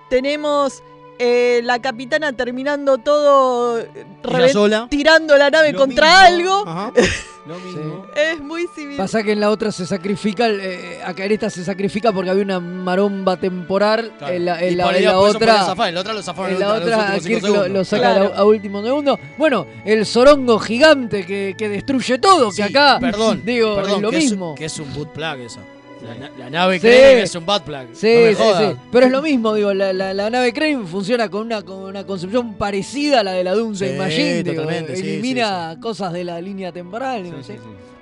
tenemos 0.08 0.82
eh, 1.18 1.60
la 1.64 1.80
capitana 1.80 2.32
terminando 2.32 2.98
todo, 2.98 3.78
eh, 3.80 3.88
sola. 4.52 4.86
tirando 4.90 5.36
la 5.36 5.50
nave 5.50 5.72
Lo 5.72 5.78
contra 5.78 6.30
mismo. 6.30 6.54
algo. 6.60 6.68
Ajá. 6.70 6.92
Lo 7.48 7.58
mismo. 7.60 8.04
Es 8.14 8.38
muy 8.40 8.66
similar. 8.74 8.98
Pasa 8.98 9.22
que 9.22 9.32
en 9.32 9.40
la 9.40 9.48
otra 9.48 9.72
se 9.72 9.86
sacrifica, 9.86 10.48
eh, 10.50 11.00
acá 11.02 11.24
en 11.24 11.32
esta 11.32 11.48
se 11.48 11.64
sacrifica 11.64 12.12
porque 12.12 12.28
había 12.28 12.42
una 12.44 12.60
maromba 12.60 13.38
temporal. 13.38 14.12
Claro. 14.18 14.34
En 14.34 14.44
la, 14.44 14.60
en 14.62 14.72
Y 14.74 14.76
la- 14.76 14.98
en 14.98 15.08
otra. 15.08 15.64
zafar, 15.64 15.88
en 15.88 15.94
la 15.94 16.00
otra 16.02 16.12
lo 16.12 16.22
zafaron 16.22 16.52
En 16.52 16.60
la 16.60 16.74
otra 16.74 17.18
Kirk 17.18 17.42
lo, 17.44 17.66
lo 17.68 17.84
saca 17.86 18.12
Claro. 18.16 18.32
a, 18.34 18.40
a 18.40 18.44
último 18.44 18.82
segundo. 18.82 19.18
Bueno, 19.38 19.66
el 19.86 20.04
zorongo 20.04 20.58
gigante 20.58 21.24
que, 21.24 21.54
que 21.56 21.70
destruye 21.70 22.18
todo, 22.18 22.50
Sí, 22.50 22.58
que 22.58 22.64
acá, 22.64 22.98
perdón, 23.00 23.40
digo, 23.42 23.76
perdón, 23.76 23.94
es 23.96 24.02
lo 24.02 24.10
que 24.10 24.16
mismo. 24.18 24.52
Es, 24.52 24.58
que 24.58 24.64
es 24.66 24.78
un 24.78 24.92
boot 24.92 25.12
plug 25.14 25.40
eso. 25.40 25.60
La, 26.02 26.14
na- 26.14 26.30
la 26.38 26.50
nave 26.50 26.78
que 26.80 27.22
es 27.22 27.34
un 27.34 27.44
bad 27.44 27.62
plug. 27.62 27.88
Sí, 27.92 28.06
no 28.14 28.20
me 28.22 28.34
sí, 28.34 28.42
sí. 28.72 28.76
Pero 28.92 29.06
es 29.06 29.12
lo 29.12 29.20
mismo, 29.22 29.54
digo, 29.54 29.74
la, 29.74 29.92
la- 29.92 30.14
la 30.14 30.30
nave 30.30 30.52
Crane 30.52 30.84
funciona 30.86 31.28
con 31.28 31.42
una, 31.42 31.62
con 31.62 31.78
una 31.78 32.04
concepción 32.06 32.54
parecida 32.54 33.20
a 33.20 33.24
la 33.24 33.32
de 33.32 33.44
la 33.44 33.54
Doomsday 33.54 33.92
Sí, 33.92 33.98
Machine. 33.98 34.44
totalmente, 34.44 34.92
elimina 34.94 35.76
cosas 35.80 36.12
de 36.12 36.24
la 36.24 36.40
línea 36.40 36.70
temporal. 36.72 37.24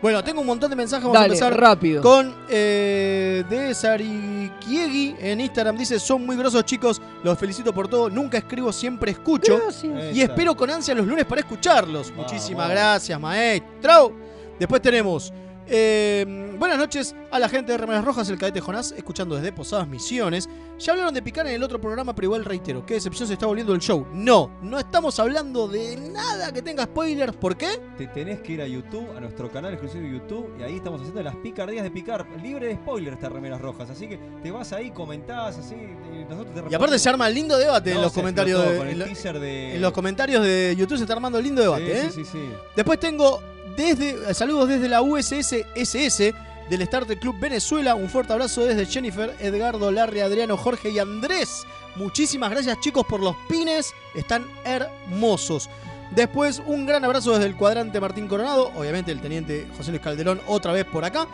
Bueno, 0.03 0.23
tengo 0.23 0.43
un 0.43 0.47
montón 0.47 0.69
de 0.71 0.77
mensajes. 0.77 1.05
Vamos 1.05 1.15
Dale, 1.15 1.25
a 1.25 1.27
empezar 1.29 1.59
rápido. 1.59 2.03
con 2.03 2.35
eh, 2.51 3.43
de 3.49 3.75
Sarikiegi 3.75 5.17
en 5.19 5.41
Instagram. 5.41 5.77
Dice: 5.79 5.99
Son 5.99 6.25
muy 6.25 6.37
grosos, 6.37 6.65
chicos. 6.65 7.01
Los 7.25 7.39
felicito 7.39 7.73
por 7.73 7.89
todo. 7.89 8.11
Nunca 8.11 8.39
escribo, 8.39 8.73
siempre 8.73 9.13
escucho. 9.13 9.57
Gracias. 9.59 10.15
Y 10.15 10.21
Esa. 10.21 10.33
espero 10.33 10.55
con 10.57 10.71
ansia 10.71 10.95
los 10.95 11.07
lunes 11.07 11.25
para 11.25 11.41
escucharlos. 11.41 12.13
Muchísimas 12.15 12.69
gracias, 12.71 13.19
maestro. 13.19 14.13
Después 14.59 14.81
tenemos. 14.83 15.33
Eh, 15.69 16.55
buenas 16.59 16.79
noches 16.79 17.15
a 17.31 17.39
la 17.39 17.49
gente 17.49 17.73
de 17.73 17.79
Remeras 17.79 18.05
Rojas, 18.05 18.29
el 18.29 18.39
cadete 18.39 18.61
Jonás, 18.61 18.93
escuchando 18.97 19.35
desde 19.37 19.53
Posadas 19.53 19.89
Misiones. 19.89 20.49
Ya 20.79 20.93
hablaron 20.93 21.15
de 21.15 21.23
picar 21.23 21.47
en 21.47 21.55
el 21.55 21.63
otro 21.63 21.81
programa, 21.81 22.15
pero 22.15 22.27
igual 22.27 22.45
reitero, 22.45 22.85
qué 22.85 22.95
decepción 22.95 23.27
se 23.27 23.33
está 23.33 23.47
volviendo 23.47 23.73
el 23.75 23.81
show. 23.81 24.07
No, 24.13 24.51
no 24.61 24.79
estamos 24.79 25.19
hablando 25.19 25.67
de 25.69 25.97
nada 25.97 26.53
que 26.53 26.61
tenga 26.61 26.85
spoilers. 26.85 27.35
¿Por 27.35 27.57
qué? 27.57 27.81
Te 27.97 28.07
tenés 28.09 28.41
que 28.41 28.53
ir 28.53 28.61
a 28.63 28.67
YouTube, 28.67 29.07
a 29.17 29.21
nuestro 29.21 29.51
canal 29.51 29.73
exclusivo 29.73 30.05
de 30.05 30.13
YouTube, 30.13 30.55
y 30.61 30.63
ahí 30.63 30.77
estamos 30.77 31.01
haciendo 31.01 31.23
las 31.23 31.35
picardías 31.37 31.83
de 31.83 31.91
picar, 31.91 32.27
libre 32.43 32.67
de 32.67 32.75
spoiler 32.75 33.15
estas 33.15 33.33
remeras 33.33 33.61
rojas. 33.61 33.89
Así 33.89 34.07
que 34.07 34.19
te 34.43 34.51
vas 34.51 34.73
ahí, 34.75 34.91
comentás, 34.91 35.57
así, 35.57 35.75
y 35.75 36.25
nosotros 36.29 36.55
te 36.67 36.71
Y 36.71 36.75
aparte 36.75 36.99
se 36.99 37.09
arma 37.09 37.29
lindo 37.31 37.57
debate 37.57 37.93
en 37.93 38.03
los 38.03 38.13
comentarios 38.13 38.63
de, 38.63 38.81
el 38.83 38.89
en, 38.89 38.99
lo- 38.99 39.05
teaser 39.07 39.41
de- 39.41 39.77
en 39.77 39.81
los 39.81 39.93
comentarios 39.93 40.43
de 40.45 40.75
YouTube 40.79 40.99
se 40.99 41.05
está 41.05 41.15
armando 41.15 41.41
lindo 41.41 41.63
debate, 41.63 41.87
Sí, 41.87 42.07
¿eh? 42.07 42.11
sí, 42.13 42.25
sí, 42.25 42.31
sí. 42.33 42.49
Después 42.77 43.01
tengo 43.01 43.41
desde 43.77 44.35
saludos 44.35 44.69
desde 44.69 44.89
la 44.89 45.03
USS 45.03 45.67
SS 45.75 46.35
del 46.69 46.83
Star 46.83 47.05
Trek 47.05 47.21
Club 47.21 47.39
Venezuela. 47.39 47.95
Un 47.95 48.09
fuerte 48.09 48.33
abrazo 48.33 48.65
desde 48.65 48.87
Jennifer, 48.87 49.35
Edgardo, 49.41 49.91
Larry, 49.91 50.21
Adriano, 50.21 50.57
Jorge 50.57 50.91
y 50.91 50.99
Andrés. 50.99 51.65
Muchísimas 51.95 52.51
gracias 52.51 52.81
chicos 52.81 53.07
por 53.07 53.21
los 53.21 53.37
pines. 53.49 53.95
Están 54.15 54.47
hermosos. 54.65 55.69
Después 56.11 56.63
un 56.67 56.87
gran 56.87 57.05
abrazo 57.05 57.33
desde 57.33 57.47
el 57.47 57.57
cuadrante 57.57 58.01
Martín 58.01 58.29
Coronado. 58.29 58.73
Obviamente 58.77 59.13
el 59.13 59.21
teniente 59.21 59.67
José 59.77 59.91
Luis 59.91 60.03
Calderón 60.03 60.41
otra 60.47 60.73
vez 60.73 60.85
por 60.85 61.05
acá. 61.05 61.27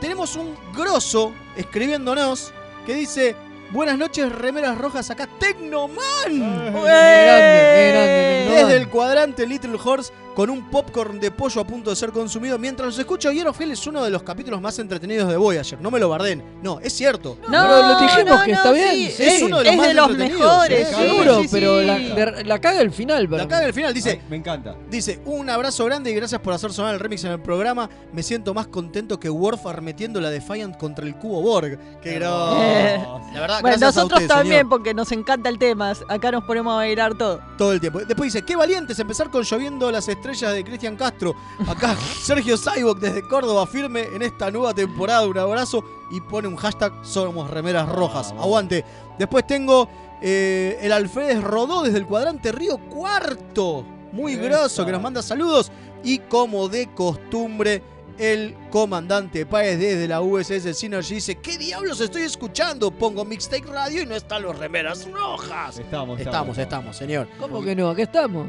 Tenemos 0.00 0.36
un 0.36 0.56
grosso 0.74 1.32
escribiéndonos 1.56 2.52
que 2.86 2.94
dice... 2.94 3.36
Buenas 3.70 3.96
noches, 3.96 4.30
remeras 4.30 4.76
rojas 4.76 5.08
acá, 5.10 5.26
Tecnoman. 5.38 5.96
Qué 6.26 6.34
grande, 6.34 7.72
qué 7.74 7.88
grande, 7.90 8.44
Tecnoman. 8.44 8.66
Desde 8.66 8.76
el 8.76 8.88
cuadrante 8.90 9.46
Little 9.46 9.78
Horse 9.82 10.12
con 10.34 10.48
un 10.50 10.70
popcorn 10.70 11.20
de 11.20 11.30
pollo 11.30 11.60
a 11.60 11.64
punto 11.64 11.90
de 11.90 11.96
ser 11.96 12.10
consumido. 12.10 12.58
Mientras 12.58 12.86
los 12.86 12.98
escucho, 12.98 13.30
Hierro 13.30 13.52
Fiel 13.52 13.72
es 13.72 13.86
uno 13.86 14.02
de 14.02 14.10
los 14.10 14.22
capítulos 14.22 14.60
más 14.60 14.78
entretenidos 14.78 15.28
de 15.28 15.36
Voyager. 15.36 15.80
No 15.80 15.90
me 15.90 15.98
lo 16.00 16.08
barden. 16.08 16.42
No, 16.62 16.80
es 16.80 16.92
cierto. 16.92 17.36
No, 17.48 17.62
Pero 17.62 17.82
lo 17.88 17.98
dijimos 18.00 18.38
no, 18.38 18.42
que 18.44 18.50
no, 18.52 18.56
está 18.56 18.72
bien. 18.72 18.90
sí, 18.94 19.10
sí. 19.16 19.22
Es 19.24 19.42
uno 19.42 19.58
de 19.58 19.64
los 19.64 19.72
es 19.72 19.78
más 19.78 19.86
de 19.88 19.94
los 19.94 20.16
mejores, 20.16 20.88
sí, 20.88 20.94
Seguro, 20.94 21.42
sí, 21.42 21.48
pero. 21.50 21.82
La, 21.82 21.98
de- 21.98 22.44
la 22.44 22.60
caga 22.60 22.80
el 22.80 22.90
final. 22.92 23.28
para 23.28 23.42
La 23.42 23.48
caga 23.48 23.66
al 23.66 23.74
final 23.74 23.92
dice, 23.92 24.10
Ay, 24.10 24.22
me 24.30 24.36
encanta. 24.36 24.74
dice, 24.90 25.20
un 25.26 25.50
abrazo 25.50 25.84
grande 25.84 26.10
y 26.10 26.14
gracias 26.14 26.40
por 26.40 26.54
hacer 26.54 26.72
sonar 26.72 26.94
el 26.94 27.00
remix 27.00 27.24
en 27.24 27.32
el 27.32 27.40
programa. 27.40 27.90
Me 28.12 28.22
siento 28.22 28.54
más 28.54 28.66
contento 28.68 29.20
que 29.20 29.28
Worf 29.28 29.66
arremetiendo 29.66 30.20
la 30.20 30.30
Defiant 30.30 30.76
contra 30.78 31.04
el 31.04 31.14
cubo 31.16 31.42
Borg. 31.42 31.78
Qué 32.00 32.14
grosso. 32.14 32.56
Eh. 32.58 33.04
La 33.34 33.40
verdad, 33.40 33.60
Bueno, 33.60 33.76
a 33.76 33.80
nosotros 33.80 34.20
usted, 34.22 34.28
también, 34.28 34.56
señor. 34.60 34.68
porque 34.70 34.94
nos 34.94 35.12
encanta 35.12 35.48
el 35.50 35.58
tema. 35.58 35.92
Acá 36.08 36.30
nos 36.30 36.44
ponemos 36.44 36.72
a 36.72 36.76
bailar 36.76 37.18
todo. 37.18 37.40
Todo 37.58 37.72
el 37.72 37.80
tiempo. 37.80 37.98
Después 38.00 38.32
dice, 38.32 38.44
qué 38.44 38.56
valientes 38.56 38.98
empezar 38.98 39.28
con 39.30 39.42
lloviendo 39.42 39.90
las 39.90 40.08
estrellas 40.08 40.21
de 40.22 40.64
Cristian 40.64 40.96
Castro. 40.96 41.34
Acá 41.66 41.96
Sergio 42.22 42.56
Saibok 42.56 43.00
desde 43.00 43.26
Córdoba 43.26 43.66
firme 43.66 44.02
en 44.14 44.22
esta 44.22 44.50
nueva 44.50 44.72
temporada. 44.72 45.26
Un 45.26 45.36
abrazo 45.36 45.84
y 46.12 46.20
pone 46.20 46.46
un 46.46 46.56
hashtag 46.56 46.92
Somos 47.02 47.50
Remeras 47.50 47.88
Rojas. 47.88 48.32
Aguante. 48.38 48.84
Después 49.18 49.46
tengo 49.46 49.88
eh, 50.22 50.78
el 50.80 50.92
Alfredes 50.92 51.42
Rodó 51.42 51.82
desde 51.82 51.98
el 51.98 52.06
cuadrante 52.06 52.52
Río 52.52 52.78
Cuarto. 52.88 53.84
Muy 54.12 54.36
grosso, 54.36 54.86
que 54.86 54.92
nos 54.92 55.02
manda 55.02 55.22
saludos. 55.22 55.72
Y 56.04 56.18
como 56.18 56.68
de 56.68 56.88
costumbre, 56.94 57.82
el 58.16 58.54
comandante 58.70 59.44
Páez 59.44 59.78
desde 59.78 60.06
la 60.06 60.20
USS 60.20 60.76
Synergy 60.76 61.14
dice, 61.14 61.36
¿qué 61.36 61.58
diablos 61.58 62.00
estoy 62.00 62.22
escuchando? 62.22 62.90
Pongo 62.92 63.24
Mixtape 63.24 63.66
Radio 63.66 64.02
y 64.02 64.06
no 64.06 64.14
están 64.14 64.42
los 64.42 64.56
Remeras 64.56 65.10
Rojas. 65.10 65.78
Estamos, 65.78 66.20
Estamos, 66.20 66.58
estamos, 66.58 66.96
señor. 66.96 67.26
¿Cómo 67.40 67.60
que 67.62 67.74
no? 67.74 67.90
Aquí 67.90 68.02
estamos. 68.02 68.46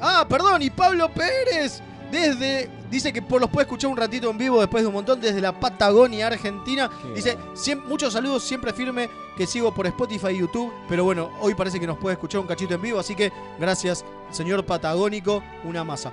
Ah, 0.00 0.26
perdón, 0.28 0.62
y 0.62 0.70
Pablo 0.70 1.08
Pérez 1.10 1.80
desde 2.10 2.70
dice 2.90 3.12
que 3.12 3.22
por 3.22 3.40
los 3.40 3.50
puede 3.50 3.64
escuchar 3.64 3.90
un 3.90 3.96
ratito 3.96 4.30
en 4.30 4.38
vivo 4.38 4.60
después 4.60 4.82
de 4.84 4.88
un 4.88 4.94
montón 4.94 5.20
desde 5.20 5.40
la 5.40 5.58
Patagonia 5.58 6.26
Argentina. 6.28 6.90
Dice, 7.14 7.36
"Siem- 7.54 7.82
muchos 7.86 8.12
saludos, 8.12 8.42
siempre 8.44 8.72
firme 8.72 9.08
que 9.36 9.46
sigo 9.46 9.74
por 9.74 9.86
Spotify 9.86 10.28
y 10.28 10.38
YouTube, 10.38 10.72
pero 10.88 11.02
bueno, 11.04 11.30
hoy 11.40 11.54
parece 11.54 11.80
que 11.80 11.86
nos 11.86 11.98
puede 11.98 12.14
escuchar 12.14 12.40
un 12.40 12.46
cachito 12.46 12.74
en 12.74 12.82
vivo, 12.82 13.00
así 13.00 13.14
que 13.16 13.32
gracias, 13.58 14.04
señor 14.30 14.64
Patagónico, 14.64 15.42
una 15.64 15.82
masa. 15.82 16.12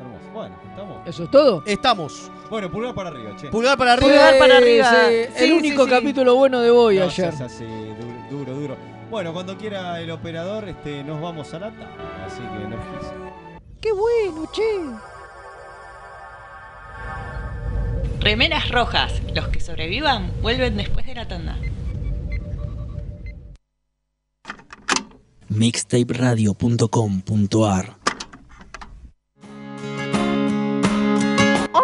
Hermoso. 0.00 0.30
Bueno, 0.32 0.56
estamos. 0.70 1.06
¿Eso 1.06 1.24
es 1.24 1.30
todo? 1.30 1.62
Estamos. 1.66 2.30
Bueno, 2.48 2.70
pulgar 2.70 2.94
para 2.94 3.10
arriba, 3.10 3.36
che. 3.36 3.48
Pulgar 3.48 3.76
para 3.76 3.94
arriba. 3.94 4.08
Pulgar 4.10 4.38
para 4.38 4.56
arriba. 4.56 4.90
sí. 5.08 5.14
el 5.14 5.48
Sí, 5.48 5.52
único 5.52 5.84
sí, 5.84 5.90
sí. 5.90 5.96
capítulo 5.96 6.34
bueno 6.36 6.60
de 6.60 6.70
Boy 6.70 6.98
No 6.98 7.04
ayer. 7.04 7.28
así, 7.42 7.64
duro, 7.64 8.14
duro, 8.30 8.54
duro. 8.54 8.76
Bueno, 9.10 9.32
cuando 9.32 9.56
quiera 9.56 10.00
el 10.00 10.10
operador, 10.10 10.68
este, 10.68 11.02
nos 11.04 11.20
vamos 11.20 11.54
a 11.54 11.58
la 11.58 11.70
tabla, 11.70 12.24
así 12.26 12.40
que 12.40 12.64
energiza. 12.64 13.14
¡Qué 13.80 13.92
bueno, 13.92 14.50
che! 14.52 14.62
Remeras 18.20 18.70
rojas. 18.70 19.20
Los 19.34 19.48
que 19.48 19.60
sobrevivan 19.60 20.32
vuelven 20.40 20.76
después 20.76 21.04
de 21.06 21.14
la 21.14 21.28
tanda. 21.28 21.58
mixtaperadio.com.ar 25.48 28.03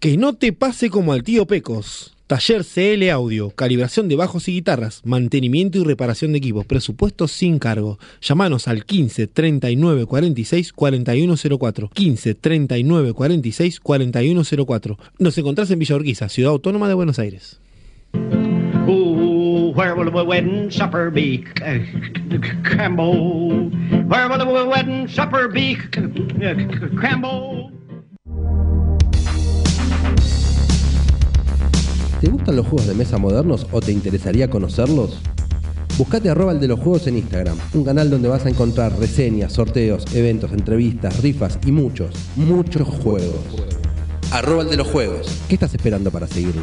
Que 0.00 0.16
no 0.16 0.32
te 0.34 0.52
pase 0.52 0.90
como 0.90 1.12
al 1.12 1.22
tío 1.22 1.46
Pecos. 1.46 2.13
Taller 2.26 2.64
CL 2.64 3.10
Audio, 3.10 3.50
calibración 3.50 4.08
de 4.08 4.16
bajos 4.16 4.48
y 4.48 4.52
guitarras, 4.52 5.02
mantenimiento 5.04 5.78
y 5.78 5.84
reparación 5.84 6.32
de 6.32 6.38
equipos, 6.38 6.64
presupuesto 6.64 7.28
sin 7.28 7.58
cargo. 7.58 7.98
Llámanos 8.22 8.66
al 8.66 8.86
15 8.86 9.26
39 9.26 10.06
46 10.06 10.72
4104. 10.72 11.90
15 11.92 12.34
39 12.34 13.12
46 13.12 13.78
4104. 13.78 14.98
Nos 15.18 15.36
encontrás 15.36 15.70
en 15.70 15.78
Villa 15.78 15.96
Urquiza, 15.96 16.30
Ciudad 16.30 16.52
Autónoma 16.52 16.88
de 16.88 16.94
Buenos 16.94 17.18
Aires. 17.18 17.60
Ooh, 18.88 19.74
where 19.76 19.92
will 19.92 20.10
the 20.10 20.22
wedding 20.22 20.70
supper 20.70 21.10
be? 21.10 21.44
Where 24.08 24.28
will 24.30 24.38
the 24.38 24.66
wedding 24.66 25.08
supper 25.08 25.48
be? 25.48 25.76
¿Te 32.24 32.30
gustan 32.30 32.56
los 32.56 32.66
juegos 32.66 32.86
de 32.86 32.94
mesa 32.94 33.18
modernos 33.18 33.66
o 33.70 33.82
te 33.82 33.92
interesaría 33.92 34.48
conocerlos? 34.48 35.18
Buscate 35.98 36.30
arroba 36.30 36.52
el 36.52 36.58
de 36.58 36.68
los 36.68 36.80
juegos 36.80 37.06
en 37.06 37.18
Instagram, 37.18 37.58
un 37.74 37.84
canal 37.84 38.08
donde 38.08 38.28
vas 38.28 38.46
a 38.46 38.48
encontrar 38.48 38.98
reseñas, 38.98 39.52
sorteos, 39.52 40.06
eventos, 40.14 40.52
entrevistas, 40.52 41.20
rifas 41.20 41.58
y 41.66 41.70
muchos, 41.70 42.14
muchos 42.36 42.88
juegos. 42.88 43.44
Arroba 44.30 44.64
de 44.64 44.78
los 44.78 44.86
juegos. 44.86 45.38
¿Qué 45.48 45.56
estás 45.56 45.74
esperando 45.74 46.10
para 46.10 46.26
seguirlo? 46.26 46.62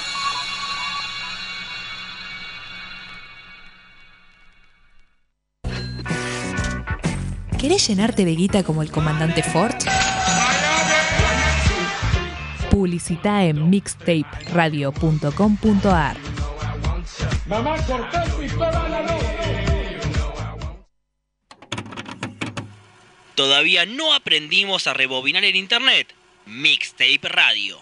¿Querés 7.61 7.87
llenarte 7.87 8.25
de 8.25 8.35
guita 8.35 8.63
como 8.63 8.81
el 8.81 8.89
comandante 8.89 9.43
Ford? 9.43 9.75
Publicita 12.71 13.43
en 13.43 13.69
mixtaperadio.com.ar. 13.69 16.17
Mamá, 17.45 17.75
¿Todavía 23.35 23.85
no 23.85 24.15
aprendimos 24.15 24.87
a 24.87 24.95
rebobinar 24.95 25.43
el 25.43 25.55
internet? 25.55 26.15
Mixtape 26.47 27.29
Radio. 27.29 27.77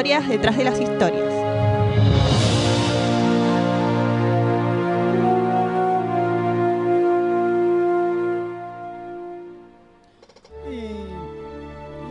Historias 0.00 0.28
detrás 0.30 0.56
de 0.56 0.64
las 0.64 0.80
historias. 0.80 1.34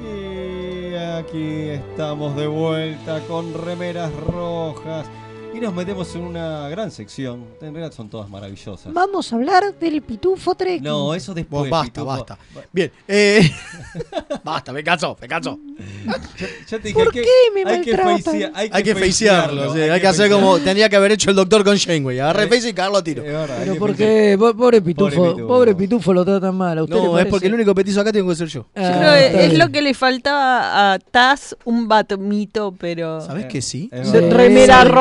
Y 0.03 0.95
Aquí 0.95 1.69
estamos 1.69 2.35
de 2.35 2.45
vuelta 2.45 3.21
con 3.21 3.55
remeras 3.55 4.13
rojas 4.13 5.07
y 5.53 5.59
nos 5.59 5.73
metemos 5.73 6.13
en 6.15 6.21
una 6.21 6.69
gran 6.69 6.91
sección. 6.91 7.43
En 7.61 7.73
realidad 7.73 7.91
son 7.91 8.07
todas 8.09 8.29
maravillosas. 8.29 8.93
Vamos 8.93 9.31
a 9.31 9.35
hablar 9.35 9.73
del 9.79 10.01
pitufo 10.01 10.55
Trek. 10.55 10.81
No, 10.81 11.13
eso 11.15 11.33
después. 11.33 11.61
Vos, 11.61 11.69
basta, 11.69 11.85
Pitufo. 11.93 12.05
basta. 12.05 12.37
Bien, 12.71 12.91
eh, 13.07 13.49
basta, 14.43 14.71
me 14.71 14.83
canso, 14.83 15.17
me 15.19 15.27
canso. 15.27 15.59
Ya, 16.05 16.47
ya 16.69 16.77
te 16.79 16.87
dije, 16.89 16.93
¿Por 16.93 17.07
hay 17.07 17.11
que, 17.13 17.21
qué 17.21 17.29
me 17.53 17.69
hay 17.71 17.81
que, 17.81 17.95
hay 17.95 18.21
que 18.21 18.51
Hay 18.71 18.83
que 18.83 18.95
facearlo, 18.95 19.73
sí, 19.73 19.81
hay 19.81 19.99
que 20.01 20.07
hacer 20.07 20.29
como 20.29 20.59
tendría 20.59 20.87
que 20.89 20.95
haber 20.95 21.11
hecho 21.13 21.29
el 21.29 21.35
doctor 21.35 21.63
con 21.63 21.77
Janeway. 21.77 22.19
Agarré 22.19 22.43
Eh, 22.43 22.47
face 22.47 22.69
y 22.69 22.73
cagarlo 22.73 22.97
a 22.99 23.03
tiro. 23.03 23.23
Es 23.23 23.31
verdad, 23.31 23.57
Pero 23.59 23.73
que 23.73 23.79
¿por 23.79 23.91
facear. 23.91 24.09
qué? 24.09 24.37
Po- 24.37 24.53
Pobre 24.55 24.81
pitufo, 24.81 25.15
Pobre 25.15 25.43
pobre 25.43 25.75
pitufo. 25.75 25.97
pitufo, 25.99 26.13
lo 26.13 26.25
tratan 26.25 26.55
mal. 26.55 26.77
¿A 26.77 26.83
usted 26.83 26.95
le 26.95 27.01
No, 27.03 27.19
es 27.19 27.25
porque 27.27 27.47
el 27.47 27.53
único 27.55 27.73
petizo 27.73 28.01
acá 28.01 28.11
tiene 28.11 28.27
que 28.27 28.35
ser 28.35 28.47
yo. 28.47 28.65
Ah, 28.75 28.81
Yo 28.93 28.99
creo 28.99 29.13
es 29.13 29.47
bien. 29.49 29.59
lo 29.59 29.69
que 29.69 29.81
le 29.81 29.93
faltaba 29.93 30.93
a 30.93 30.99
Taz, 30.99 31.55
un 31.65 31.87
batmito, 31.87 32.73
pero. 32.77 33.21
¿Sabés 33.21 33.45
que 33.47 33.61
sí? 33.61 33.89
Es 33.91 34.11
remera 34.11 34.83
¿Sabés 34.83 34.91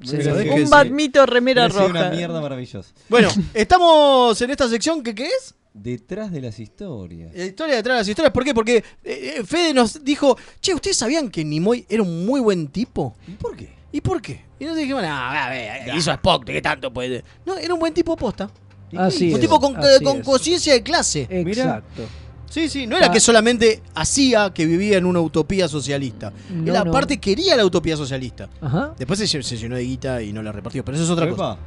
que 0.00 0.50
Un 0.50 0.64
sí? 0.64 0.70
batmito 0.70 1.26
remera 1.26 1.68
roja. 1.68 1.86
una 1.86 2.10
mierda 2.10 2.40
maravillosa. 2.40 2.90
Bueno, 3.08 3.28
estamos 3.54 4.40
en 4.42 4.50
esta 4.50 4.68
sección 4.68 5.02
que 5.02 5.14
¿qué 5.14 5.26
es? 5.26 5.54
Detrás 5.74 6.32
de 6.32 6.40
las 6.40 6.58
historias. 6.58 7.32
La 7.34 7.44
historia 7.44 7.76
detrás 7.76 7.96
de 7.96 8.00
las 8.00 8.08
historias. 8.08 8.32
¿Por 8.32 8.44
qué? 8.44 8.54
Porque 8.54 8.76
eh, 8.76 8.84
eh, 9.38 9.44
Fede 9.44 9.72
nos 9.72 10.02
dijo, 10.04 10.36
che, 10.60 10.74
¿ustedes 10.74 10.96
sabían 10.96 11.30
que 11.30 11.44
Nimoy 11.44 11.86
era 11.88 12.02
un 12.02 12.26
muy 12.26 12.40
buen 12.40 12.68
tipo? 12.68 13.14
¿Y 13.28 13.32
por 13.32 13.56
qué? 13.56 13.76
¿Y 13.92 14.00
por 14.00 14.20
qué? 14.20 14.44
Y 14.58 14.64
nos 14.64 14.76
dijimos, 14.76 15.02
no, 15.02 15.08
a 15.08 15.48
ver, 15.50 15.94
hizo 15.94 16.10
Spock, 16.10 16.44
¿de 16.44 16.54
qué 16.54 16.62
tanto 16.62 16.92
puede? 16.92 17.22
No, 17.46 17.56
era 17.56 17.72
un 17.74 17.80
buen 17.80 17.94
tipo 17.94 18.16
posta. 18.16 18.50
Así 18.96 19.28
un 19.28 19.34
es, 19.34 19.40
tipo 19.40 19.60
con, 19.60 19.74
conciencia 20.22 20.72
de 20.72 20.82
clase. 20.82 21.26
Exacto. 21.30 22.02
Sí, 22.50 22.68
sí, 22.68 22.86
no 22.86 22.96
era 22.96 23.06
Ah. 23.06 23.10
que 23.12 23.20
solamente 23.20 23.82
hacía 23.94 24.50
que 24.54 24.64
vivía 24.66 24.96
en 24.98 25.04
una 25.06 25.20
utopía 25.20 25.68
socialista. 25.68 26.32
No, 26.50 26.66
Él 26.74 26.84
no. 26.84 26.90
aparte 26.90 27.18
quería 27.18 27.54
la 27.56 27.64
utopía 27.64 27.96
socialista. 27.96 28.48
Ajá. 28.60 28.94
Después 28.98 29.18
se, 29.18 29.26
lle- 29.26 29.42
se 29.42 29.56
llenó 29.56 29.76
de 29.76 29.82
guita 29.84 30.22
y 30.22 30.32
no 30.32 30.42
la 30.42 30.50
repartió, 30.52 30.84
pero 30.84 30.96
eso 30.96 31.04
es 31.04 31.10
otra 31.10 31.26
Epa. 31.26 31.36
cosa. 31.36 31.58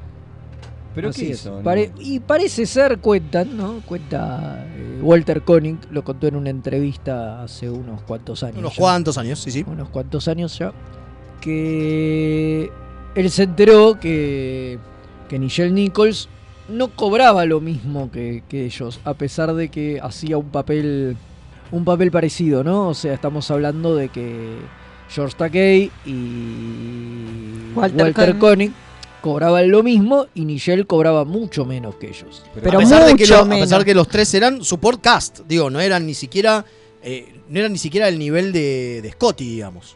¿Pero 0.93 1.09
Así 1.09 1.27
qué 1.27 1.31
es. 1.33 1.49
Pare- 1.63 1.93
y 1.99 2.19
parece 2.19 2.65
ser, 2.65 2.97
cuentan, 2.99 3.55
¿no? 3.55 3.81
Cuenta 3.85 4.65
eh, 4.75 4.99
Walter 5.01 5.41
Koenig, 5.43 5.77
lo 5.89 6.03
contó 6.03 6.27
en 6.27 6.35
una 6.35 6.49
entrevista 6.49 7.43
hace 7.43 7.69
unos 7.69 8.01
cuantos 8.01 8.43
años. 8.43 8.57
Unos 8.57 8.73
ya. 8.73 8.77
cuantos 8.79 9.17
años, 9.17 9.39
sí, 9.39 9.51
sí. 9.51 9.63
Unos 9.65 9.87
cuantos 9.89 10.27
años 10.27 10.57
ya. 10.59 10.73
Que 11.39 12.69
él 13.15 13.29
se 13.31 13.43
enteró 13.43 13.99
que, 13.99 14.79
que 15.29 15.39
Nichelle 15.39 15.71
Nichols 15.71 16.27
no 16.71 16.89
cobraba 16.95 17.45
lo 17.45 17.59
mismo 17.61 18.11
que, 18.11 18.43
que 18.49 18.65
ellos, 18.65 18.99
a 19.03 19.13
pesar 19.13 19.53
de 19.53 19.69
que 19.69 19.99
hacía 20.01 20.37
un 20.37 20.49
papel 20.49 21.17
un 21.71 21.85
papel 21.85 22.11
parecido, 22.11 22.63
¿no? 22.63 22.89
O 22.89 22.93
sea, 22.93 23.13
estamos 23.13 23.49
hablando 23.49 23.95
de 23.95 24.09
que 24.09 24.57
George 25.09 25.35
Takei 25.37 25.91
y 26.05 27.73
Walter 27.75 28.03
Walter, 28.03 28.37
Koenig. 28.37 28.71
Cobraban 29.21 29.69
lo 29.69 29.83
mismo 29.83 30.25
y 30.33 30.45
Nichelle 30.45 30.85
cobraba 30.85 31.25
mucho 31.25 31.63
menos 31.63 31.95
que 31.97 32.07
ellos. 32.07 32.43
Pero 32.55 32.79
a, 32.79 32.81
pesar 32.81 33.05
de 33.07 33.85
que 33.85 33.91
a 33.91 33.93
los 33.93 34.07
tres 34.07 34.33
eran 34.33 34.63
support 34.63 34.99
cast, 34.99 35.41
digo, 35.47 35.69
no 35.69 35.79
eran 35.79 36.07
ni 36.07 36.15
siquiera 36.15 36.65
eh, 37.03 37.31
no 37.47 37.59
eran 37.59 37.71
ni 37.71 37.77
siquiera 37.77 38.07
el 38.07 38.17
nivel 38.17 38.51
de, 38.51 38.99
de 39.03 39.11
Scotty, 39.11 39.47
digamos. 39.47 39.95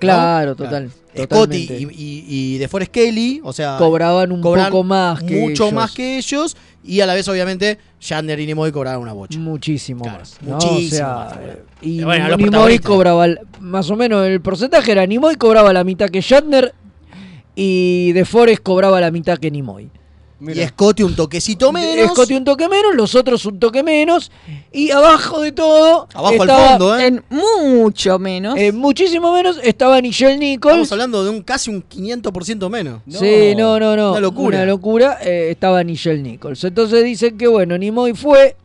Claro, 0.00 0.56
total. 0.56 0.90
Scotty 1.10 1.26
totalmente. 1.26 1.78
y, 1.80 1.84
y, 1.84 2.24
y 2.54 2.58
de 2.58 2.68
Forest 2.68 2.92
Kelly, 2.92 3.40
o 3.44 3.52
sea, 3.52 3.76
cobraban 3.78 4.30
un 4.32 4.40
cobran 4.40 4.70
poco 4.70 4.84
más 4.84 5.22
que 5.22 5.36
mucho 5.40 5.64
ellos. 5.64 5.72
más 5.74 5.92
que 5.92 6.18
ellos 6.18 6.56
y 6.84 7.00
a 7.00 7.06
la 7.06 7.14
vez 7.14 7.26
obviamente 7.28 7.78
Shatner 8.00 8.38
y 8.40 8.46
Nimoy 8.46 8.70
cobraban 8.72 9.00
una 9.00 9.12
bocha. 9.12 9.38
Muchísimo 9.38 10.02
Claro, 10.04 10.20
más. 10.20 10.38
¿no? 10.40 10.54
muchísimo 10.54 10.86
O 10.86 10.88
sea, 10.90 11.06
más. 11.08 11.32
eh, 11.42 11.62
y 11.82 12.02
bueno, 12.04 12.28
los 12.28 12.38
Nimoy 12.38 12.78
cobraba, 12.78 13.26
más 13.60 13.90
o 13.90 13.96
menos 13.96 14.24
el 14.26 14.40
porcentaje 14.40 14.92
era 14.92 15.04
Nimoy 15.06 15.34
cobraba 15.36 15.72
la 15.72 15.82
mitad 15.84 16.08
que 16.08 16.20
Shatner 16.20 16.74
y 17.54 18.12
De 18.12 18.24
Forest 18.24 18.62
cobraba 18.62 19.00
la 19.00 19.10
mitad 19.10 19.36
que 19.38 19.50
Nimoy. 19.50 19.90
Y 20.40 20.66
Scotty 20.66 21.02
un 21.02 21.14
toquecito 21.14 21.70
menos. 21.72 22.12
Scotty 22.12 22.34
un 22.34 22.44
toque 22.44 22.68
menos, 22.68 22.94
los 22.94 23.14
otros 23.14 23.44
un 23.44 23.58
toque 23.58 23.82
menos 23.82 24.30
y 24.72 24.90
abajo 24.90 25.40
de 25.40 25.52
todo 25.52 26.08
Abajo 26.14 26.28
al 26.42 26.48
estaba- 26.48 26.68
fondo, 26.70 26.98
¿eh? 26.98 27.06
En 27.06 27.24
mucho 27.28 28.18
menos. 28.18 28.56
eh, 28.58 28.72
muchísimo 28.72 29.32
menos 29.32 29.58
estaba 29.62 30.00
Nichelle 30.00 30.38
Nichols. 30.38 30.72
Estamos 30.74 30.92
hablando 30.92 31.24
de 31.24 31.30
un 31.30 31.42
casi 31.42 31.70
un 31.70 31.82
500% 31.86 32.70
menos. 32.70 33.00
Sí, 33.08 33.54
no, 33.56 33.78
no, 33.78 33.96
no. 33.96 34.12
Una 34.12 34.20
locura. 34.20 34.58
Una 34.58 34.66
locura. 34.66 35.18
eh, 35.22 35.48
estaba 35.50 35.84
Nichelle 35.84 36.22
Nichols. 36.22 36.64
Entonces 36.64 37.04
dicen 37.04 37.36
que, 37.36 37.46
bueno, 37.46 37.76
Nimoy 37.76 38.14
fue. 38.14 38.56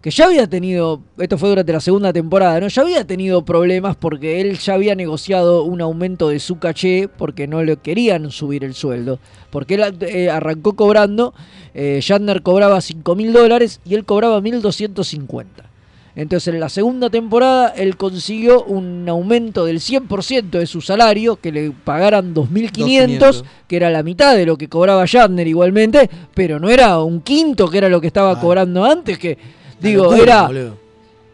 Que 0.00 0.10
ya 0.10 0.26
había 0.26 0.46
tenido. 0.46 1.02
Esto 1.18 1.36
fue 1.36 1.50
durante 1.50 1.72
la 1.72 1.80
segunda 1.80 2.12
temporada, 2.12 2.58
¿no? 2.58 2.68
Ya 2.68 2.82
había 2.82 3.06
tenido 3.06 3.44
problemas 3.44 3.96
porque 3.96 4.40
él 4.40 4.58
ya 4.58 4.74
había 4.74 4.94
negociado 4.94 5.62
un 5.64 5.82
aumento 5.82 6.30
de 6.30 6.40
su 6.40 6.58
caché 6.58 7.06
porque 7.08 7.46
no 7.46 7.62
le 7.62 7.76
querían 7.76 8.30
subir 8.30 8.64
el 8.64 8.72
sueldo. 8.72 9.18
Porque 9.50 9.74
él 9.74 9.96
eh, 10.00 10.30
arrancó 10.30 10.72
cobrando. 10.74 11.34
Eh, 11.74 12.00
Shatner 12.02 12.42
cobraba 12.42 12.80
5 12.80 13.14
mil 13.14 13.32
dólares 13.34 13.80
y 13.84 13.94
él 13.94 14.06
cobraba 14.06 14.40
1250. 14.40 15.70
Entonces 16.16 16.52
en 16.52 16.60
la 16.60 16.68
segunda 16.68 17.08
temporada 17.08 17.68
él 17.76 17.96
consiguió 17.96 18.64
un 18.64 19.08
aumento 19.08 19.64
del 19.64 19.80
100% 19.80 20.50
de 20.50 20.66
su 20.66 20.80
salario, 20.80 21.36
que 21.36 21.52
le 21.52 21.70
pagaran 21.70 22.34
2.500, 22.34 23.18
2.500. 23.18 23.44
que 23.68 23.76
era 23.76 23.90
la 23.90 24.02
mitad 24.02 24.34
de 24.34 24.46
lo 24.46 24.56
que 24.56 24.68
cobraba 24.68 25.04
Shatner 25.06 25.46
igualmente, 25.46 26.10
pero 26.34 26.58
no 26.58 26.68
era 26.68 26.98
un 26.98 27.20
quinto 27.20 27.68
que 27.68 27.78
era 27.78 27.88
lo 27.88 28.00
que 28.00 28.08
estaba 28.08 28.40
cobrando 28.40 28.84
antes, 28.84 29.18
que 29.18 29.59
digo, 29.80 30.04
locura, 30.04 30.22
era... 30.22 30.46
boludo. 30.46 30.76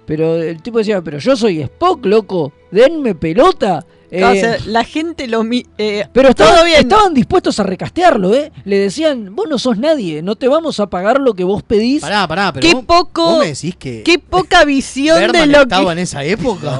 Pero 0.07 0.37
el 0.37 0.63
tipo 0.63 0.79
decía, 0.79 1.03
pero 1.03 1.19
yo 1.19 1.37
soy 1.37 1.61
Spock, 1.63 2.07
loco, 2.07 2.53
denme 2.71 3.15
pelota. 3.15 3.85
Eh, 4.11 4.25
O 4.25 4.33
sea, 4.35 4.57
la 4.67 4.85
gente 4.85 5.27
lo 5.27 5.43
mi- 5.45 5.65
eh, 5.79 6.07
pero 6.13 6.35
todo 6.35 6.47
estaban, 6.49 6.67
bien. 6.67 6.79
estaban 6.81 7.15
dispuestos 7.15 7.59
a 7.61 7.63
recastearlo, 7.65 8.35
¿eh? 8.35 8.53
Le 8.65 8.79
decían, 8.79 9.35
vos 9.35 9.47
no 9.49 9.59
sos 9.59 9.79
nadie, 9.79 10.23
no 10.23 10.37
te 10.37 10.49
vamos 10.49 10.79
a 10.81 10.87
pagar 10.89 11.21
lo 11.21 11.35
que 11.35 11.45
vos 11.45 11.63
pedís. 11.63 12.01
Pará, 12.03 12.27
pará, 12.29 12.53
pero 12.53 12.67
Qué 12.67 12.75
vos, 12.75 12.85
poco- 12.85 13.25
vos 13.31 13.39
me 13.41 13.49
decís 13.49 13.75
que 13.77 14.03
Qué 14.03 14.19
poca 14.19 14.65
visión 14.65 15.33
de 15.33 15.47
lo 15.47 15.63
estaba 15.63 15.87
que. 15.87 15.93
en 15.93 15.99
esa 15.99 16.25
época. 16.25 16.79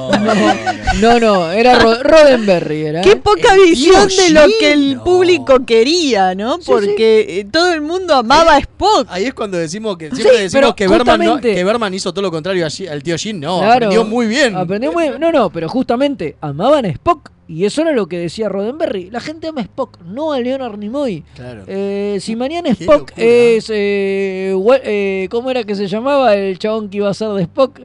No, 1.01 1.19
no, 1.19 1.51
era 1.51 1.79
Ro- 1.79 2.01
Roddenberry, 2.03 2.81
era. 2.85 3.01
Qué 3.01 3.11
¿eh? 3.11 3.15
poca 3.17 3.55
visión 3.55 4.07
de 4.07 4.29
lo 4.31 4.41
Jim, 4.43 4.51
que 4.59 4.71
el 4.71 4.99
público 5.03 5.65
quería, 5.65 6.35
¿no? 6.35 6.59
Porque 6.65 7.39
eh, 7.39 7.45
todo 7.51 7.71
el 7.73 7.81
mundo 7.81 8.15
amaba 8.15 8.55
a 8.55 8.59
Spock. 8.59 9.07
Ahí 9.09 9.25
es 9.25 9.33
cuando 9.33 9.57
decimos 9.57 9.97
que 9.97 10.09
Sí, 10.09 10.15
siempre 10.17 10.41
decimos 10.43 10.51
pero 10.53 10.75
que 10.75 10.87
Berman, 10.87 11.19
no- 11.23 11.39
que 11.41 11.63
Berman 11.63 11.93
hizo 11.93 12.11
todo 12.13 12.21
lo 12.21 12.31
contrario 12.31 12.65
al 12.65 13.03
tío 13.03 13.17
Jin. 13.17 13.39
No, 13.39 13.59
Claro, 13.59 13.73
aprendió 13.73 14.03
muy 14.05 14.27
bien. 14.27 14.55
Aprendió 14.55 14.91
muy 14.91 15.09
No, 15.19 15.31
no, 15.31 15.49
pero 15.49 15.67
justamente 15.69 16.35
amaban 16.41 16.85
a 16.85 16.89
Spock. 16.89 17.16
Y 17.47 17.63
eso 17.63 17.81
era 17.81 17.93
lo 17.93 18.07
que 18.07 18.17
decía 18.17 18.49
Roddenberry. 18.49 19.09
La 19.09 19.21
gente 19.21 19.47
ama 19.47 19.61
a 19.61 19.63
Spock, 19.63 19.99
no 20.03 20.33
a 20.33 20.39
Leonard 20.41 20.77
Nimoy. 20.77 21.23
Claro. 21.35 21.63
Eh, 21.67 22.17
si 22.19 22.35
mañana 22.35 22.69
Spock 22.71 23.13
es. 23.15 23.69
eh, 23.69 24.53
eh, 24.83 25.27
¿Cómo 25.31 25.49
era 25.49 25.63
que 25.63 25.75
se 25.75 25.87
llamaba 25.87 26.35
el 26.35 26.59
chabón 26.59 26.89
que 26.89 26.97
iba 26.97 27.09
a 27.09 27.13
ser 27.13 27.29
de 27.29 27.43
Spock? 27.43 27.81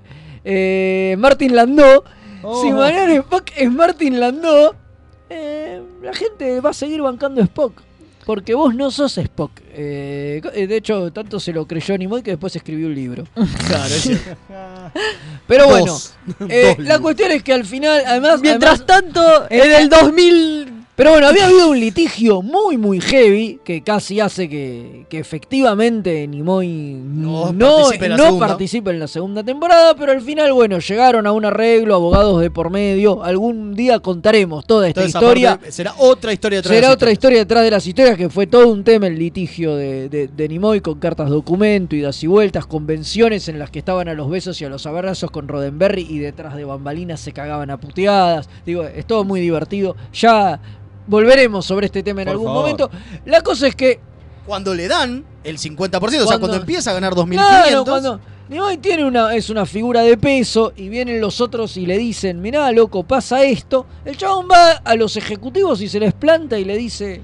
Martin 1.18 1.55
Landau. 1.55 2.03
Oh. 2.43 2.61
Si 2.61 2.72
mañana 2.72 3.14
Spock 3.14 3.51
es 3.57 3.70
Martin 3.70 4.18
Landau, 4.18 4.74
la 5.30 6.12
gente 6.12 6.61
va 6.61 6.70
a 6.70 6.74
seguir 6.74 7.01
bancando 7.01 7.41
Spock. 7.43 7.80
Porque 8.25 8.55
vos 8.55 8.75
no 8.75 8.91
sos 8.91 9.18
Spock. 9.18 9.51
Eh, 9.75 10.41
eh, 10.55 10.66
de 10.66 10.77
hecho, 10.77 11.12
tanto 11.12 11.41
se 11.41 11.53
lo 11.53 11.66
creyó 11.66 11.97
Nimoy 11.99 12.23
que 12.23 12.31
después 12.33 12.55
escribió 12.55 12.87
un 12.87 12.95
libro. 12.95 13.25
Claro, 13.66 13.87
es 13.87 14.03
cierto. 14.03 14.37
Pero 15.49 15.66
Dos. 15.66 16.14
bueno, 16.39 16.49
eh, 16.53 16.75
Dos 16.79 16.87
la 16.87 16.99
cuestión 17.01 17.31
es 17.33 17.43
que 17.43 17.53
al 17.53 17.64
final, 17.64 18.03
además. 18.07 18.41
Mientras 18.41 18.81
además- 18.83 18.87
tanto, 19.12 19.47
en 19.51 19.73
el 19.73 19.89
2000. 19.89 20.82
Pero 20.95 21.12
bueno, 21.12 21.26
había 21.26 21.47
habido 21.47 21.70
un 21.70 21.80
litigio 21.80 22.43
muy, 22.43 22.76
muy 22.76 23.01
heavy 23.01 23.61
que 23.64 23.82
casi 23.82 24.20
hace 24.20 24.47
que, 24.47 25.07
que 25.09 25.18
efectivamente 25.18 26.28
Nimoy 26.28 26.68
no, 27.03 27.51
no, 27.51 27.76
participe 27.76 28.05
en 28.05 28.11
la 28.11 28.16
no 28.18 28.24
segunda. 28.24 28.47
participe 28.47 28.90
en 28.90 29.01
la 29.01 29.09
segunda 29.09 29.43
temporada, 29.43 29.95
pero 29.97 30.12
al 30.12 30.20
final, 30.20 30.53
bueno, 30.53 30.80
llegaron 30.80 31.26
a 31.26 31.32
un 31.32 31.47
arreglo, 31.47 31.95
abogados 31.95 32.43
de 32.43 32.51
por 32.51 32.68
medio. 32.68 33.24
Algún 33.24 33.74
día 33.74 34.01
contaremos 34.01 34.66
toda 34.66 34.86
esta 34.86 35.07
historia. 35.07 35.59
será 35.70 35.95
otra 35.97 36.30
historia 36.34 36.59
detrás 36.59 36.70
de 36.70 36.80
Será 36.82 36.93
otra 36.93 37.11
historia 37.11 37.38
detrás 37.38 37.64
de 37.64 37.70
las 37.70 37.86
historias 37.86 38.18
que 38.18 38.28
fue 38.28 38.47
todo 38.47 38.68
un 38.68 38.84
tema 38.84 39.07
el 39.07 39.18
litigio 39.18 39.74
de, 39.76 40.11
de, 40.11 40.28
de 40.28 40.49
Nimoy 40.49 40.82
con 40.82 40.99
cartas 40.99 41.30
documento, 41.30 41.97
idas 41.97 42.22
y 42.22 42.26
vueltas, 42.26 42.66
convenciones 42.66 43.49
en 43.49 43.59
las 43.59 43.70
que 43.70 43.78
estaban 43.78 44.09
a 44.09 44.14
los 44.14 44.28
besos 44.28 44.61
y 44.61 44.66
a 44.66 44.68
los 44.68 44.84
abrazos 44.84 45.30
con 45.30 45.49
Roddenberry 45.49 46.07
y 46.07 46.18
detrás 46.18 46.55
de 46.55 46.66
bambalinas 46.66 47.18
se 47.18 47.32
cagaban 47.32 47.70
a 47.70 47.80
puteadas. 47.80 48.51
Digo, 48.66 48.84
es 48.84 49.07
todo 49.07 49.24
muy 49.24 49.40
divertido. 49.40 49.97
Ya 50.12 50.61
volveremos 51.07 51.64
sobre 51.66 51.86
este 51.86 52.03
tema 52.03 52.22
en 52.22 52.26
Por 52.26 52.32
algún 52.32 52.46
favor. 52.48 52.61
momento. 52.62 52.90
La 53.24 53.40
cosa 53.42 53.66
es 53.66 53.74
que 53.76 54.00
Cuando 54.46 54.74
le 54.74 54.88
dan 54.88 55.24
el 55.44 55.59
50%, 55.59 56.24
o 56.24 56.26
sea, 56.28 56.38
Cuando- 56.38 56.40
cuando 56.48 56.57
empieza 56.57 56.90
a 56.90 56.94
ganar 56.94 57.14
2.500. 57.14 57.62
Claro, 57.64 57.84
cuando 57.84 58.20
Nimoy 58.48 58.76
tiene 58.78 59.05
una, 59.05 59.34
es 59.34 59.50
una 59.50 59.64
figura 59.66 60.03
de 60.03 60.16
peso 60.16 60.72
y 60.76 60.88
vienen 60.88 61.20
los 61.20 61.40
otros 61.40 61.76
y 61.76 61.86
le 61.86 61.96
dicen, 61.96 62.40
mirá, 62.42 62.70
loco, 62.72 63.05
pasa 63.05 63.44
esto. 63.44 63.86
El 64.05 64.16
chabón 64.16 64.48
va 64.50 64.72
a 64.84 64.96
los 64.96 65.16
ejecutivos 65.16 65.80
y 65.80 65.88
se 65.88 66.00
les 66.00 66.12
planta 66.12 66.59
y 66.59 66.64
le 66.64 66.76
dice, 66.76 67.20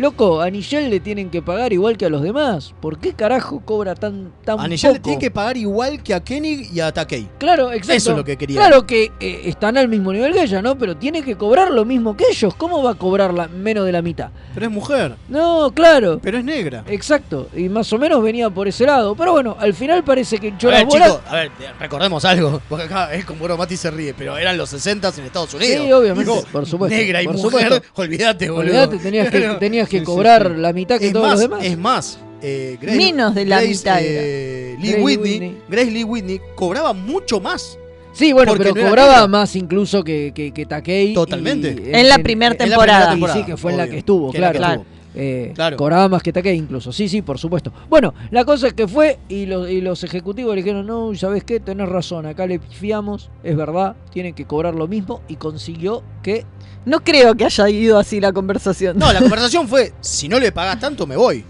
Loco, 0.00 0.40
a 0.40 0.48
Nigel 0.50 0.88
le 0.88 0.98
tienen 0.98 1.28
que 1.28 1.42
pagar 1.42 1.72
igual 1.74 1.98
que 1.98 2.06
a 2.06 2.08
los 2.08 2.22
demás. 2.22 2.74
¿Por 2.80 2.98
qué 2.98 3.12
carajo 3.12 3.60
cobra 3.64 3.94
tan, 3.94 4.32
tan 4.44 4.58
A 4.58 4.66
Nigel 4.66 4.94
le 4.94 4.98
poco? 4.98 5.04
tiene 5.10 5.18
que 5.20 5.30
pagar 5.30 5.56
igual 5.58 6.02
que 6.02 6.14
a 6.14 6.20
Kenny 6.24 6.68
y 6.72 6.80
a 6.80 6.90
Takei. 6.90 7.28
Claro, 7.38 7.70
exacto. 7.70 7.92
Eso 7.92 8.10
es 8.12 8.16
lo 8.16 8.24
que 8.24 8.36
quería. 8.38 8.56
Claro 8.58 8.86
que 8.86 9.12
eh, 9.20 9.42
están 9.44 9.76
al 9.76 9.88
mismo 9.88 10.10
nivel 10.12 10.32
que 10.32 10.42
ella, 10.42 10.62
¿no? 10.62 10.78
Pero 10.78 10.96
tiene 10.96 11.22
que 11.22 11.36
cobrar 11.36 11.70
lo 11.70 11.84
mismo 11.84 12.16
que 12.16 12.24
ellos. 12.30 12.54
¿Cómo 12.54 12.82
va 12.82 12.92
a 12.92 12.94
cobrar 12.94 13.34
la- 13.34 13.48
menos 13.48 13.84
de 13.84 13.92
la 13.92 14.00
mitad? 14.00 14.30
Pero 14.54 14.66
es 14.66 14.72
mujer. 14.72 15.16
No, 15.28 15.70
claro. 15.74 16.18
Pero 16.22 16.38
es 16.38 16.44
negra. 16.44 16.82
Exacto. 16.88 17.48
Y 17.54 17.68
más 17.68 17.92
o 17.92 17.98
menos 17.98 18.22
venía 18.22 18.48
por 18.48 18.68
ese 18.68 18.86
lado. 18.86 19.14
Pero 19.14 19.32
bueno, 19.32 19.56
al 19.60 19.74
final 19.74 20.02
parece 20.02 20.38
que 20.38 20.48
echó 20.48 20.68
a 20.68 20.72
las 20.72 20.80
ver, 20.80 20.88
bolas. 20.88 21.08
chicos, 21.12 21.22
a 21.28 21.34
ver, 21.34 21.50
recordemos 21.78 22.24
algo. 22.24 22.62
Porque 22.70 22.84
acá 22.86 23.12
es 23.12 23.26
como 23.26 23.46
Mati 23.54 23.76
se 23.76 23.90
ríe, 23.90 24.14
pero 24.14 24.38
eran 24.38 24.56
los 24.56 24.70
60 24.70 25.12
en 25.18 25.24
Estados 25.24 25.52
Unidos. 25.52 25.84
Sí, 25.84 25.92
obviamente, 25.92 26.30
Digo, 26.30 26.42
por 26.50 26.64
supuesto. 26.64 26.96
Negra 26.96 27.20
y 27.22 27.26
por 27.26 27.36
mujer, 27.36 27.64
supuesto. 27.64 27.88
olvídate, 28.00 28.48
boludo. 28.48 28.62
Olvídate, 28.70 28.98
tenías 28.98 29.28
que, 29.30 29.40
tenías 29.60 29.89
que 29.90 29.98
Sí, 29.98 30.04
cobrar 30.04 30.52
sí. 30.54 30.60
la 30.60 30.72
mitad 30.72 30.98
que 30.98 31.08
es 31.08 31.12
todos 31.12 31.26
más, 31.26 31.32
los 31.34 31.40
demás. 31.42 31.64
Es 31.64 31.76
más, 31.78 32.18
eh, 32.40 32.78
Grace- 32.80 32.96
Menos 32.96 33.34
de 33.34 33.44
la 33.44 33.56
Grace, 33.60 33.68
mitad 33.76 33.98
eh, 34.00 34.76
Lee 34.80 34.88
Grace 34.92 35.02
Whitney, 35.02 35.32
Whitney. 35.32 35.56
Grace 35.68 35.90
Lee 35.90 36.04
Whitney 36.04 36.40
cobraba 36.54 36.92
mucho 36.94 37.40
más. 37.40 37.76
Sí, 38.12 38.32
bueno, 38.32 38.54
pero 38.56 38.74
no 38.74 38.82
cobraba 38.88 39.26
más 39.28 39.54
incluso 39.54 40.02
que, 40.02 40.32
que, 40.34 40.50
que 40.52 40.66
Takei. 40.66 41.12
Totalmente. 41.14 41.76
y- 41.86 41.94
En 41.94 42.08
la 42.08 42.18
primer 42.18 42.52
en 42.52 42.58
la 42.58 42.64
temporada. 42.76 43.10
primera 43.12 43.32
Sí, 43.34 43.44
que 43.44 43.56
fue 43.56 43.72
en 43.72 43.78
la 43.78 43.88
que 43.88 43.98
estuvo, 43.98 44.30
que 44.32 44.38
en 44.38 44.42
la 44.42 44.52
claro. 44.52 44.74
que 44.74 44.80
estuvo. 44.80 45.00
Eh, 45.12 45.52
Claro. 45.56 45.76
Cobraba 45.76 46.08
más 46.08 46.22
que 46.22 46.32
Takei 46.32 46.56
incluso. 46.56 46.92
Sí, 46.92 47.08
sí, 47.08 47.20
por 47.22 47.36
supuesto. 47.38 47.72
Bueno, 47.88 48.14
la 48.30 48.44
cosa 48.44 48.68
es 48.68 48.74
que 48.74 48.86
fue 48.86 49.18
y 49.28 49.46
los, 49.46 49.68
y 49.68 49.80
los 49.80 50.04
ejecutivos 50.04 50.54
le 50.54 50.62
dijeron, 50.62 50.86
no, 50.86 51.12
¿sabes 51.16 51.42
qué? 51.44 51.58
Tenés 51.60 51.88
razón, 51.88 52.26
acá 52.26 52.46
le 52.46 52.58
fiamos, 52.60 53.28
es 53.42 53.56
verdad, 53.56 53.96
tienen 54.12 54.34
que 54.34 54.44
cobrar 54.44 54.74
lo 54.74 54.86
mismo 54.88 55.20
y 55.28 55.34
consiguió 55.36 56.02
que... 56.22 56.44
No 56.86 57.00
creo 57.04 57.34
que 57.34 57.44
haya 57.44 57.68
ido 57.68 57.98
así 57.98 58.20
la 58.20 58.32
conversación. 58.32 58.98
No, 58.98 59.12
la 59.12 59.20
conversación 59.20 59.68
fue, 59.68 59.92
si 60.00 60.28
no 60.28 60.38
le 60.38 60.52
pagás 60.52 60.80
tanto, 60.80 61.06
me 61.06 61.16
voy. 61.16 61.44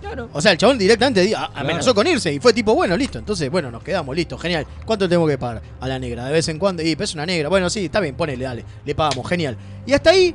Claro. 0.00 0.30
O 0.32 0.40
sea, 0.40 0.52
el 0.52 0.58
chabón 0.58 0.78
directamente 0.78 1.32
amenazó 1.54 1.94
con 1.94 2.06
irse 2.06 2.32
y 2.32 2.40
fue 2.40 2.52
tipo, 2.54 2.74
bueno, 2.74 2.96
listo. 2.96 3.18
Entonces, 3.18 3.50
bueno, 3.50 3.70
nos 3.70 3.82
quedamos, 3.82 4.16
listo, 4.16 4.38
genial. 4.38 4.66
¿Cuánto 4.86 5.06
tengo 5.08 5.26
que 5.26 5.36
pagar 5.36 5.60
a 5.78 5.86
la 5.88 5.98
negra? 5.98 6.24
De 6.24 6.32
vez 6.32 6.48
en 6.48 6.58
cuando. 6.58 6.82
Y 6.82 6.96
pues 6.96 7.10
es 7.10 7.14
una 7.14 7.26
negra. 7.26 7.48
Bueno, 7.50 7.68
sí, 7.68 7.84
está 7.84 8.00
bien, 8.00 8.14
ponele, 8.14 8.44
dale. 8.44 8.64
Le 8.84 8.94
pagamos, 8.94 9.28
genial. 9.28 9.56
Y 9.86 9.92
hasta 9.92 10.10
ahí, 10.10 10.34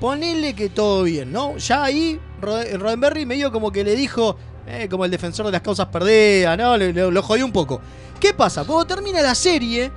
ponele 0.00 0.54
que 0.54 0.68
todo 0.68 1.04
bien, 1.04 1.32
¿no? 1.32 1.56
Ya 1.58 1.84
ahí, 1.84 2.18
Rod- 2.42 2.72
Roddenberry 2.76 3.24
medio 3.24 3.52
como 3.52 3.70
que 3.70 3.84
le 3.84 3.94
dijo, 3.94 4.36
eh, 4.66 4.88
como 4.90 5.04
el 5.04 5.10
defensor 5.12 5.46
de 5.46 5.52
las 5.52 5.62
causas 5.62 5.86
perdidas, 5.86 6.58
¿no? 6.58 6.76
Le- 6.76 6.92
le- 6.92 7.10
lo 7.12 7.22
jodió 7.22 7.44
un 7.46 7.52
poco. 7.52 7.80
¿Qué 8.18 8.34
pasa? 8.34 8.64
Cuando 8.64 8.84
termina 8.84 9.22
la 9.22 9.34
serie, 9.36 9.92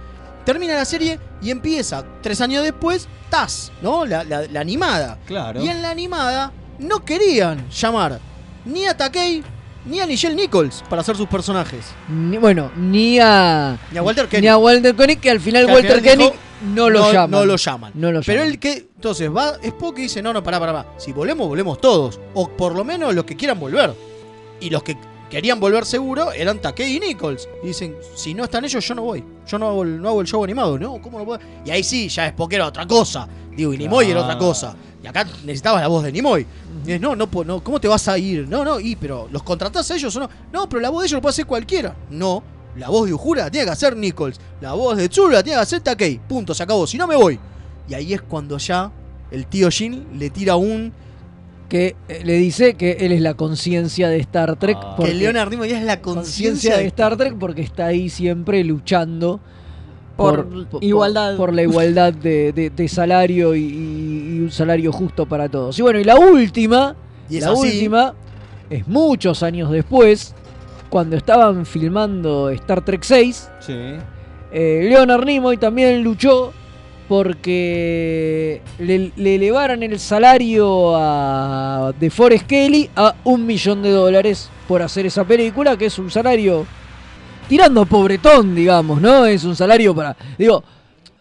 termina 0.48 0.76
la 0.76 0.86
serie 0.86 1.20
y 1.42 1.52
empieza, 1.52 2.06
tres 2.22 2.40
años 2.40 2.64
después, 2.64 3.08
Taz, 3.30 3.74
¿no? 3.82 4.06
La, 4.06 4.24
la- 4.24 4.48
la 4.48 4.62
animada. 4.62 5.18
Claro. 5.28 5.62
Y 5.62 5.68
en 5.68 5.82
la 5.82 5.90
animada 5.90 6.54
no 6.80 7.04
querían 7.04 7.70
llamar 7.70 8.20
ni 8.64 8.86
a 8.86 8.96
Takei 8.96 9.44
ni 9.86 10.00
a 10.00 10.06
Nichelle 10.06 10.36
Nichols 10.36 10.82
para 10.90 11.02
hacer 11.02 11.18
sus 11.18 11.28
personajes. 11.28 11.86
Ni- 12.08 12.38
bueno, 12.38 12.72
ni 12.78 13.20
a... 13.20 13.78
Ni 13.92 13.98
a 13.98 14.02
Walter 14.04 14.28
Koenig. 14.30 14.42
Ni 14.44 14.48
a 14.48 14.58
Walter 14.58 14.96
Koenig, 14.96 15.20
que 15.20 15.30
al 15.30 15.42
final 15.42 15.66
Que 15.66 15.72
al 15.72 15.76
Walter 15.78 16.02
Koenig 16.02 16.34
no 16.74 16.90
lo 16.90 17.12
llaman. 17.12 17.32
No 17.32 17.46
lo 17.46 17.56
llaman. 17.58 17.92
No 17.96 18.12
lo 18.14 18.22
Pero 18.22 18.38
llaman. 18.40 18.48
él 18.54 18.60
que. 18.60 18.88
Entonces 18.96 19.30
va 19.30 19.58
Spock 19.62 20.00
y 20.00 20.04
dice: 20.04 20.22
No, 20.22 20.32
no, 20.34 20.42
pará, 20.42 20.60
pará, 20.60 20.72
pará. 20.74 20.90
Si 20.98 21.12
volvemos, 21.14 21.48
volvemos 21.48 21.80
todos. 21.82 22.20
O 22.34 22.48
por 22.50 22.74
lo 22.76 22.84
menos 22.86 23.14
los 23.14 23.26
que 23.26 23.36
quieran 23.36 23.60
volver. 23.60 23.94
Y 24.60 24.70
los 24.72 24.82
que 24.84 24.98
querían 25.30 25.60
volver 25.60 25.86
seguro 25.86 26.32
eran 26.32 26.60
Takei 26.60 26.96
y 26.96 27.00
Nichols. 27.00 27.48
Y 27.64 27.68
dicen: 27.68 27.96
Si 28.16 28.34
no 28.34 28.44
están 28.44 28.66
ellos, 28.66 28.86
yo 28.86 28.96
no 28.96 29.04
voy. 29.04 29.24
Yo 29.46 29.58
no 29.58 29.68
hago 29.68 29.84
el, 29.84 30.02
no 30.02 30.10
hago 30.10 30.22
el 30.22 30.28
show 30.28 30.44
animado. 30.44 30.78
No, 30.78 31.02
¿cómo 31.02 31.20
no 31.20 31.26
puedo? 31.26 31.40
Y 31.66 31.72
ahí 31.72 31.84
sí, 31.84 32.10
ya 32.10 32.28
Spock 32.28 32.54
era 32.54 32.68
otra 32.68 32.86
cosa. 32.86 33.28
Digo, 33.56 33.74
y 33.74 33.78
Nimoy 33.78 34.12
era 34.12 34.22
otra 34.22 34.38
cosa. 34.38 34.76
Y 35.04 35.08
acá 35.08 35.24
necesitabas 35.24 35.82
la 35.82 35.88
voz 35.88 36.04
de 36.04 36.12
Nimoy. 36.12 36.42
Y 36.42 36.86
dices, 36.86 37.02
no, 37.02 37.16
no, 37.16 37.28
no, 37.46 37.64
¿cómo 37.64 37.80
te 37.80 37.88
vas 37.88 38.08
a 38.08 38.18
ir? 38.18 38.48
No, 38.48 38.64
no, 38.64 38.80
y 38.80 38.96
pero 38.96 39.28
¿los 39.32 39.42
contratás 39.44 39.90
a 39.90 39.96
ellos 39.96 40.16
o 40.16 40.20
no? 40.20 40.30
No, 40.52 40.70
pero 40.70 40.80
la 40.82 40.90
voz 40.90 41.02
de 41.02 41.08
ellos 41.08 41.18
lo 41.18 41.22
puede 41.22 41.32
hacer 41.32 41.46
cualquiera. 41.46 41.96
No, 42.10 42.44
la 42.78 42.90
voz 42.90 43.08
de 43.08 43.14
Uhura 43.14 43.46
la 43.46 43.52
tiene 43.52 43.66
que 43.66 43.72
hacer 43.72 43.98
Nichols. 43.98 44.40
La 44.62 44.74
voz 44.74 44.98
de 44.98 45.10
Tsuru 45.10 45.32
la 45.32 45.42
tiene 45.42 45.58
que 45.58 45.64
hacer 45.64 45.82
Takei. 45.82 46.20
Punto, 46.20 46.54
se 46.54 46.62
acabó. 46.62 46.86
Si 46.86 46.98
no 46.98 47.08
me 47.08 47.16
voy. 47.16 47.40
Y 47.90 47.96
ahí 47.96 48.14
es 48.14 48.22
cuando 48.22 48.58
ya 48.60 48.92
el 49.32 49.48
tío 49.48 49.70
Jin 49.72 50.20
le 50.20 50.30
tira 50.30 50.56
un. 50.56 50.94
Que 51.70 51.96
eh, 52.08 52.22
le 52.24 52.34
dice 52.34 52.76
que 52.76 52.94
él 53.02 53.12
es 53.12 53.22
la 53.22 53.34
conciencia 53.34 54.08
de 54.10 54.18
Star 54.20 54.56
Trek. 54.58 54.80
que 54.80 54.86
porque- 54.96 55.14
Leonard 55.14 55.50
Nimoy 55.50 55.72
es 55.72 55.84
la 55.84 56.02
conciencia 56.02 56.78
de 56.78 56.86
Star 56.88 57.18
Trek 57.18 57.36
porque 57.38 57.62
está 57.62 57.88
ahí 57.88 58.10
siempre 58.10 58.64
luchando 58.64 59.40
Por 60.16 60.48
igualdad. 60.82 61.36
por 61.38 61.54
la 61.54 61.64
igualdad 61.64 62.14
de, 62.14 62.52
de- 62.54 62.70
de 62.70 62.88
salario 62.88 63.54
y, 63.56 63.66
y 63.66 64.40
un 64.40 64.50
salario 64.52 64.92
justo 64.92 65.26
para 65.26 65.50
todos. 65.50 65.78
Y 65.78 65.82
bueno, 65.82 66.00
y 66.00 66.04
la 66.06 66.16
última, 66.18 66.96
Y 67.30 67.38
es 67.38 67.44
la 67.44 67.52
así. 67.52 67.60
última 67.68 68.14
es 68.70 68.88
muchos 68.88 69.44
años 69.44 69.70
después, 69.70 70.34
cuando 70.90 71.18
estaban 71.18 71.66
filmando 71.66 72.50
Star 72.50 72.84
Trek 72.84 73.04
6, 73.04 73.50
Sí. 73.60 73.74
eh, 74.54 74.88
Leonard 74.90 75.26
Nimoy 75.26 75.58
también 75.58 76.02
luchó 76.04 76.54
porque 77.08 78.62
le, 78.80 79.12
le 79.16 79.36
elevaran 79.36 79.82
el 79.84 80.00
salario 80.00 80.94
a, 80.96 81.94
de 82.00 82.10
Forrest 82.10 82.46
Kelly 82.48 82.90
a 82.96 83.16
un 83.24 83.46
millón 83.46 83.82
de 83.82 83.92
dólares 83.92 84.50
por 84.68 84.82
hacer 84.82 85.06
esa 85.06 85.24
película, 85.24 85.78
que 85.78 85.86
es 85.86 85.98
un 86.00 86.12
salario 86.12 86.66
tirando 87.48 87.82
a 87.82 87.86
pobretón, 87.86 88.54
digamos, 88.54 89.02
¿no? 89.02 89.26
Es 89.26 89.44
un 89.46 89.56
salario 89.56 89.96
para, 89.96 90.16
digo, 90.38 90.64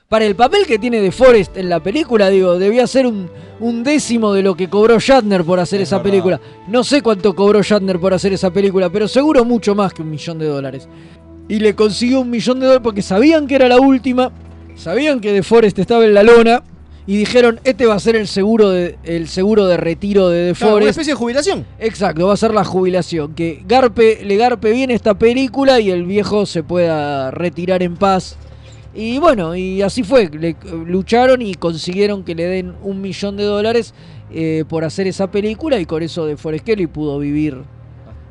para 0.09 0.25
el 0.25 0.35
papel 0.35 0.67
que 0.67 0.79
tiene 0.79 1.01
de 1.01 1.13
Forrest 1.13 1.57
en 1.57 1.69
la 1.69 1.81
película, 1.81 2.29
digo, 2.31 2.59
debía 2.59 2.87
ser 2.87 3.07
un, 3.07 3.31
un 3.61 3.85
décimo 3.85 4.33
de 4.33 4.43
lo 4.43 4.57
que 4.57 4.69
cobró 4.69 4.99
Shatner 4.99 5.45
por 5.45 5.61
hacer 5.61 5.81
Es 5.81 5.89
esa 5.89 5.99
verdad. 5.99 6.11
película. 6.11 6.41
No 6.69 6.83
sé 6.85 7.03
cuánto 7.03 7.35
cobró 7.35 7.63
Shatner 7.63 7.99
por 8.01 8.13
hacer 8.15 8.33
esa 8.33 8.51
película, 8.53 8.91
pero 8.91 9.07
seguro 9.09 9.45
mucho 9.45 9.75
más 9.75 9.93
que 9.93 10.03
un 10.03 10.11
millón 10.11 10.39
de 10.39 10.47
dólares. 10.47 10.89
Y 11.49 11.61
le 11.61 11.77
consiguió 11.77 12.21
un 12.23 12.31
millón 12.31 12.59
de 12.59 12.67
dólares 12.67 12.83
porque 12.83 13.03
sabían 13.03 13.47
que 13.47 13.55
era 13.55 13.69
la 13.69 13.79
última, 13.79 14.33
sabían 14.77 15.21
que 15.21 15.33
De 15.33 15.43
Forest 15.43 15.79
estaba 15.79 16.05
en 16.05 16.15
la 16.15 16.23
lona 16.23 16.63
y 17.07 17.17
dijeron, 17.17 17.61
este 17.65 17.87
va 17.87 17.95
a 17.95 18.01
ser 18.01 18.17
el 18.17 18.27
seguro 18.27 18.71
de, 18.71 18.99
el 19.05 19.29
seguro 19.29 19.67
de 19.67 19.77
retiro 19.77 20.29
de 20.29 20.47
De 20.47 20.55
Claro, 20.55 20.73
una 20.73 20.81
Forest. 20.81 20.91
especie 20.91 21.13
de 21.13 21.19
jubilación. 21.19 21.67
Exacto, 21.79 22.27
va 22.27 22.35
a 22.35 22.37
ser 22.37 22.53
la 22.53 22.65
jubilación. 22.65 23.35
Que 23.35 23.63
garpe, 23.67 24.25
le 24.25 24.37
garpe 24.37 24.73
bien 24.73 24.91
esta 24.91 25.15
película 25.15 25.79
y 25.81 25.91
el 25.91 26.05
viejo 26.05 26.47
se 26.47 26.63
pueda 26.65 27.31
retirar 27.31 27.83
en 27.83 27.97
paz. 27.97 28.37
Y 28.93 29.19
bueno, 29.19 29.55
y 29.55 29.83
así 29.83 30.03
fue. 30.03 30.29
Le, 30.31 30.57
lucharon 30.87 31.43
y 31.43 31.55
consiguieron 31.55 32.25
que 32.25 32.35
le 32.35 32.45
den 32.47 32.75
un 32.83 33.01
millón 33.01 33.37
de 33.37 33.45
dólares 33.45 33.95
eh, 34.33 34.65
por 34.69 34.85
hacer 34.85 35.07
esa 35.07 35.31
película 35.31 35.79
y 35.79 35.87
con 35.87 36.03
eso 36.03 36.27
de 36.27 36.37
Forest 36.37 36.65
Kelly 36.65 36.89
pudo 36.89 37.19
vivir 37.21 37.59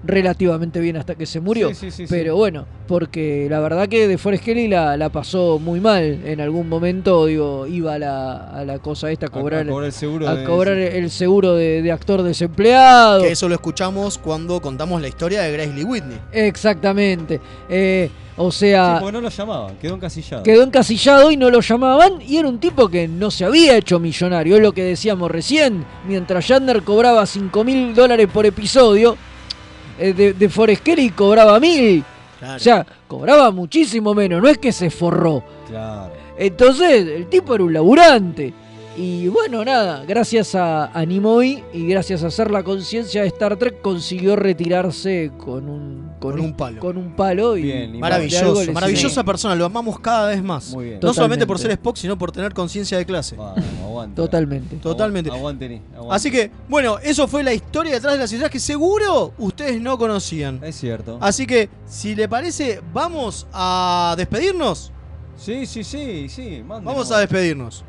relativamente 0.06 0.80
bien 0.80 0.98
hasta 0.98 1.16
que 1.16 1.26
se 1.26 1.40
murió. 1.40 1.70
Sí, 1.70 1.76
sí, 1.76 1.92
sí, 1.92 2.06
Pero 2.10 2.34
sí. 2.34 2.38
bueno, 2.38 2.66
porque 2.88 3.48
la 3.50 3.60
verdad 3.60 3.88
que 3.90 4.08
de 4.08 4.18
Forest 4.18 4.44
Kelly 4.44 4.68
la, 4.68 4.96
la 4.98 5.10
pasó 5.10 5.60
muy 5.60 5.80
mal. 5.80 6.20
En 6.26 6.40
algún 6.42 6.70
momento, 6.70 7.26
digo, 7.26 7.66
iba 7.68 7.96
a 7.96 8.00
la, 8.00 8.36
a 8.50 8.64
la 8.66 8.80
cosa 8.80 9.12
esta 9.12 9.28
a 9.28 9.30
cobrar, 9.30 9.66
a 9.68 9.70
cobrar 9.70 9.86
el 9.88 9.92
seguro 9.94 10.28
a 10.28 10.36
de- 10.36 10.44
cobrar 10.46 10.78
el 10.78 11.10
seguro 11.10 11.56
de, 11.56 11.82
de 11.82 11.92
actor 11.92 12.22
desempleado. 12.24 13.24
Que 13.24 13.32
eso 13.32 13.48
lo 13.50 13.56
escuchamos 13.56 14.18
cuando 14.18 14.62
contamos 14.62 15.02
la 15.02 15.08
historia 15.08 15.42
de 15.42 15.52
Grace 15.52 15.74
Lee 15.74 15.84
Whitney. 15.84 16.18
Exactamente. 16.32 17.40
Eh, 17.70 18.10
o 18.38 18.52
sea, 18.52 18.96
Sí, 18.98 19.00
porque 19.04 19.14
no 19.14 19.22
lo 19.22 19.30
llamaban, 19.30 19.76
quedó 19.78 19.96
encasillado. 19.96 20.44
quedó 20.44 20.64
encasillado 20.64 21.32
y 21.32 21.38
no 21.38 21.50
lo 21.50 21.62
llamaban. 21.62 22.22
Y 22.22 22.38
era 22.38 22.50
un 22.50 22.60
tipo 22.60 22.90
que 22.90 23.08
no 23.08 23.32
se 23.32 23.46
había 23.46 23.78
hecho 23.78 24.00
millonario. 24.00 24.58
Es 24.58 24.62
lo 24.62 24.74
que 24.74 24.84
decíamos 24.84 25.32
recién. 25.32 25.86
Mientras 26.08 26.44
Shatner 26.46 26.84
cobraba 26.84 27.26
5 27.26 27.64
mil 27.64 27.94
dólares 27.96 28.28
por 28.32 28.46
episodio, 28.46 29.16
de, 29.98 30.34
de 30.34 30.50
Forrest 30.50 30.84
Kelly 30.84 31.10
cobraba 31.12 31.60
mil. 31.60 32.04
O 32.56 32.60
sea, 32.60 32.86
cobraba 33.08 33.52
muchísimo 33.52 34.14
menos. 34.14 34.42
No 34.42 34.50
es 34.50 34.58
que 34.58 34.72
se 34.72 34.90
forró. 34.90 35.44
Claro. 35.68 36.14
Entonces, 36.38 37.08
el 37.08 37.28
tipo 37.28 37.56
era 37.56 37.64
un 37.64 37.74
laburante. 37.74 38.54
Y 38.98 39.28
bueno, 39.28 39.66
nada, 39.66 40.06
gracias 40.08 40.56
a, 40.56 40.86
a 40.86 41.06
Nimoy 41.06 41.62
y 41.74 41.86
gracias 41.86 42.24
a 42.24 42.28
hacer 42.28 42.50
la 42.50 42.64
conciencia 42.64 43.24
de 43.24 43.28
Star 43.28 43.58
Trek, 43.58 43.82
consiguió 43.82 44.38
retirarse 44.38 45.32
con 45.38 45.68
un, 45.68 46.12
Con 46.22 46.40
un 46.40 46.54
palo. 46.54 46.80
Con 46.80 46.98
un 46.98 47.14
palo 47.14 47.58
y 47.58 47.64
Bien, 47.64 48.00
Maravilloso, 48.00 48.72
maravillosa 48.72 49.22
persona, 49.26 49.54
lo 49.54 49.66
amamos 49.66 50.00
cada 50.00 50.30
vez 50.30 50.42
más. 50.42 50.72
Muy 50.72 50.86
bien. 50.86 51.00
No 51.02 51.14
solamente 51.14 51.46
por 51.46 51.60
ser 51.60 51.72
Spock, 51.72 51.98
sino 51.98 52.18
por 52.18 52.32
tener 52.32 52.54
conciencia 52.54 52.98
de 52.98 53.06
clase. 53.06 53.36
Vamos, 53.36 53.60
aguante. 53.84 54.16
Totalmente. 54.22 54.78
Totalmente. 54.78 55.30
Aguante, 55.30 55.68
Ni, 55.68 55.82
aguante. 55.94 56.16
Así 56.16 56.32
que, 56.32 56.50
bueno, 56.70 56.98
eso 57.00 57.28
fue 57.28 57.44
la 57.44 57.54
historia 57.54 57.92
detrás 57.94 58.14
de 58.14 58.20
las 58.20 58.32
historias 58.32 58.50
que 58.50 58.62
seguro 58.62 59.34
ustedes 59.38 59.82
no 59.82 59.98
conocían. 59.98 60.62
Es 60.64 60.78
cierto. 60.78 61.18
Así 61.20 61.46
que, 61.46 61.70
si 61.86 62.16
le 62.16 62.30
parece, 62.30 62.80
vamos 62.94 63.46
a 63.52 64.16
despedirnos. 64.18 64.94
Sí, 65.36 65.66
sí, 65.66 65.84
sí, 65.84 66.30
sí. 66.30 66.64
mándenos. 66.66 66.94
Vamos 66.94 67.12
a 67.12 67.20
despedirnos. 67.20 67.84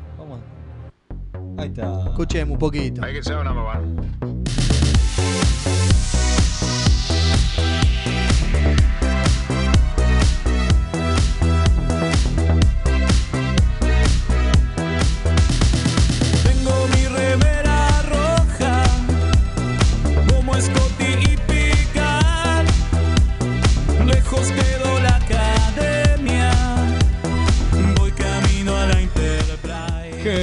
Ahí 1.57 1.67
está. 1.69 2.03
Escuchemos 2.05 2.53
un 2.53 2.59
poquito. 2.59 3.01
Tengo 3.01 3.13
mi 3.13 3.21
remera 3.21 3.53
roja 3.53 3.81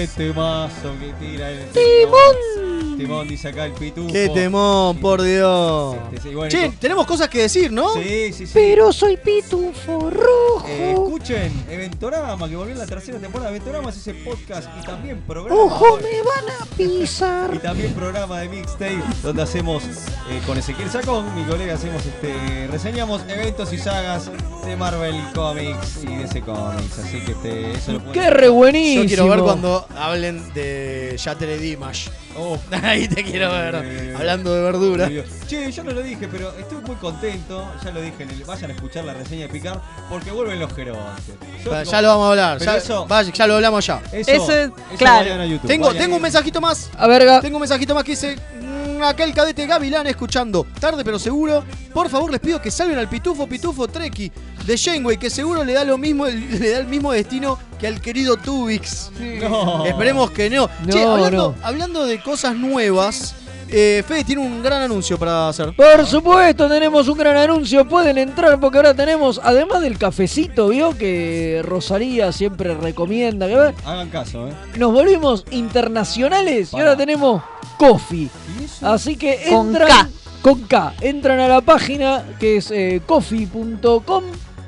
Qué 0.05 0.09
temazo 0.09 0.93
que 1.01 1.15
tira 1.19 1.51
el 1.51 1.71
¡Timón! 1.71 2.84
Timón 2.97 3.29
dice 3.29 3.49
acá 3.49 3.67
el 3.67 3.73
pitufo. 3.73 4.13
Qué 4.13 4.29
temón, 4.29 4.99
por 4.99 5.23
Dios. 5.23 5.97
Sí, 6.13 6.19
sí, 6.23 6.35
bueno, 6.35 6.51
Che, 6.51 6.71
tenemos 6.81 7.07
cosas 7.07 7.29
que 7.29 7.43
decir, 7.43 7.73
¿no? 7.73 7.95
Sí, 7.95 8.33
sí, 8.33 8.47
sí. 8.47 8.53
Pero 8.55 8.93
soy 8.93 9.17
pitufo 9.17 10.11
rojo. 10.11 10.67
Eh, 10.69 10.93
escuchen, 10.93 11.65
Eventorama, 11.69 12.49
que 12.49 12.57
volvió 12.57 12.73
en 12.73 12.79
la 12.79 12.87
tercera 12.87 13.19
temporada. 13.19 13.51
Eventorama 13.51 13.91
es 13.91 13.97
ese 13.97 14.15
podcast 14.15 14.69
y 14.81 14.87
también 14.87 15.21
programa. 15.27 15.61
¡Ojo, 15.61 15.97
me 15.97 16.23
van 16.23 16.63
a 16.63 16.77
pisar! 16.77 17.55
Y 17.55 17.59
también 17.59 17.93
programa 17.95 18.41
de 18.41 18.49
mixtape 18.49 19.03
donde 19.23 19.43
hacemos 19.43 19.83
eh, 19.85 20.41
con 20.47 20.59
Ezequiel 20.59 20.91
Sacón, 20.91 21.35
mi 21.35 21.45
colega, 21.45 21.75
hacemos 21.75 22.05
este 22.05 22.67
reseñamos 22.69 23.23
eventos 23.29 23.73
y 23.73 23.79
sagas 23.79 24.31
de 24.65 24.77
Marvel 24.77 25.15
Comics 25.35 26.03
y 26.03 26.17
DC 26.17 26.43
Comics. 26.43 26.99
Así 26.99 27.21
que 27.21 27.33
este, 27.33 27.73
eso 27.73 27.93
lo 27.93 28.13
¡Qué 28.13 28.31
re 28.31 28.49
buenísimo! 28.49 29.03
Yo 29.03 29.09
quiero 29.09 29.29
ver 29.29 29.41
cuando 29.41 29.87
hablen 29.97 30.53
de 30.55 31.15
Shattered 31.19 31.61
Dimash. 31.61 32.09
Oh. 32.37 32.59
Ahí 32.83 33.07
te 33.09 33.23
quiero 33.25 33.51
ver. 33.53 33.75
Eh, 33.85 34.15
Hablando 34.17 34.55
de 34.55 34.63
verdura. 34.63 35.09
Che, 35.47 35.71
yo 35.73 35.85
no 35.85 35.93
lo 35.93 36.03
dije, 36.03 36.29
pero 36.31 36.53
estoy 36.59 36.79
muy 36.83 36.97
contento. 36.97 37.65
Ya 37.85 37.91
lo 37.91 38.01
dije, 38.01 38.23
en 38.25 38.31
el, 38.31 38.45
vayan 38.45 38.71
a 38.71 38.75
escuchar 38.75 39.05
la 39.05 39.15
reseña 39.15 39.43
de 39.43 39.49
Picard 39.49 39.79
porque 40.09 40.31
vuelven 40.31 40.59
los 40.61 40.73
gerontes. 40.75 41.25
Yo 41.65 41.83
Ya, 41.83 42.03
lo 42.03 42.09
vamos 42.09 42.27
a 42.27 42.31
hablar. 42.31 42.59
Ya, 42.61 42.77
eso- 42.77 43.07
vaya, 43.07 43.33
ya 43.33 43.47
lo 43.47 43.55
hablamos 43.57 43.87
ya. 43.87 44.03
Eso, 44.13 44.31
Eso 44.31 44.53
es- 44.53 44.67
eso 44.67 44.73
claro. 44.99 45.25
vayan 45.25 45.41
a 45.41 45.47
YouTube, 45.47 45.69
Tengo, 45.69 45.87
vayan 45.87 46.03
tengo 46.03 46.17
un 46.17 46.23
mensajito 46.23 46.61
más. 46.61 46.91
A 46.97 47.07
verga. 47.07 47.41
Tengo 47.41 47.57
un 47.57 47.61
mensajito 47.63 47.95
más 47.95 48.05
que 48.05 48.13
dice. 48.13 48.37
"Mm, 48.61 49.03
Acá 49.03 49.25
el 49.25 49.35
cadete 49.35 49.67
Gavilán 49.67 50.07
escuchando. 50.07 50.67
Tarde 50.81 51.05
pero 51.05 51.19
seguro. 51.19 51.63
Por 51.93 52.09
favor, 52.09 52.31
les 52.31 52.41
pido 52.41 52.61
que 52.63 52.71
salven 52.71 52.99
al 52.99 53.09
pitufo 53.09 53.47
pitufo 53.47 53.87
Treki 53.87 54.31
de 54.67 54.79
Janeway, 54.79 55.17
que 55.19 55.31
seguro 55.31 55.65
le 55.65 55.73
da 55.75 55.85
lo 55.85 55.99
mismo, 55.99 56.27
le 56.27 56.71
da 56.71 56.79
el 56.79 56.87
mismo 56.87 57.13
destino 57.13 57.59
que 57.79 57.87
al 57.87 58.01
querido 58.01 58.37
Tubix. 58.37 59.11
No. 59.41 59.85
Esperemos 59.85 60.31
que 60.31 60.51
no. 60.51 60.69
No, 60.87 60.93
che, 60.93 61.03
hablando, 61.03 61.55
no. 61.61 61.67
hablando 61.67 62.07
de 62.07 62.21
cosas 62.23 62.55
nuevas, 62.57 63.35
eh, 63.69 64.05
Fede 64.07 64.25
tiene 64.25 64.43
un 64.43 64.63
gran 64.63 64.83
anuncio 64.83 65.19
para 65.19 65.49
hacer. 65.49 65.75
Por 65.75 66.07
supuesto, 66.07 66.69
tenemos 66.69 67.09
un 67.09 67.19
gran 67.19 67.37
anuncio. 67.37 67.87
Pueden 67.89 68.19
entrar 68.19 68.61
porque 68.61 68.79
ahora 68.79 68.95
tenemos, 68.95 69.41
además 69.43 69.83
del 69.83 69.99
cafecito, 69.99 70.69
vio 70.69 70.97
que 70.97 71.61
Rosalía 71.65 72.31
siempre 72.33 72.75
recomienda. 72.75 73.47
que 73.49 73.75
Hagan 73.85 74.11
caso, 74.11 74.49
¿eh? 74.49 74.53
Nos 74.77 74.93
volvimos 74.93 75.45
internacionales 75.51 76.73
y 76.73 76.79
ahora 76.79 76.97
tenemos 76.97 77.43
Coffee. 77.77 78.31
¿Y 78.61 78.65
eso? 78.65 78.87
Así 78.87 79.17
que 79.17 79.41
Con 79.49 79.69
entran 79.69 79.89
K. 79.89 80.09
con 80.43 80.61
K. 80.63 80.95
Entran 81.01 81.41
a 81.41 81.49
la 81.49 81.61
página 81.61 82.23
que 82.39 82.59
es 82.59 82.71
eh, 82.71 83.01
coffee.com. 83.05 84.25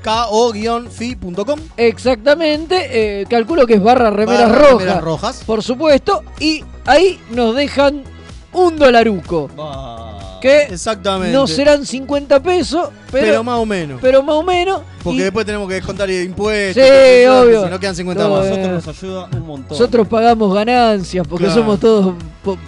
ko-fi.com 0.07 1.59
Exactamente. 1.77 3.21
eh, 3.23 3.27
calculo 3.29 3.67
que 3.67 3.75
es 3.75 3.83
barra 3.83 4.11
remeras 4.11 4.49
Barra 4.51 4.59
rojas. 4.59 4.79
remeras 4.79 5.03
rojas. 5.05 5.43
Por 5.45 5.63
supuesto. 5.63 6.23
Y 6.39 6.65
ahí 6.87 7.19
nos 7.31 7.55
dejan 7.57 8.05
un 8.53 8.77
dolaruco. 8.79 9.51
Que 10.41 10.63
Exactamente. 10.65 11.33
no 11.33 11.47
serán 11.47 11.85
50 11.87 12.41
pesos, 12.43 12.91
pero, 13.11 13.27
pero, 13.27 13.43
más 13.45 13.59
o 13.59 13.67
menos. 13.67 13.99
pero 14.01 14.23
más 14.23 14.37
o 14.37 14.43
menos. 14.43 14.83
Porque 15.03 15.19
y 15.21 15.23
después 15.23 15.45
tenemos 15.47 15.67
que 15.67 15.75
descontar 15.75 16.09
impuestos. 16.11 16.85
Sí, 16.85 16.91
cosas, 17.27 17.43
obvio. 17.45 17.65
Si 17.65 17.71
no 17.71 17.81
quedan 17.81 17.97
50 17.97 18.23
No, 18.23 18.31
más. 18.31 18.47
Nosotros 18.47 18.69
nos 18.87 18.89
ayuda 18.89 19.29
un 19.33 19.47
montón. 19.47 19.69
nosotros 19.71 20.07
pagamos 20.09 20.55
ganancias 20.55 21.27
porque 21.27 21.47
Claro. 21.47 21.61
somos 21.61 21.81
todos 21.81 22.15
po- 22.45 22.59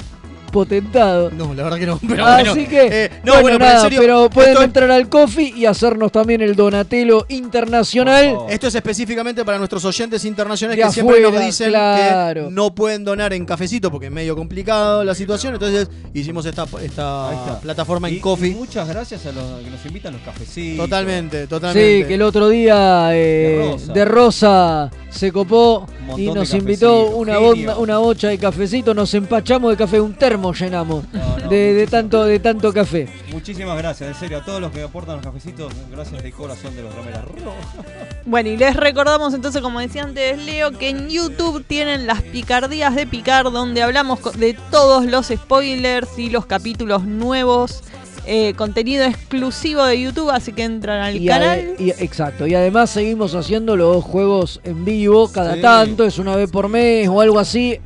potentados. 0.51 1.33
No, 1.33 1.55
la 1.55 1.65
verdad 1.65 1.79
que 1.79 1.87
no. 1.87 1.99
Pero 2.09 2.25
Así 2.27 2.45
bueno. 2.51 2.69
que, 2.69 3.05
eh, 3.05 3.11
no, 3.25 3.33
bueno, 3.35 3.43
bueno, 3.43 3.59
pero 3.59 3.59
nada, 3.59 3.75
en 3.77 3.83
serio. 3.83 4.01
pero 4.01 4.31
pueden 4.31 4.51
esto, 4.53 4.63
entrar 4.65 4.91
al 4.91 5.09
coffee 5.09 5.53
y 5.57 5.65
hacernos 5.67 6.13
también 6.13 6.41
el 6.43 6.55
Donatello 6.57 7.27
internacional. 7.29 8.37
Esto 8.49 8.67
es 8.69 8.75
específicamente 8.75 9.45
para 9.45 9.59
nuestros 9.59 9.85
oyentes 9.85 10.25
internacionales 10.25 10.79
De 10.83 10.89
que 10.89 10.93
siempre 10.93 11.21
nos 11.21 11.39
dicen 11.41 11.71
claro. 11.71 12.49
que 12.49 12.55
no 12.55 12.75
pueden 12.75 13.05
donar 13.05 13.33
en 13.33 13.45
cafecito 13.45 13.91
porque 13.91 14.07
es 14.07 14.13
medio 14.13 14.35
complicado 14.37 15.05
la 15.05 15.15
situación. 15.15 15.55
Entonces 15.55 15.89
hicimos 16.15 16.47
esta, 16.47 16.67
esta 16.83 17.59
plataforma 17.63 18.09
Y- 18.11 18.15
en 18.17 18.21
Coffee. 18.21 18.51
y 18.51 18.55
muchas 18.55 18.89
gracias 18.89 19.27
a 19.27 19.33
los 19.33 19.61
que 19.63 19.71
nos 19.71 19.85
invitan 19.87 20.15
a 20.15 20.17
los 20.19 20.27
cafecitos. 20.27 20.85
Totalmente, 20.87 21.47
totalmente. 21.47 21.99
Sí, 22.03 22.05
que 22.09 22.15
el 22.15 22.23
otro 22.23 22.49
día 22.49 23.11
eh, 23.13 23.19
De 23.59 23.71
Rosa. 23.73 23.93
de 23.93 24.05
Rosa 24.05 24.91
se 25.11 25.33
copó 25.33 25.87
y 26.17 26.27
nos 26.31 26.53
invitó 26.55 27.07
una, 27.11 27.39
bonda- 27.39 27.77
una 27.79 27.99
bocha 27.99 28.29
de 28.29 28.39
cafecito, 28.39 28.95
nos 28.95 29.13
empachamos 29.15 29.71
de 29.71 29.77
café, 29.77 30.01
un 30.01 30.15
termo 30.15 30.38
llenamos 30.59 31.05
No, 31.13 31.39
no, 31.39 31.49
de, 31.49 31.87
tanto, 31.91 32.25
de 32.25 32.39
tanto 32.39 32.73
café. 32.73 33.09
Muchísimas 33.33 33.77
gracias, 33.79 34.09
en 34.11 34.15
serio, 34.15 34.39
a 34.39 34.45
todos 34.45 34.61
los 34.61 34.71
que 34.73 34.83
aportan 34.83 35.17
los 35.17 35.25
cafecitos, 35.25 35.73
gracias 35.91 36.23
de 36.23 36.33
corazón 36.33 36.75
de 36.77 36.83
los 36.83 36.95
rameras 36.95 37.25
rojas. 37.25 37.87
Bueno, 38.25 38.51
y 38.51 38.57
les 38.59 38.77
recordamos 38.77 39.33
entonces, 39.33 39.63
como 39.63 39.81
decía 39.81 40.03
antes 40.03 40.39
Leo, 40.45 40.73
que 40.73 40.91
en 40.91 41.09
YouTube 41.09 41.65
tienen 41.67 42.07
las 42.07 42.21
picardías 42.23 42.95
de 42.95 43.07
picar, 43.07 43.51
donde 43.51 43.83
hablamos 43.83 44.21
de 44.39 44.55
todos 44.71 45.07
los 45.07 45.29
spoilers 45.29 46.19
y 46.19 46.29
los 46.29 46.45
capítulos 46.45 47.05
nuevos, 47.05 47.83
eh, 48.27 48.53
contenido 48.55 49.05
exclusivo 49.07 49.83
de 49.85 49.99
YouTube, 50.03 50.29
así 50.29 50.53
que 50.53 50.65
entran 50.65 51.01
al 51.01 51.17
Y 51.17 51.25
canal. 51.27 51.59
ade- 51.61 51.77
y- 51.79 51.91
exacto, 52.05 52.47
y 52.47 52.55
además 52.55 52.91
seguimos 52.91 53.35
haciendo 53.35 53.77
los 53.77 54.05
juegos 54.05 54.61
en 54.65 54.85
vivo 54.85 55.33
cada 55.33 55.55
Sí. 55.55 55.63
tanto, 55.63 56.05
es 56.05 56.19
una 56.19 56.37
vez 56.37 56.51
por 56.51 56.69
mes 56.69 57.09
o 57.09 57.23
algo 57.23 57.39
así. 57.39 57.81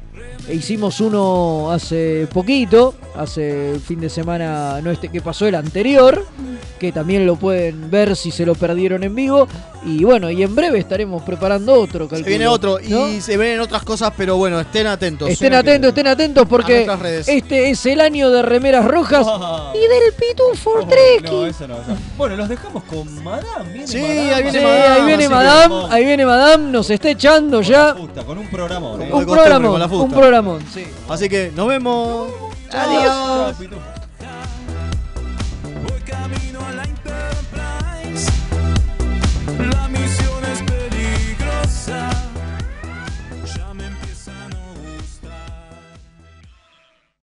E 0.49 0.55
hicimos 0.57 1.01
uno 1.01 1.71
hace 1.71 2.27
poquito, 2.33 2.95
hace 3.17 3.73
el 3.75 3.81
fin 3.81 4.01
de 4.01 4.11
semana, 4.11 4.81
no 4.83 4.91
este 4.91 5.09
que 5.09 5.21
pasó, 5.21 5.47
el 5.47 5.55
anterior, 5.55 6.27
que 6.81 6.91
también 6.91 7.27
lo 7.27 7.37
pueden 7.37 7.91
ver 7.91 8.17
si 8.17 8.33
se 8.33 8.45
lo 8.45 8.55
perdieron 8.57 9.05
en 9.05 9.15
vivo. 9.15 9.47
Y 9.85 10.05
bueno, 10.05 10.31
y 10.31 10.43
en 10.45 10.55
breve 10.55 10.79
estaremos 10.79 11.23
preparando 11.23 11.75
otro. 11.75 12.05
Se 12.05 12.11
calculo, 12.11 12.29
viene 12.29 12.47
otro 12.47 12.79
¿no? 12.89 13.09
y 13.09 13.21
se 13.21 13.37
vienen 13.37 13.61
otras 13.61 13.83
cosas, 13.85 14.13
pero 14.17 14.37
bueno, 14.37 14.61
estén 14.61 14.87
atentos. 14.87 15.29
Estén 15.29 15.55
atentos, 15.55 15.89
estén 15.89 16.07
atentos 16.07 16.47
porque 16.49 16.87
este 17.27 17.71
es 17.71 17.87
el 17.87 18.01
año 18.01 18.31
de 18.31 18.43
remeras 18.43 18.85
rojas 18.85 19.27
Ah. 19.29 19.73
Y 19.75 19.79
del 19.81 20.13
pitufo 20.15 20.71
Oh, 20.83 20.87
Treki. 20.87 21.25
no, 21.33 21.47
eso 21.47 21.67
no, 21.69 21.75
eso 21.75 21.91
no. 21.91 21.97
Bueno, 22.17 22.37
los 22.37 22.49
dejamos 22.49 22.83
con 22.85 23.25
Madame. 23.25 23.73
Viene 23.73 23.87
Sí, 23.89 23.99
Madame. 24.01 24.33
ahí 24.35 24.43
viene 24.43 24.59
Sí, 24.59 24.65
Madame, 24.65 24.87
ahí 24.95 25.05
viene 25.07 25.29
Madame, 25.29 25.75
ahí 25.91 26.05
viene 26.05 26.27
Madame, 26.27 26.71
nos 26.71 26.91
está 26.91 27.11
echando 27.11 27.57
Con 27.59 27.67
ya. 27.67 27.87
la 27.87 27.95
fusta, 27.97 28.25
con 28.25 28.39
un 28.39 28.47
programón. 28.49 29.03
¿eh? 29.03 29.07
de 29.07 29.13
Un 29.13 29.25
costumbre, 29.25 29.61
con 30.21 30.31
la 30.31 30.32
sí. 30.73 30.87
Así 31.09 31.29
que 31.29 31.53
nos 31.55 31.69
vemos. 31.69 32.31
Adiós. 32.71 33.57